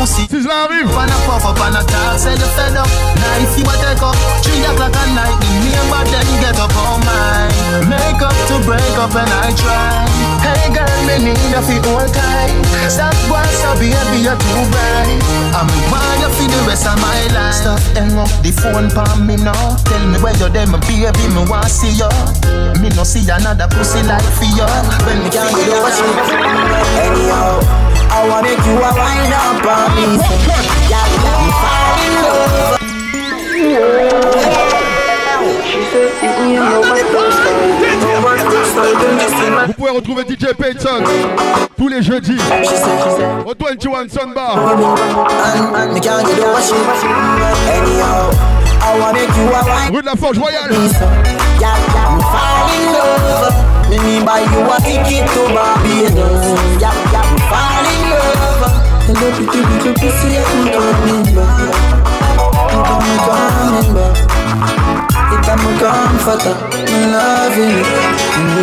Si 0.06 0.26
je 0.30 0.48
l'arrive. 0.48 0.88
Make 7.88 8.22
up 8.22 8.34
to 8.48 8.58
break 8.66 8.98
up 8.98 9.14
and 9.14 9.30
I 9.30 9.52
try. 9.54 10.08
Hey 10.42 10.72
girl, 10.74 10.98
me 11.06 11.18
need 11.24 11.54
a 11.54 11.62
fit 11.62 11.84
all 11.86 12.08
kind. 12.10 12.66
Stop 12.90 13.14
once 13.30 13.62
a 13.64 13.74
baby, 13.78 14.24
you're 14.24 14.34
too 14.34 14.64
bright. 14.72 15.20
I'm 15.54 15.68
wired 15.90 16.20
you 16.20 16.30
for 16.32 16.48
the 16.48 16.58
rest 16.66 16.86
of 16.86 16.98
my 17.00 17.26
life. 17.34 17.54
Stop 17.54 17.78
hang 17.94 18.18
up 18.18 18.30
the 18.42 18.50
phone 18.50 18.90
palm 18.90 19.26
me 19.26 19.36
now. 19.36 19.76
Tell 19.84 20.02
me 20.06 20.18
where 20.18 20.34
you're 20.38 20.48
there, 20.48 20.66
my 20.66 20.78
baby, 20.88 21.28
me 21.30 21.44
want 21.46 21.70
see 21.70 21.92
you. 21.94 22.08
Me 22.80 22.88
no 22.96 23.04
see 23.04 23.22
another 23.28 23.68
pussy 23.68 24.02
like 24.02 24.24
for 24.36 24.48
you. 24.50 24.66
When 25.06 25.22
me 25.22 25.30
can't 25.30 25.54
get 25.54 25.68
over 25.70 25.92
Vous 39.66 39.72
pouvez 39.74 39.90
retrouver 39.90 40.22
DJ 40.22 40.54
Payton 40.58 41.04
tous 41.76 41.88
les 41.88 42.02
jeudis 42.02 42.38
au 43.44 43.52
21 43.52 44.08
Sunbar. 44.08 44.56
Rue 49.92 50.00
de 50.00 50.06
la 50.06 50.16
Forge 50.16 50.38
Royale. 50.38 50.70
Yeah, 53.88 53.96
I'm 53.96 53.96
falling 53.96 53.96
in 53.96 53.96
love. 53.96 53.96
Me 53.96 53.96
me 54.04 54.24
buy 54.24 54.40
you 54.44 54.60
a 54.68 54.76
ticket 54.84 55.26
to 55.32 55.42
Barbados. 55.54 56.44
Yeah, 56.80 56.92
yeah, 57.12 57.24
I'm 57.24 57.38
falling 57.48 58.04
in 58.04 58.12
love. 58.12 58.68
Hello, 59.08 59.26
pretty 59.32 59.60
little 59.64 59.94
pussy, 59.94 60.28
you 60.36 60.44
coming 60.72 61.24
back. 61.32 61.72
You 62.68 62.80
coming 62.84 63.20
back. 63.96 64.16
If 65.32 65.48
I'm 65.48 65.64
a 65.64 65.72
comforter, 65.80 66.56
me 66.84 67.00
loving 67.12 67.80
you. 67.80 67.88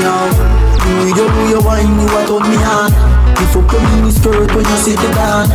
Now, 0.05 0.29
do 0.83 0.91
you 1.07 1.13
do 1.15 1.41
your 1.49 1.61
wine, 1.63 1.99
you 1.99 2.05
a 2.05 2.21
turn 2.27 2.45
me 2.49 2.57
on. 2.61 2.91
If 3.41 3.53
you 3.55 3.61
come 3.67 3.85
in 3.97 4.05
the 4.05 4.11
skirt 4.11 4.49
when 4.55 4.65
you 4.65 4.77
sit 4.77 5.01
down. 5.15 5.49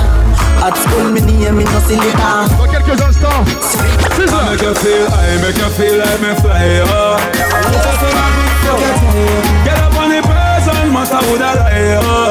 At 0.61 0.77
school, 0.77 1.09
me 1.11 1.21
name 1.23 1.57
me 1.57 1.65
no 1.65 1.81
silly 1.87 2.13
down. 2.19 2.49
Dans 2.59 2.67
quelques 2.67 3.01
instants, 3.01 3.45
c'est. 3.61 3.79
I 3.81 4.51
make 4.51 4.63
you 4.63 4.75
feel, 4.75 5.07
I 5.09 5.39
make 5.41 5.57
you 5.57 5.71
feel 5.71 5.97
like 5.99 6.21
me 6.21 6.35
fly, 6.41 6.83
oh. 6.85 8.40
Get 9.65 9.79
up 9.79 9.97
on 9.99 10.11
the 10.11 10.21
master 10.93 11.21
would 11.31 11.43
I 11.43 11.55
lie, 11.55 11.99
oh. 11.99 12.31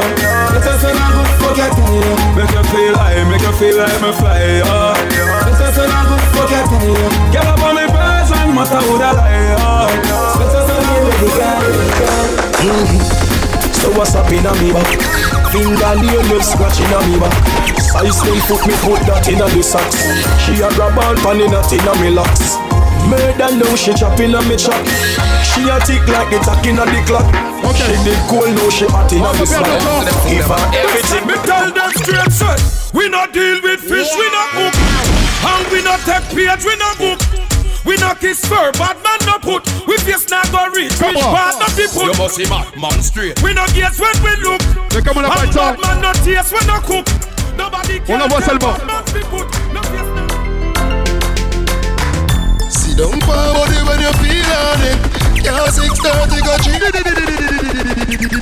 Make 2.35 2.51
you 2.51 2.63
feel, 2.71 2.95
I 2.95 3.23
make 3.27 3.41
you 3.41 3.53
feel 3.59 3.75
like 3.77 3.99
me 4.01 4.11
fly, 4.13 4.61
oh. 4.63 4.95
Get 7.31 7.45
up 7.45 7.59
on 7.59 7.75
the 7.75 7.85
person, 7.91 8.55
master 8.55 8.81
would 8.87 9.01
I 9.01 9.11
lie, 9.11 9.55
oh. 9.59 9.89
Mm-hmm. 12.59 12.99
So 13.79 13.87
what's 13.97 14.15
up 14.15 14.31
in 14.31 14.45
a 14.45 14.53
me 14.61 14.71
back? 14.71 14.87
Finger 15.51 15.95
nail 15.95 16.21
love 16.29 16.43
scratching 16.43 16.91
a 16.93 16.99
me 17.07 17.19
back. 17.19 17.33
Size 17.79 18.19
ten 18.21 18.39
foot 18.47 18.61
me 18.67 18.75
put 18.83 19.01
that 19.07 19.27
in 19.27 19.41
a 19.41 19.47
the 19.49 19.63
socks. 19.63 19.97
She 20.43 20.61
a 20.61 20.69
grab 20.75 20.99
all 20.99 21.15
pan 21.23 21.41
in 21.41 21.53
a 21.53 21.61
tin 21.63 21.87
a 21.87 21.93
me 21.99 22.09
locks. 22.11 22.59
Murder 23.07 23.55
now 23.55 23.75
she 23.75 23.93
chopping 23.93 24.35
a 24.35 24.41
me 24.43 24.55
chop. 24.55 24.75
She 25.53 25.67
a 25.67 25.77
tick 25.81 26.05
like 26.07 26.29
the 26.29 26.39
tack 26.45 26.65
in 26.65 26.79
a 26.79 26.85
the 26.85 27.01
clock. 27.05 27.25
Okay. 27.65 27.91
She 27.91 27.97
did 28.05 28.19
cool 28.29 28.47
now 28.47 28.69
she 28.69 28.85
hot 28.87 29.11
in 29.11 29.23
a 29.25 29.29
the 29.33 29.45
slot. 29.45 29.67
Give 30.29 30.45
her 30.45 30.61
everything. 30.77 31.25
Me 31.27 31.35
tell 31.43 31.67
them 31.71 31.91
straight, 31.99 32.31
sir. 32.31 32.55
We 32.93 33.09
not 33.09 33.33
deal 33.33 33.59
with 33.61 33.81
fish, 33.81 34.09
we 34.15 34.27
not 34.31 34.49
cook. 34.55 34.73
And 35.45 35.65
we 35.71 35.81
not 35.83 35.99
take 36.05 36.25
page, 36.33 36.63
we 36.65 36.75
not 36.77 36.97
book. 36.97 37.19
We 37.85 37.95
not 37.97 38.19
kiss 38.19 38.43
fur, 38.45 38.71
bad 38.73 38.97
man 39.03 39.19
no 39.25 39.39
put. 39.39 39.63
We 39.87 39.97
face 39.97 40.29
not 40.29 40.51
go 40.51 40.67
reach, 40.75 40.93
Come 40.99 41.15
which 41.15 41.23
on. 41.23 41.35
part 41.35 41.59
not 41.59 41.75
be 41.77 41.87
put. 41.87 42.05
You 42.05 42.13
must 42.21 42.35
see 42.35 42.47
man, 42.49 42.65
man 42.79 43.01
straight. 43.01 43.41
We 43.41 43.53
not 43.53 43.73
guess 43.73 43.99
when 43.99 44.13
we 44.23 44.35
look. 44.43 44.61
Mais 44.93 45.01
comme 45.01 45.17
on 45.17 45.21
n'a 45.23 45.29
pas 45.29 45.41
le 45.41 45.47
And 45.47 45.53
temps, 45.53 45.75
bad 45.81 45.81
man 45.81 46.01
no 46.01 46.11
taste, 46.23 46.51
we 46.53 46.59
no 46.67 46.79
cook. 46.81 47.07
Nobody 47.57 48.01
on 48.09 48.21
envoie 48.21 48.41
seulement. 48.41 48.75
Sit 52.69 52.97
down 52.97 53.19
for 53.21 53.33
body 53.33 53.79
when 53.87 53.99
you 54.01 54.13
feel 54.19 54.51
on 54.53 54.81
it. 54.81 55.18
Yeah, 55.39 55.71
630 55.71 56.41
got 56.43 56.65
you. 56.67 56.75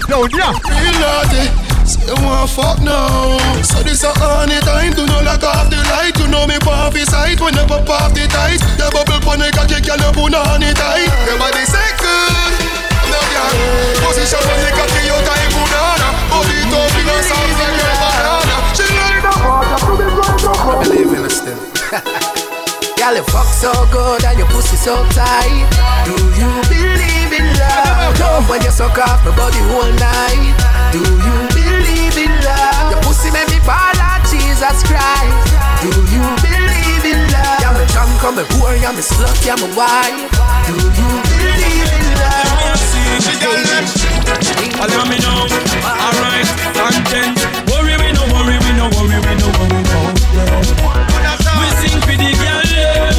Down, 0.07 0.29
yeah. 0.33 0.53
Real 0.65 0.95
naughty. 0.97 1.45
Say 1.85 2.03
you 2.09 2.17
want 2.25 2.49
fuck 2.49 2.81
now. 2.81 3.37
So 3.61 3.83
this 3.83 4.03
a 4.03 4.11
honey 4.17 4.59
time 4.65 4.93
to 4.97 5.05
know 5.05 5.21
lock 5.21 5.43
off 5.43 5.69
the 5.69 5.77
light. 5.93 6.15
To 6.15 6.27
know 6.27 6.47
me 6.47 6.57
his 6.97 7.07
sight 7.07 7.39
when 7.39 7.53
you 7.53 7.65
pop 7.69 7.87
off 7.87 8.13
the 8.17 8.25
tight. 8.27 8.59
The 8.81 8.89
bubble 8.89 9.21
pon 9.21 9.39
the 9.39 9.53
cocky, 9.53 9.79
girl 9.79 10.01
you 10.01 10.11
put 10.11 10.33
on 10.33 10.63
it 10.63 10.75
tight. 10.75 11.07
Your 11.29 11.37
body 11.37 11.63
good. 11.63 12.53
No 13.13 13.19
girl. 13.29 13.55
Position 14.01 14.41
when 14.49 14.59
the 14.65 14.71
cocky 14.73 15.01
you 15.05 15.17
tie 15.21 15.47
banana. 15.53 16.07
Body 16.33 16.59
top 16.73 16.97
in 16.97 17.07
a 17.07 17.15
sound 17.23 17.51
like 17.61 17.77
your 17.77 17.93
banana. 18.01 18.55
She 18.73 18.85
like 18.97 19.21
the 19.21 19.33
water 19.45 19.79
to 19.85 19.93
the 19.95 20.07
ground. 20.17 20.41
I 20.65 20.81
believe 20.81 21.13
in. 21.13 22.43
Girl, 23.07 23.15
you 23.15 23.23
fuck 23.31 23.47
so 23.47 23.71
good 23.87 24.19
and 24.25 24.37
your 24.37 24.49
pussy 24.51 24.75
so 24.75 24.99
tight. 25.15 25.63
Do 26.03 26.11
you 26.35 26.51
believe 26.67 27.31
in 27.31 27.47
love? 27.55 28.19
Love 28.19 28.49
when 28.49 28.61
you 28.61 28.69
suck 28.69 28.99
off 28.99 29.23
my 29.23 29.31
body 29.31 29.63
all 29.71 29.87
night. 29.95 30.51
Do 30.91 30.99
you 30.99 31.35
believe 31.55 32.19
in 32.19 32.35
love? 32.43 32.91
Your 32.91 32.99
pussy 33.07 33.31
make 33.31 33.47
me 33.47 33.63
fall 33.63 33.95
like 33.95 34.27
Jesus 34.27 34.83
Christ. 34.83 35.39
Do 35.79 35.87
you 35.87 36.19
believe 36.43 37.07
in 37.07 37.23
love? 37.31 37.63
Yeah, 37.63 37.79
me 37.79 37.87
drunk, 37.95 38.19
I'm 38.27 38.39
a 38.39 38.43
poor, 38.59 38.75
yeah, 38.75 38.91
me 38.91 38.99
slut, 38.99 39.39
yeah, 39.39 39.55
me 39.55 39.71
wife. 39.71 40.27
Do 40.67 40.75
you 40.75 41.09
believe 41.31 41.87
in 41.87 42.07
love? 42.19 42.75
Allow 44.83 45.07
me 45.07 45.15
know, 45.23 45.47
alright, 45.79 46.47
content. 46.75 47.39
Worry, 47.71 47.95
we 48.03 48.11
no 48.11 48.27
worry, 48.35 48.59
we 48.67 48.75
no 48.75 48.91
worry, 48.99 49.15
we 49.15 49.33
no 49.39 49.47
worry. 49.55 49.86
We 50.37 50.43
sing 51.81 51.97
for 51.97 52.13
the 52.13 52.29
girl, 52.37 52.61
them. 52.61 53.09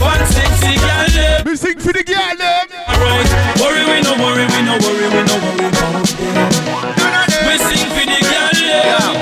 one 0.00 0.24
sexy 0.32 0.80
girl. 0.80 1.04
them. 1.12 1.44
We 1.44 1.56
sing 1.60 1.76
for 1.78 1.92
the 1.92 2.00
girl, 2.00 2.32
them. 2.40 2.72
Alright, 2.88 3.28
worry, 3.60 3.84
we 3.84 4.00
no 4.00 4.16
worry, 4.16 4.48
we 4.48 4.64
no 4.64 4.80
worry, 4.80 5.12
we 5.12 5.20
no 5.28 5.36
worry 5.44 5.68
about 5.68 5.92
them. 7.28 7.44
We 7.44 7.60
sing 7.60 7.84
for 7.92 8.04
the 8.08 8.16
girl, 8.24 8.48
them. 8.48 9.12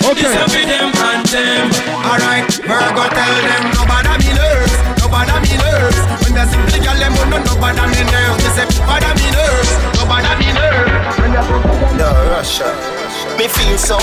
Okay. 0.00 0.32
This 0.32 0.32
for 0.48 0.64
them 0.64 0.96
and 0.96 1.26
them. 1.28 1.68
Alright, 2.08 2.48
Virgo 2.64 3.04
tell 3.04 3.36
them 3.36 3.62
no 3.76 3.84
bother 3.84 4.16
me 4.16 4.32
nerves, 4.32 4.72
no 4.96 5.12
bother 5.12 5.36
me 5.44 5.60
nerves. 5.60 6.00
When 6.24 6.32
they 6.40 6.46
sing 6.48 6.64
the 6.72 6.80
girl 6.80 6.96
them 6.96 7.12
oh, 7.20 7.28
no 7.28 7.36
no 7.44 7.52
bother 7.60 7.84
me 7.84 8.00
nerves. 8.00 8.40
They 8.48 8.64
say 8.64 8.66
bother 8.88 9.12
me 9.12 9.28
nerves, 9.28 9.70
no 9.92 10.08
bother 10.08 10.32
me 10.40 10.48
nerves. 10.56 12.00
No, 12.00 12.08
Russia. 12.32 13.05
Me 13.36 13.48
feel 13.48 13.76
so 13.76 13.96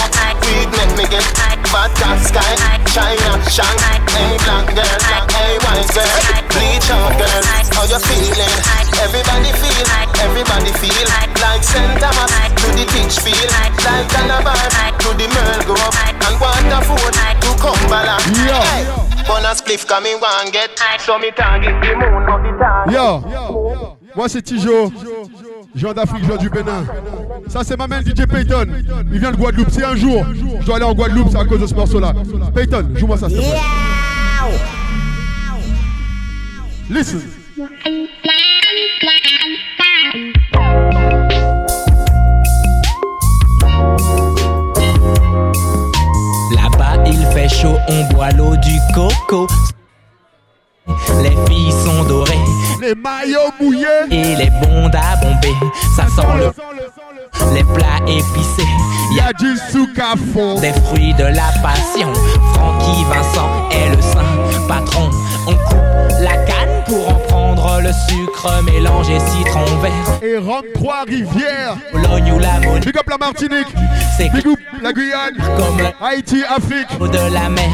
weed 0.46 0.70
make 0.78 0.94
me 0.94 1.06
get 1.10 1.26
bad 1.74 1.90
top 1.98 2.20
sky 2.22 2.54
China, 2.94 3.42
shine 3.50 3.66
Hey 4.14 4.38
black 4.46 4.70
girl, 4.78 5.00
hey 5.34 5.58
white 5.66 5.90
girl 5.90 6.14
Bleach 6.54 6.90
out 6.94 7.18
girl, 7.18 7.42
how 7.74 7.90
you 7.90 7.98
feeling? 7.98 8.56
Everybody 9.02 9.50
feel, 9.58 9.90
everybody 10.22 10.72
feel 10.78 11.08
Like 11.18 11.34
St. 11.66 11.98
Thomas 11.98 12.30
to 12.62 12.68
the 12.78 12.86
pitch 12.94 13.18
feel 13.26 13.50
Like 13.58 13.74
Calabar 14.14 14.54
to 15.02 15.10
the 15.18 15.26
Merle 15.34 15.66
Grove 15.66 15.98
And 16.30 16.38
Waterford 16.38 17.18
to 17.42 17.50
Cumberland 17.58 18.22
Hey, 18.38 18.86
Bonus 19.26 19.62
spliff 19.62 19.88
come 19.88 20.04
me 20.04 20.14
one 20.14 20.52
get 20.52 20.78
So 21.00 21.18
me 21.18 21.32
target 21.32 21.74
the 21.82 21.96
moon 21.96 22.30
of 22.30 22.44
the 22.44 22.52
target 22.62 22.94
Yo, 22.94 23.98
moi 24.16 24.30
c'est 24.30 24.44
Tijo, 24.44 24.92
joueur 25.76 25.94
d'Afrique, 25.94 26.26
joueur 26.26 26.38
du 26.38 26.50
Bénin. 26.50 26.86
Ça 27.48 27.64
c'est 27.64 27.78
ma 27.78 27.88
main 27.88 28.02
DJ 28.02 28.26
Payton. 28.26 28.68
Il 29.12 29.20
vient 29.20 29.32
de 29.32 29.38
Guadeloupe. 29.38 29.70
Si 29.70 29.84
un 29.84 29.96
jour 29.96 30.26
je 30.60 30.66
dois 30.66 30.76
aller 30.78 30.86
en 30.86 30.94
Guadeloupe, 30.94 31.30
c'est 31.32 31.38
à 31.40 31.46
cause 31.46 31.62
de 31.62 31.68
ce 31.68 31.74
morceau-là. 31.74 32.14
Payton, 32.54 32.90
joue-moi 32.96 33.18
ça 33.18 33.30
s'il. 33.30 33.42
Listen. 36.90 37.22
Là-bas 46.52 47.04
il 47.06 47.26
fait 47.34 47.50
chaud, 47.50 47.78
on 47.88 48.14
boit 48.14 48.32
l'eau 48.32 48.56
du 48.58 48.78
coco. 48.94 49.48
Les 51.22 51.36
filles 51.48 51.72
sont 51.72 52.04
dorées. 52.04 52.63
Les 52.84 52.96
maillots 52.96 53.54
mouillés. 53.62 53.86
Et 54.12 54.36
les 54.36 54.50
bondes 54.50 54.94
à 54.94 55.16
bomber. 55.16 55.56
Ça 55.96 56.04
sent 56.08 56.28
le. 56.38 56.52
Les 57.56 57.64
plats 57.64 58.04
épicés. 58.06 58.68
Y 59.16 59.22
a 59.22 59.32
du 59.32 59.56
souk 59.72 59.98
à 59.98 60.16
fond. 60.34 60.60
Des 60.60 60.74
fruits 60.74 61.14
de 61.14 61.24
la 61.24 61.48
passion. 61.62 62.12
Francky 62.54 63.06
Vincent 63.06 63.70
est 63.72 63.96
le 63.96 64.02
saint 64.02 64.68
patron. 64.68 65.10
On 65.48 65.54
coupe 65.54 66.20
la 66.20 66.36
canne 66.44 66.84
pour 66.86 67.08
en 67.08 67.20
prendre 67.30 67.80
le 67.82 67.92
sucre 68.10 68.62
mélangé 68.66 69.18
citron 69.18 69.64
vert. 69.82 70.20
Et 70.22 70.38
rhum 70.38 70.64
Trois-Rivières. 70.76 71.78
Bologne 71.94 72.34
ou 72.34 72.40
la 72.40 72.60
Monnaie. 72.60 72.82
Big 72.82 72.98
up 72.98 73.10
la 73.10 73.18
Martinique. 73.18 73.74
C'est 74.18 74.30
Big 74.30 74.46
up 74.46 74.60
la 74.82 74.92
Guyane. 74.92 75.38
Comme 75.56 75.88
Haïti, 76.06 76.44
Afrique. 76.44 77.00
de 77.00 77.34
la 77.34 77.48
mer. 77.48 77.70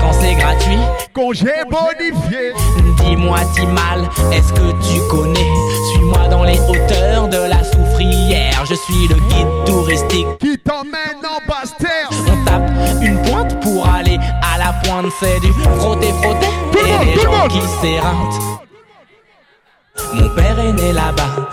Quand 0.00 0.12
c'est 0.12 0.34
gratuit. 0.34 0.78
Congé 1.14 1.52
bonifié. 1.70 2.52
Dis-moi, 3.04 3.38
Timal, 3.54 4.08
est-ce 4.32 4.52
que 4.52 4.70
tu 4.82 5.00
connais? 5.08 5.50
Suis-moi 5.90 6.28
dans 6.28 6.44
les 6.44 6.58
hauteurs 6.60 7.28
de 7.28 7.38
la 7.48 7.62
soufrière. 7.64 8.64
Je 8.64 8.74
suis 8.74 9.08
le 9.08 9.14
guide 9.14 9.64
touristique. 9.66 10.26
Qui 10.40 10.58
t'emmène 10.58 11.22
en 11.24 11.46
Bastère. 11.48 12.08
On 12.26 12.44
tape 12.44 12.70
une 13.02 13.20
pointe 13.22 13.60
pour 13.60 13.88
aller 13.88 14.18
à 14.42 14.58
la 14.58 14.72
pointe. 14.84 15.06
C'est 15.20 15.40
du 15.40 15.52
frotter, 15.52 16.12
frotter. 16.22 16.46
Tout 16.72 16.78
et 16.78 16.90
monde, 16.92 17.04
des 17.06 17.12
tout 17.12 17.18
le 17.18 17.22
gens 17.24 17.38
monde. 17.38 17.48
qui 17.50 17.60
s'éreintent. 17.80 18.40
Mon 20.14 20.28
père 20.34 20.58
est 20.60 20.72
né 20.72 20.92
là-bas. 20.92 21.48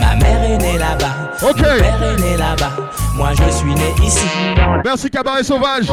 Ma 0.00 0.14
mère 0.16 0.42
est 0.44 0.58
née 0.58 0.78
là-bas. 0.78 1.32
Ok. 1.42 1.58
Mon 1.58 1.62
père 1.62 2.02
est 2.02 2.20
né 2.20 2.36
là-bas. 2.36 2.72
Moi, 3.14 3.30
je 3.34 3.50
suis 3.50 3.74
né 3.74 3.94
ici. 4.02 4.26
Merci 4.84 5.10
Cabaret 5.10 5.42
Sauvage. 5.42 5.86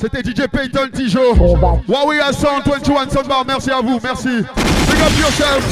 C'était 0.00 0.22
DJ 0.22 0.46
Payton 0.46 0.88
Tijo. 0.92 1.34
Huawei 1.88 2.20
à 2.20 2.32
121 2.32 3.08
Soundbar. 3.10 3.44
Merci 3.46 3.70
à 3.70 3.80
vous. 3.80 3.98
Merci. 4.02 4.28
Big 4.28 5.00
up 5.00 5.18
yourself. 5.18 5.64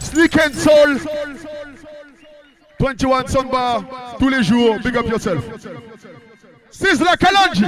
Sneak 0.00 0.36
and 0.36 0.54
Soul. 0.54 1.00
21 2.80 3.26
Soundbar. 3.26 3.82
Tous 4.18 4.28
les 4.28 4.42
jours. 4.42 4.76
Big 4.82 4.96
up 4.96 5.06
yourself. 5.08 5.42
Sizzla 6.70 7.16
Kalonji. 7.16 7.64